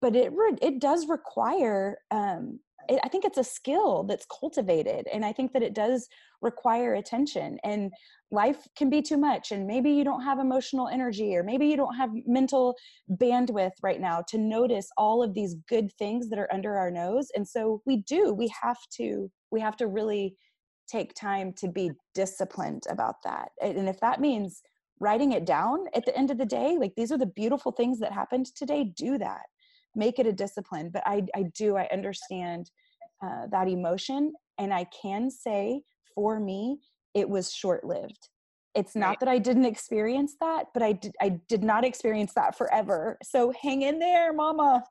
but 0.00 0.14
it 0.14 0.32
it 0.62 0.80
does 0.80 1.08
require 1.08 1.98
um, 2.10 2.60
i 3.02 3.08
think 3.08 3.24
it's 3.24 3.38
a 3.38 3.44
skill 3.44 4.04
that's 4.04 4.26
cultivated 4.26 5.06
and 5.12 5.24
i 5.24 5.32
think 5.32 5.52
that 5.52 5.62
it 5.62 5.74
does 5.74 6.08
require 6.40 6.94
attention 6.94 7.58
and 7.64 7.92
life 8.30 8.66
can 8.76 8.90
be 8.90 9.02
too 9.02 9.16
much 9.16 9.52
and 9.52 9.66
maybe 9.66 9.90
you 9.90 10.04
don't 10.04 10.22
have 10.22 10.38
emotional 10.38 10.88
energy 10.88 11.34
or 11.34 11.42
maybe 11.42 11.66
you 11.66 11.76
don't 11.76 11.94
have 11.94 12.10
mental 12.26 12.74
bandwidth 13.12 13.72
right 13.82 14.00
now 14.00 14.22
to 14.28 14.38
notice 14.38 14.88
all 14.96 15.22
of 15.22 15.34
these 15.34 15.56
good 15.68 15.90
things 15.98 16.28
that 16.28 16.38
are 16.38 16.52
under 16.52 16.76
our 16.76 16.90
nose 16.90 17.28
and 17.34 17.46
so 17.46 17.82
we 17.86 17.98
do 18.02 18.32
we 18.32 18.50
have 18.62 18.78
to 18.90 19.30
we 19.50 19.60
have 19.60 19.76
to 19.76 19.86
really 19.86 20.34
take 20.88 21.14
time 21.14 21.52
to 21.52 21.68
be 21.68 21.90
disciplined 22.14 22.84
about 22.88 23.16
that 23.24 23.48
and 23.62 23.88
if 23.88 23.98
that 24.00 24.20
means 24.20 24.62
writing 25.00 25.32
it 25.32 25.44
down 25.44 25.84
at 25.94 26.04
the 26.04 26.16
end 26.16 26.30
of 26.30 26.38
the 26.38 26.46
day 26.46 26.76
like 26.78 26.92
these 26.96 27.12
are 27.12 27.18
the 27.18 27.26
beautiful 27.26 27.72
things 27.72 27.98
that 27.98 28.12
happened 28.12 28.46
today 28.54 28.84
do 28.96 29.16
that 29.18 29.42
make 29.98 30.18
it 30.18 30.26
a 30.26 30.32
discipline 30.32 30.90
but 30.90 31.02
i 31.06 31.22
i 31.34 31.42
do 31.54 31.76
i 31.76 31.86
understand 31.92 32.70
uh, 33.22 33.46
that 33.50 33.68
emotion 33.68 34.32
and 34.58 34.72
i 34.72 34.84
can 34.84 35.30
say 35.30 35.82
for 36.14 36.40
me 36.40 36.78
it 37.14 37.28
was 37.28 37.52
short 37.52 37.84
lived 37.84 38.28
it's 38.74 38.94
not 38.94 39.08
right. 39.08 39.20
that 39.20 39.28
i 39.28 39.38
didn't 39.38 39.64
experience 39.64 40.36
that 40.40 40.66
but 40.72 40.82
i 40.82 40.92
did 40.92 41.14
i 41.20 41.30
did 41.48 41.64
not 41.64 41.84
experience 41.84 42.32
that 42.34 42.56
forever. 42.56 43.18
So 43.22 43.52
hang 43.60 43.82
in 43.82 43.98
there 43.98 44.32
mama. 44.32 44.84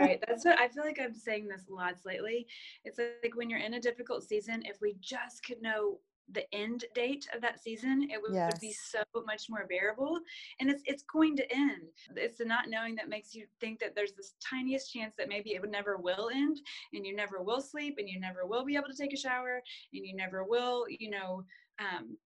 Right 0.00 0.22
that's 0.28 0.44
what 0.44 0.58
i 0.58 0.68
feel 0.68 0.84
like 0.84 1.00
i'm 1.02 1.14
saying 1.14 1.48
this 1.48 1.64
lots 1.68 2.06
lately. 2.06 2.46
It's 2.84 2.98
like 2.98 3.36
when 3.36 3.50
you're 3.50 3.60
in 3.60 3.74
a 3.74 3.80
difficult 3.80 4.24
season 4.24 4.62
if 4.64 4.78
we 4.80 4.96
just 5.00 5.44
could 5.44 5.60
know 5.60 5.98
the 6.32 6.44
end 6.54 6.84
date 6.94 7.28
of 7.34 7.42
that 7.42 7.62
season 7.62 8.08
it 8.10 8.20
would, 8.20 8.34
yes. 8.34 8.52
would, 8.52 8.60
be 8.60 8.72
so 8.72 9.02
much 9.26 9.46
more 9.50 9.66
bearable 9.68 10.18
and 10.58 10.70
it's 10.70 10.82
it's 10.86 11.02
going 11.02 11.36
to 11.36 11.52
end 11.52 11.82
it's 12.16 12.38
the 12.38 12.44
not 12.44 12.68
knowing 12.68 12.94
that 12.94 13.08
makes 13.08 13.34
you 13.34 13.46
think 13.60 13.78
that 13.78 13.94
there's 13.94 14.12
this 14.12 14.34
tiniest 14.42 14.92
chance 14.92 15.14
that 15.18 15.28
maybe 15.28 15.54
it 15.54 15.60
would 15.60 15.70
never 15.70 15.96
will 15.98 16.30
end 16.34 16.58
and 16.94 17.06
you 17.06 17.14
never 17.14 17.42
will 17.42 17.60
sleep 17.60 17.96
and 17.98 18.08
you 18.08 18.18
never 18.18 18.46
will 18.46 18.64
be 18.64 18.74
able 18.74 18.88
to 18.88 18.96
take 18.96 19.12
a 19.12 19.18
shower 19.18 19.60
and 19.92 20.06
you 20.06 20.16
never 20.16 20.44
will 20.44 20.86
you 20.88 21.10
know 21.10 21.42
um, 21.78 22.16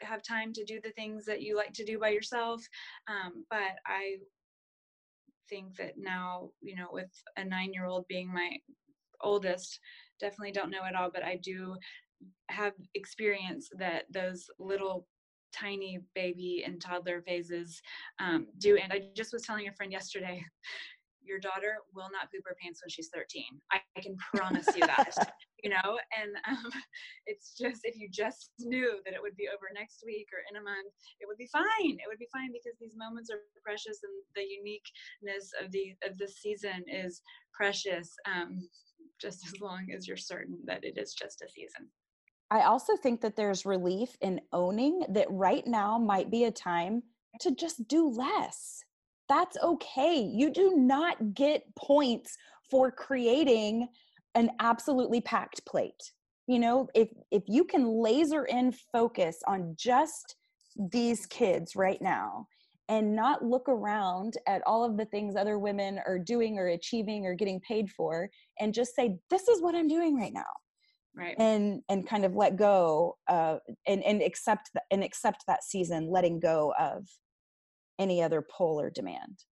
have 0.00 0.22
time 0.22 0.52
to 0.52 0.64
do 0.64 0.80
the 0.82 0.92
things 0.92 1.24
that 1.24 1.42
you 1.42 1.56
like 1.56 1.72
to 1.72 1.84
do 1.84 1.98
by 1.98 2.08
yourself 2.08 2.62
um, 3.08 3.44
but 3.48 3.76
i 3.86 4.16
think 5.48 5.76
that 5.76 5.92
now 5.96 6.50
you 6.60 6.74
know 6.74 6.88
with 6.90 7.10
a 7.36 7.44
nine 7.44 7.72
year 7.72 7.86
old 7.86 8.06
being 8.08 8.32
my 8.32 8.50
oldest 9.20 9.78
definitely 10.20 10.52
don't 10.52 10.70
know 10.70 10.84
it 10.84 10.96
all 10.96 11.10
but 11.12 11.22
i 11.22 11.38
do 11.42 11.76
have 12.50 12.74
experienced 12.94 13.72
that 13.78 14.04
those 14.12 14.46
little 14.58 15.06
tiny 15.52 16.00
baby 16.14 16.64
and 16.66 16.80
toddler 16.80 17.22
phases 17.22 17.80
um, 18.20 18.46
do. 18.58 18.76
And 18.76 18.92
I 18.92 19.08
just 19.16 19.32
was 19.32 19.42
telling 19.42 19.68
a 19.68 19.72
friend 19.72 19.92
yesterday, 19.92 20.44
your 21.22 21.40
daughter 21.40 21.78
will 21.92 22.08
not 22.12 22.30
poop 22.30 22.44
her 22.46 22.56
pants 22.62 22.80
when 22.82 22.90
she's 22.90 23.10
13. 23.12 23.42
I, 23.72 23.80
I 23.96 24.00
can 24.00 24.16
promise 24.32 24.68
you 24.76 24.86
that, 24.86 25.10
you 25.64 25.70
know? 25.70 25.98
And 26.14 26.30
um, 26.46 26.70
it's 27.26 27.56
just, 27.58 27.80
if 27.82 27.96
you 27.96 28.08
just 28.08 28.50
knew 28.60 29.00
that 29.04 29.14
it 29.14 29.20
would 29.20 29.34
be 29.34 29.48
over 29.48 29.66
next 29.74 30.04
week 30.06 30.28
or 30.32 30.38
in 30.48 30.60
a 30.60 30.64
month, 30.64 30.92
it 31.18 31.26
would 31.26 31.38
be 31.38 31.48
fine. 31.50 31.98
It 31.98 32.06
would 32.06 32.20
be 32.20 32.28
fine 32.32 32.52
because 32.52 32.78
these 32.78 32.94
moments 32.96 33.30
are 33.30 33.42
precious 33.64 33.98
and 34.04 34.12
the 34.36 34.46
uniqueness 34.46 35.50
of 35.60 35.72
the, 35.72 35.96
of 36.06 36.16
the 36.16 36.28
season 36.28 36.84
is 36.86 37.20
precious. 37.52 38.14
Um, 38.30 38.68
just 39.20 39.46
as 39.46 39.60
long 39.60 39.88
as 39.96 40.06
you're 40.06 40.16
certain 40.16 40.58
that 40.66 40.84
it 40.84 40.98
is 40.98 41.14
just 41.14 41.42
a 41.42 41.48
season. 41.48 41.88
I 42.50 42.62
also 42.62 42.96
think 42.96 43.20
that 43.22 43.36
there's 43.36 43.66
relief 43.66 44.16
in 44.20 44.40
owning 44.52 45.02
that 45.08 45.26
right 45.30 45.66
now 45.66 45.98
might 45.98 46.30
be 46.30 46.44
a 46.44 46.50
time 46.50 47.02
to 47.40 47.54
just 47.54 47.86
do 47.88 48.08
less. 48.08 48.82
That's 49.28 49.56
okay. 49.62 50.20
You 50.20 50.52
do 50.52 50.76
not 50.76 51.34
get 51.34 51.62
points 51.74 52.36
for 52.70 52.90
creating 52.92 53.88
an 54.34 54.50
absolutely 54.60 55.20
packed 55.20 55.64
plate. 55.66 56.12
You 56.46 56.60
know, 56.60 56.88
if 56.94 57.08
if 57.32 57.42
you 57.48 57.64
can 57.64 57.86
laser 57.86 58.44
in 58.44 58.72
focus 58.92 59.38
on 59.48 59.74
just 59.76 60.36
these 60.92 61.26
kids 61.26 61.74
right 61.74 62.00
now 62.00 62.46
and 62.88 63.16
not 63.16 63.44
look 63.44 63.68
around 63.68 64.34
at 64.46 64.62
all 64.66 64.84
of 64.84 64.96
the 64.96 65.06
things 65.06 65.34
other 65.34 65.58
women 65.58 65.98
are 66.06 66.18
doing 66.18 66.58
or 66.58 66.68
achieving 66.68 67.26
or 67.26 67.34
getting 67.34 67.60
paid 67.60 67.90
for 67.90 68.28
and 68.60 68.74
just 68.74 68.94
say 68.94 69.16
this 69.30 69.48
is 69.48 69.62
what 69.62 69.74
i'm 69.74 69.88
doing 69.88 70.16
right 70.16 70.32
now 70.32 70.44
right. 71.16 71.34
and 71.38 71.82
and 71.88 72.06
kind 72.06 72.24
of 72.24 72.34
let 72.34 72.56
go 72.56 73.16
uh 73.28 73.56
and 73.86 74.02
and 74.04 74.22
accept 74.22 74.70
that 74.74 74.84
and 74.90 75.02
accept 75.02 75.44
that 75.46 75.64
season 75.64 76.10
letting 76.10 76.38
go 76.38 76.72
of 76.78 77.08
any 77.98 78.22
other 78.22 78.42
pull 78.56 78.80
or 78.80 78.90
demand. 78.90 79.44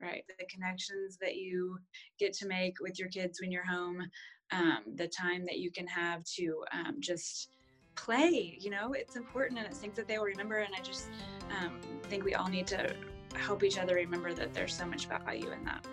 Right. 0.00 0.24
The 0.38 0.46
connections 0.46 1.18
that 1.20 1.36
you 1.36 1.78
get 2.18 2.32
to 2.34 2.48
make 2.48 2.74
with 2.80 2.98
your 2.98 3.08
kids 3.08 3.40
when 3.40 3.52
you're 3.52 3.66
home 3.66 4.02
um, 4.52 4.80
the 4.96 5.08
time 5.08 5.44
that 5.46 5.58
you 5.58 5.70
can 5.70 5.86
have 5.86 6.22
to 6.36 6.64
um, 6.72 6.96
just 7.00 7.48
play 7.94 8.56
you 8.58 8.70
know 8.70 8.94
it's 8.94 9.16
important 9.16 9.58
and 9.58 9.66
it's 9.66 9.78
things 9.78 9.96
that 9.96 10.08
they 10.08 10.16
will 10.16 10.24
remember 10.24 10.58
and 10.60 10.74
i 10.74 10.80
just 10.80 11.08
um, 11.60 11.78
think 12.04 12.24
we 12.24 12.34
all 12.34 12.48
need 12.48 12.66
to 12.66 12.94
help 13.34 13.62
each 13.62 13.78
other 13.78 13.94
remember 13.94 14.32
that 14.32 14.54
there's 14.54 14.74
so 14.74 14.86
much 14.86 15.06
value 15.06 15.50
in 15.50 15.62
that 15.62 15.86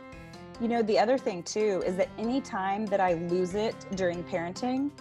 you 0.60 0.68
know 0.68 0.82
the 0.82 0.98
other 1.00 1.18
thing 1.18 1.42
too 1.44 1.82
is 1.86 1.96
that 1.96 2.10
anytime 2.18 2.86
that 2.86 3.00
i 3.00 3.14
lose 3.14 3.56
it 3.56 3.76
during 3.96 4.24
parenting 4.24 4.92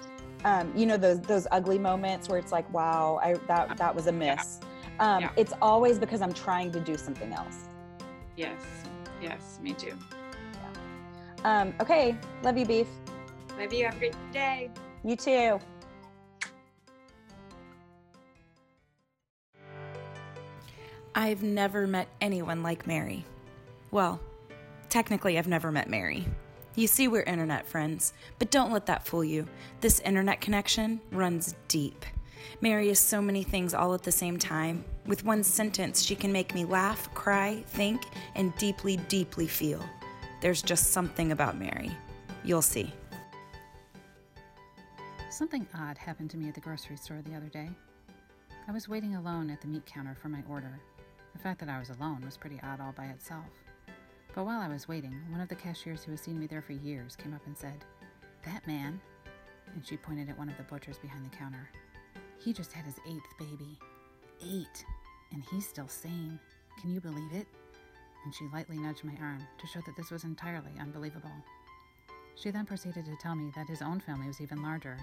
um, 0.45 0.73
you 0.77 0.87
know 0.87 0.97
those 0.97 1.21
those 1.21 1.47
ugly 1.51 1.79
moments 1.79 2.29
where 2.29 2.39
it's 2.39 2.53
like 2.53 2.73
wow 2.73 3.19
i 3.23 3.35
that 3.47 3.77
that 3.77 3.95
was 3.95 4.07
a 4.07 4.13
miss. 4.13 4.61
Yeah. 4.61 4.67
Um, 5.01 5.23
yeah. 5.23 5.31
it's 5.37 5.53
always 5.61 5.99
because 5.99 6.23
i'm 6.23 6.33
trying 6.33 6.71
to 6.73 6.81
do 6.81 6.97
something 6.97 7.33
else. 7.33 7.69
Yes. 8.37 8.63
Yes 9.21 9.59
me 9.63 9.73
too. 9.73 9.95
Yeah. 11.45 11.61
um, 11.61 11.75
okay. 11.81 12.17
Love 12.43 12.57
you 12.57 12.67
beef. 12.67 12.87
Love 13.59 13.73
you. 13.73 13.85
Have 13.87 13.97
a 13.97 13.99
great 13.99 14.33
day. 14.33 14.71
You 15.05 15.17
too. 15.17 15.59
I've 21.15 21.43
never 21.43 21.89
met 21.89 22.07
anyone 22.21 22.63
like 22.63 22.87
Mary. 22.87 23.25
Well, 23.91 24.21
technically, 24.89 25.39
I've 25.39 25.49
never 25.49 25.70
met 25.70 25.91
Mary. 25.91 26.26
You 26.74 26.86
see, 26.86 27.09
we're 27.09 27.22
internet 27.22 27.66
friends, 27.66 28.12
but 28.39 28.51
don't 28.51 28.72
let 28.72 28.86
that 28.86 29.07
fool 29.07 29.24
you. 29.24 29.47
This 29.80 30.01
internet 30.01 30.41
connection 30.41 31.01
runs 31.11 31.55
deep. 31.66 32.05
Mary 32.61 32.89
is 32.89 32.99
so 32.99 33.20
many 33.20 33.43
things 33.43 33.74
all 33.74 33.95
at 33.95 34.03
the 34.03 34.12
same 34.12 34.39
time. 34.39 34.84
With 35.07 35.24
one 35.24 35.43
sentence, 35.43 36.03
she 36.03 36.14
can 36.14 36.32
make 36.32 36.55
me 36.55 36.64
laugh, 36.64 37.12
cry, 37.14 37.62
think, 37.66 38.03
and 38.34 38.55
deeply, 38.57 38.97
deeply 39.09 39.47
feel. 39.47 39.84
There's 40.41 40.62
just 40.62 40.93
something 40.93 41.32
about 41.32 41.59
Mary. 41.59 41.91
You'll 42.45 42.62
see. 42.62 42.93
Something 45.30 45.66
odd 45.74 45.99
happened 45.99 46.30
to 46.30 46.36
me 46.36 46.49
at 46.49 46.55
the 46.55 46.61
grocery 46.61 46.97
store 46.97 47.22
the 47.22 47.34
other 47.34 47.49
day. 47.49 47.68
I 48.66 48.72
was 48.72 48.89
waiting 48.89 49.16
alone 49.16 49.51
at 49.51 49.61
the 49.61 49.66
meat 49.66 49.86
counter 49.86 50.16
for 50.20 50.28
my 50.28 50.43
order 50.49 50.80
the 51.39 51.45
fact 51.45 51.61
that 51.61 51.68
I 51.68 51.78
was 51.78 51.91
alone 51.91 52.24
was 52.24 52.36
pretty 52.36 52.61
odd 52.64 52.80
all 52.80 52.93
by 52.93 53.05
itself. 53.07 53.47
But 54.39 54.45
while 54.45 54.61
I 54.61 54.68
was 54.68 54.86
waiting, 54.86 55.20
one 55.30 55.41
of 55.41 55.49
the 55.49 55.57
cashiers 55.57 56.05
who 56.05 56.12
has 56.12 56.20
seen 56.20 56.39
me 56.39 56.47
there 56.47 56.62
for 56.62 56.72
years 56.72 57.16
came 57.16 57.34
up 57.34 57.45
and 57.47 57.59
said, 57.59 57.84
That 58.45 58.64
man, 58.68 59.01
and 59.74 59.84
she 59.84 59.97
pointed 59.97 60.28
at 60.28 60.39
one 60.39 60.49
of 60.49 60.57
the 60.57 60.62
butchers 60.62 60.97
behind 60.97 61.26
the 61.26 61.36
counter, 61.36 61.68
he 62.39 62.53
just 62.53 62.72
had 62.72 62.84
his 62.84 63.01
eighth 63.05 63.36
baby. 63.36 63.76
Eight! 64.41 64.84
And 65.32 65.43
he's 65.51 65.66
still 65.66 65.89
sane. 65.89 66.39
Can 66.80 66.95
you 66.95 67.01
believe 67.01 67.32
it? 67.32 67.49
And 68.24 68.32
she 68.32 68.47
lightly 68.53 68.78
nudged 68.78 69.03
my 69.03 69.16
arm 69.20 69.45
to 69.59 69.66
show 69.66 69.80
that 69.84 69.97
this 69.97 70.12
was 70.12 70.22
entirely 70.22 70.70
unbelievable. 70.78 71.34
She 72.36 72.53
then 72.53 72.64
proceeded 72.64 73.07
to 73.07 73.16
tell 73.20 73.34
me 73.34 73.51
that 73.57 73.66
his 73.66 73.82
own 73.82 73.99
family 73.99 74.28
was 74.28 74.41
even 74.41 74.62
larger, 74.62 74.99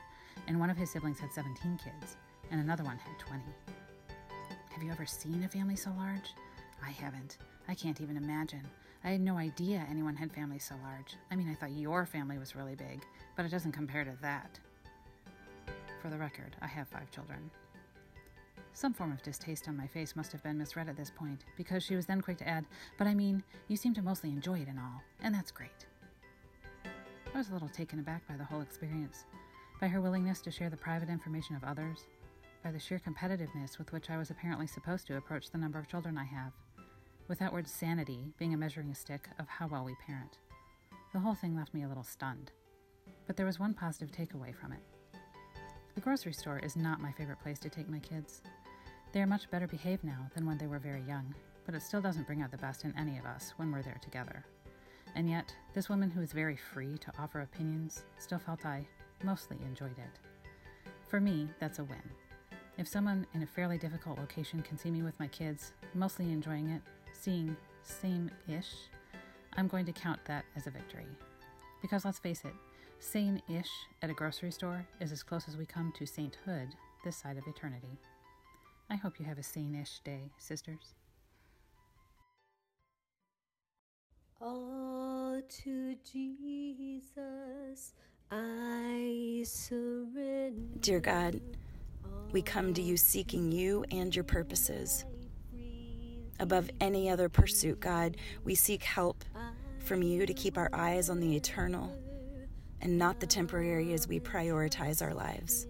and 0.48 0.62
one 0.62 0.70
of 0.70 0.78
his 0.78 0.92
siblings 0.92 1.20
had 1.20 1.34
17 1.34 1.78
kids, 1.84 2.16
and 2.52 2.62
another 2.62 2.86
one 2.86 3.00
had 3.00 3.20
20. 3.20 3.44
Have 4.70 4.82
you 4.82 4.92
ever 4.92 5.06
seen 5.06 5.44
a 5.44 5.50
family 5.50 5.76
so 5.76 5.92
large? 5.98 6.34
I 6.82 6.92
haven't. 6.92 7.38
I 7.68 7.76
can't 7.76 8.00
even 8.00 8.16
imagine. 8.16 8.66
I 9.06 9.10
had 9.10 9.22
no 9.22 9.38
idea 9.38 9.86
anyone 9.88 10.16
had 10.16 10.34
families 10.34 10.66
so 10.68 10.74
large. 10.84 11.16
I 11.30 11.36
mean, 11.36 11.48
I 11.48 11.54
thought 11.54 11.78
your 11.78 12.08
family 12.08 12.40
was 12.40 12.56
really 12.56 12.74
big, 12.74 13.06
but 13.36 13.46
it 13.46 13.52
doesn't 13.52 13.72
compare 13.72 14.04
to 14.04 14.18
that. 14.24 14.60
For 16.02 16.10
the 16.10 16.18
record, 16.18 16.56
I 16.60 16.66
have 16.66 16.88
five 16.88 17.12
children. 17.12 17.52
Some 18.74 18.94
form 18.94 19.12
of 19.12 19.22
distaste 19.22 19.68
on 19.68 19.78
my 19.78 19.86
face 19.86 20.16
must 20.16 20.32
have 20.32 20.42
been 20.42 20.58
misread 20.58 20.90
at 20.90 20.98
this 20.98 21.12
point, 21.12 21.46
because 21.56 21.84
she 21.84 21.96
was 21.96 22.08
then 22.08 22.20
quick 22.20 22.40
to 22.40 22.48
add, 22.48 22.66
But 22.98 23.06
I 23.06 23.14
mean, 23.14 23.44
you 23.68 23.78
seem 23.78 23.94
to 23.94 24.02
mostly 24.02 24.32
enjoy 24.32 24.62
it 24.62 24.68
and 24.68 24.80
all, 24.80 25.04
and 25.22 25.36
that's 25.36 25.52
great. 25.52 25.86
I 26.84 27.38
was 27.38 27.50
a 27.50 27.54
little 27.54 27.70
taken 27.70 28.00
aback 28.00 28.28
by 28.28 28.38
the 28.38 28.44
whole 28.44 28.62
experience, 28.62 29.26
by 29.80 29.88
her 29.88 30.02
willingness 30.02 30.42
to 30.42 30.52
share 30.52 30.72
the 30.72 30.78
private 30.78 31.10
information 31.10 31.56
of 31.56 31.64
others, 31.64 32.08
by 32.64 32.72
the 32.72 32.80
sheer 32.80 33.00
competitiveness 33.00 33.78
with 33.78 33.94
which 33.94 34.10
I 34.10 34.18
was 34.18 34.32
apparently 34.32 34.66
supposed 34.66 35.06
to 35.08 35.18
approach 35.18 35.52
the 35.52 35.60
number 35.60 35.78
of 35.78 35.88
children 35.88 36.18
I 36.18 36.24
have, 36.24 36.54
with 37.28 37.40
that 37.40 37.52
word 37.52 37.68
sanity 37.68 38.34
being 38.38 38.54
a 38.54 38.58
measuring 38.58 38.94
stick 38.94 39.30
of 39.40 39.48
how 39.48 39.68
well 39.68 39.84
we 39.84 39.96
parent. 40.06 40.38
The 41.14 41.20
whole 41.20 41.34
thing 41.34 41.56
left 41.56 41.74
me 41.74 41.84
a 41.84 41.88
little 41.88 42.04
stunned. 42.04 42.52
But 43.26 43.36
there 43.36 43.46
was 43.46 43.60
one 43.60 43.74
positive 43.74 44.12
takeaway 44.12 44.54
from 44.54 44.72
it. 44.72 44.82
The 45.96 46.02
grocery 46.02 46.34
store 46.34 46.60
is 46.60 46.76
not 46.76 47.02
my 47.02 47.12
favorite 47.14 47.42
place 47.42 47.58
to 47.60 47.70
take 47.70 47.90
my 47.90 48.00
kids. 48.00 48.42
They 49.12 49.22
are 49.22 49.28
much 49.28 49.50
better 49.50 49.68
behaved 49.68 50.04
now 50.04 50.30
than 50.36 50.46
when 50.46 50.58
they 50.58 50.68
were 50.68 50.78
very 50.78 51.02
young, 51.04 51.34
but 51.66 51.74
it 51.74 51.82
still 51.82 52.02
doesn't 52.02 52.28
bring 52.28 52.42
out 52.42 52.52
the 52.52 52.58
best 52.58 52.84
in 52.84 52.94
any 52.98 53.18
of 53.18 53.26
us 53.26 53.54
when 53.58 53.72
we're 53.72 53.82
there 53.82 54.00
together. 54.02 54.46
And 55.16 55.30
yet, 55.30 55.56
this 55.74 55.88
woman 55.88 56.12
who 56.12 56.22
is 56.22 56.34
very 56.34 56.58
free 56.58 56.98
to 56.98 57.12
offer 57.18 57.42
opinions 57.42 58.04
still 58.20 58.40
felt 58.40 58.66
I 58.66 58.86
mostly 59.24 59.58
enjoyed 59.66 59.98
it. 59.98 60.20
For 61.08 61.22
me, 61.22 61.48
that's 61.60 61.80
a 61.80 61.84
win. 61.86 62.04
If 62.78 62.90
someone 62.90 63.26
in 63.34 63.42
a 63.42 63.48
fairly 63.48 63.78
difficult 63.78 64.20
location 64.20 64.62
can 64.62 64.78
see 64.78 64.92
me 64.92 65.02
with 65.02 65.18
my 65.18 65.28
kids, 65.28 65.72
mostly 65.94 66.26
enjoying 66.26 66.70
it, 66.70 66.82
seeing 67.20 67.56
same 67.84 68.30
ish, 68.48 68.74
I'm 69.58 69.68
going 69.68 69.86
to 69.86 69.92
count 69.92 70.20
that 70.26 70.46
as 70.56 70.68
a 70.68 70.72
victory. 70.72 71.08
Because 71.82 72.06
let's 72.06 72.20
face 72.20 72.44
it, 72.46 72.54
sane 73.00 73.42
ish 73.50 73.70
at 74.02 74.10
a 74.10 74.14
grocery 74.14 74.52
store 74.52 74.86
is 75.00 75.12
as 75.12 75.24
close 75.24 75.48
as 75.48 75.58
we 75.58 75.66
come 75.66 75.94
to 75.98 76.06
sainthood 76.06 76.70
this 77.04 77.18
side 77.18 77.38
of 77.38 77.48
eternity. 77.48 78.00
I 78.90 78.96
hope 78.96 79.20
you 79.20 79.26
have 79.26 79.38
a 79.38 79.44
sane 79.44 79.76
ish 79.76 80.00
day, 80.04 80.32
sisters. 80.38 80.94
All 84.42 85.42
to 85.64 85.96
Jesus 86.12 87.94
I 88.32 89.44
surrender. 89.46 90.80
Dear 90.80 91.00
God, 91.00 91.40
we 92.32 92.42
come 92.42 92.74
to 92.74 92.82
you 92.82 92.98
seeking 92.98 93.52
you 93.52 93.86
and 93.92 94.14
your 94.16 94.24
purposes. 94.24 95.06
Above 96.40 96.70
any 96.82 97.10
other 97.10 97.30
pursuit, 97.30 97.80
God, 97.80 98.18
we 98.44 98.56
seek 98.56 98.84
help 98.84 99.24
from 99.80 100.02
you 100.02 100.26
to 100.26 100.34
keep 100.34 100.58
our 100.58 100.70
eyes 100.74 101.10
on 101.10 101.20
the 101.20 101.36
eternal 101.36 101.92
and 102.82 102.98
not 102.98 103.20
the 103.20 103.28
temporary 103.28 103.94
as 103.94 104.08
we 104.08 104.20
prioritize 104.20 105.02
our 105.02 105.14
lives. 105.14 105.68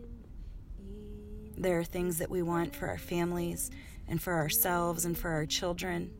There 1.58 1.80
are 1.80 1.84
things 1.84 2.18
that 2.18 2.30
we 2.30 2.42
want 2.42 2.76
for 2.76 2.88
our 2.88 2.98
families 2.98 3.72
and 4.08 4.22
for 4.22 4.34
ourselves 4.34 5.06
and 5.06 5.18
for 5.18 5.30
our 5.30 5.46
children. 5.46 6.12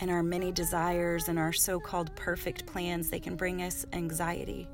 And 0.00 0.10
our 0.10 0.22
many 0.22 0.52
desires 0.52 1.28
and 1.28 1.38
our 1.38 1.52
so 1.52 1.78
called 1.78 2.14
perfect 2.16 2.66
plans, 2.66 3.10
they 3.10 3.20
can 3.20 3.36
bring 3.36 3.62
us 3.62 3.84
anxiety. 3.92 4.68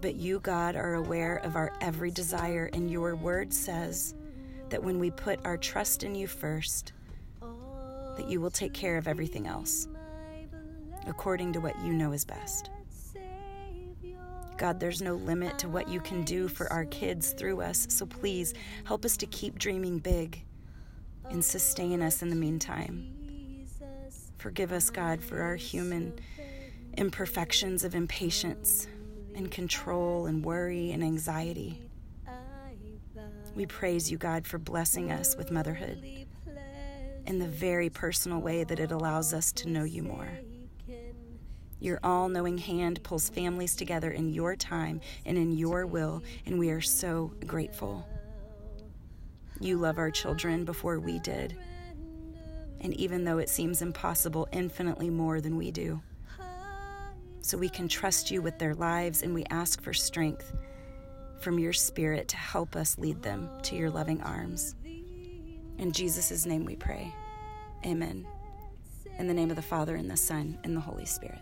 But 0.00 0.14
you, 0.14 0.40
God, 0.40 0.76
are 0.76 0.94
aware 0.94 1.36
of 1.36 1.56
our 1.56 1.72
every 1.80 2.10
desire, 2.10 2.70
and 2.72 2.90
your 2.90 3.14
word 3.16 3.52
says 3.52 4.14
that 4.70 4.82
when 4.82 4.98
we 4.98 5.10
put 5.10 5.44
our 5.44 5.56
trust 5.56 6.02
in 6.02 6.14
you 6.14 6.26
first, 6.26 6.92
that 7.40 8.28
you 8.28 8.40
will 8.40 8.50
take 8.50 8.72
care 8.72 8.98
of 8.98 9.06
everything 9.08 9.46
else 9.46 9.88
according 11.06 11.52
to 11.54 11.60
what 11.60 11.78
you 11.84 11.92
know 11.92 12.12
is 12.12 12.24
best. 12.24 12.70
God, 14.58 14.80
there's 14.80 15.00
no 15.00 15.14
limit 15.14 15.56
to 15.60 15.68
what 15.68 15.88
you 15.88 16.00
can 16.00 16.24
do 16.24 16.48
for 16.48 16.70
our 16.72 16.84
kids 16.86 17.32
through 17.32 17.60
us, 17.60 17.86
so 17.88 18.04
please 18.04 18.54
help 18.84 19.04
us 19.04 19.16
to 19.18 19.26
keep 19.26 19.58
dreaming 19.58 19.98
big 19.98 20.42
and 21.30 21.44
sustain 21.44 22.02
us 22.02 22.22
in 22.22 22.28
the 22.28 22.36
meantime. 22.36 23.14
Forgive 24.36 24.72
us, 24.72 24.90
God, 24.90 25.22
for 25.22 25.40
our 25.40 25.56
human 25.56 26.18
imperfections 26.96 27.84
of 27.84 27.94
impatience 27.94 28.88
and 29.36 29.50
control 29.50 30.26
and 30.26 30.44
worry 30.44 30.90
and 30.90 31.04
anxiety. 31.04 31.80
We 33.58 33.66
praise 33.66 34.08
you, 34.08 34.18
God, 34.18 34.46
for 34.46 34.56
blessing 34.56 35.10
us 35.10 35.36
with 35.36 35.50
motherhood 35.50 36.00
in 37.26 37.40
the 37.40 37.48
very 37.48 37.90
personal 37.90 38.40
way 38.40 38.62
that 38.62 38.78
it 38.78 38.92
allows 38.92 39.34
us 39.34 39.50
to 39.54 39.68
know 39.68 39.82
you 39.82 40.04
more. 40.04 40.30
Your 41.80 41.98
all 42.04 42.28
knowing 42.28 42.58
hand 42.58 43.02
pulls 43.02 43.28
families 43.28 43.74
together 43.74 44.12
in 44.12 44.28
your 44.28 44.54
time 44.54 45.00
and 45.26 45.36
in 45.36 45.50
your 45.50 45.86
will, 45.86 46.22
and 46.46 46.56
we 46.56 46.70
are 46.70 46.80
so 46.80 47.32
grateful. 47.48 48.06
You 49.58 49.76
love 49.76 49.98
our 49.98 50.12
children 50.12 50.64
before 50.64 51.00
we 51.00 51.18
did. 51.18 51.58
And 52.80 52.94
even 52.94 53.24
though 53.24 53.38
it 53.38 53.48
seems 53.48 53.82
impossible, 53.82 54.46
infinitely 54.52 55.10
more 55.10 55.40
than 55.40 55.56
we 55.56 55.72
do. 55.72 56.00
So 57.40 57.58
we 57.58 57.68
can 57.68 57.88
trust 57.88 58.30
you 58.30 58.40
with 58.40 58.60
their 58.60 58.76
lives 58.76 59.24
and 59.24 59.34
we 59.34 59.42
ask 59.50 59.82
for 59.82 59.92
strength 59.92 60.52
from 61.40 61.58
your 61.58 61.72
spirit 61.72 62.28
to 62.28 62.36
help 62.36 62.76
us 62.76 62.98
lead 62.98 63.22
them 63.22 63.48
to 63.62 63.76
your 63.76 63.90
loving 63.90 64.22
arms. 64.22 64.74
In 65.78 65.92
Jesus' 65.92 66.44
name 66.46 66.64
we 66.64 66.76
pray. 66.76 67.14
Amen. 67.86 68.26
In 69.18 69.26
the 69.26 69.34
name 69.34 69.50
of 69.50 69.56
the 69.56 69.62
Father, 69.62 69.96
and 69.96 70.10
the 70.10 70.16
Son, 70.16 70.58
and 70.64 70.76
the 70.76 70.80
Holy 70.80 71.06
Spirit. 71.06 71.40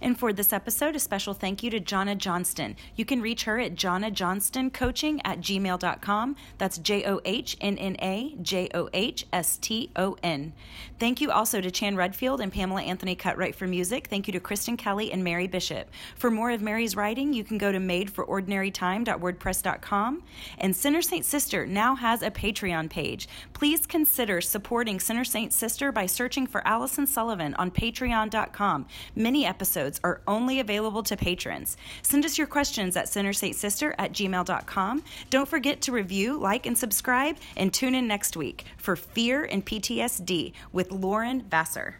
And 0.00 0.18
for 0.18 0.32
this 0.32 0.52
episode, 0.52 0.96
a 0.96 1.00
special 1.00 1.34
thank 1.34 1.62
you 1.62 1.70
to 1.70 1.80
Jonna 1.80 2.16
Johnston. 2.16 2.76
You 2.94 3.04
can 3.04 3.20
reach 3.20 3.44
her 3.44 3.58
at 3.58 3.74
Jonna 3.74 4.12
Johnston 4.12 4.70
Coaching 4.70 5.20
at 5.24 5.40
gmail.com. 5.40 6.36
That's 6.58 6.78
J 6.78 7.04
O 7.04 7.20
H 7.24 7.56
N 7.60 7.78
N 7.78 7.96
A 8.00 8.36
J 8.42 8.68
O 8.74 8.88
H 8.92 9.26
S 9.32 9.56
T 9.58 9.90
O 9.96 10.16
N. 10.22 10.52
Thank 10.98 11.20
you 11.20 11.30
also 11.30 11.60
to 11.60 11.70
Chan 11.70 11.96
Redfield 11.96 12.40
and 12.40 12.52
Pamela 12.52 12.82
Anthony 12.82 13.16
Cutright 13.16 13.54
for 13.54 13.66
music. 13.66 14.06
Thank 14.08 14.26
you 14.26 14.32
to 14.32 14.40
Kristen 14.40 14.76
Kelly 14.76 15.12
and 15.12 15.22
Mary 15.22 15.46
Bishop. 15.46 15.88
For 16.16 16.30
more 16.30 16.50
of 16.50 16.62
Mary's 16.62 16.96
writing, 16.96 17.32
you 17.32 17.44
can 17.44 17.58
go 17.58 17.70
to 17.72 17.78
madeforordinarytime.wordpress.com. 17.78 20.22
And 20.58 20.74
Sinner 20.74 21.02
Saint 21.02 21.24
Sister 21.24 21.66
now 21.66 21.94
has 21.94 22.22
a 22.22 22.30
Patreon 22.30 22.90
page. 22.90 23.28
Please 23.52 23.86
consider 23.86 24.40
supporting 24.40 24.98
Sinner 25.00 25.24
Saint 25.24 25.52
Sister 25.52 25.92
by 25.92 26.06
searching 26.06 26.46
for 26.46 26.66
Allison 26.66 27.06
Sullivan 27.06 27.54
on 27.54 27.70
patreon.com. 27.70 28.86
Many 29.14 29.46
episodes 29.46 29.85
are 30.02 30.20
only 30.26 30.60
available 30.60 31.02
to 31.04 31.16
patrons. 31.16 31.76
Send 32.02 32.24
us 32.24 32.38
your 32.38 32.46
questions 32.46 32.96
at 32.96 33.06
sinnersaintsister 33.06 33.94
at 33.98 34.12
gmail.com. 34.12 35.02
Don't 35.30 35.48
forget 35.48 35.80
to 35.82 35.92
review, 35.92 36.38
like, 36.38 36.66
and 36.66 36.76
subscribe, 36.76 37.36
and 37.56 37.72
tune 37.72 37.94
in 37.94 38.06
next 38.06 38.36
week 38.36 38.64
for 38.76 38.96
Fear 38.96 39.44
and 39.44 39.64
PTSD 39.64 40.52
with 40.72 40.90
Lauren 40.92 41.42
Vassar. 41.42 41.96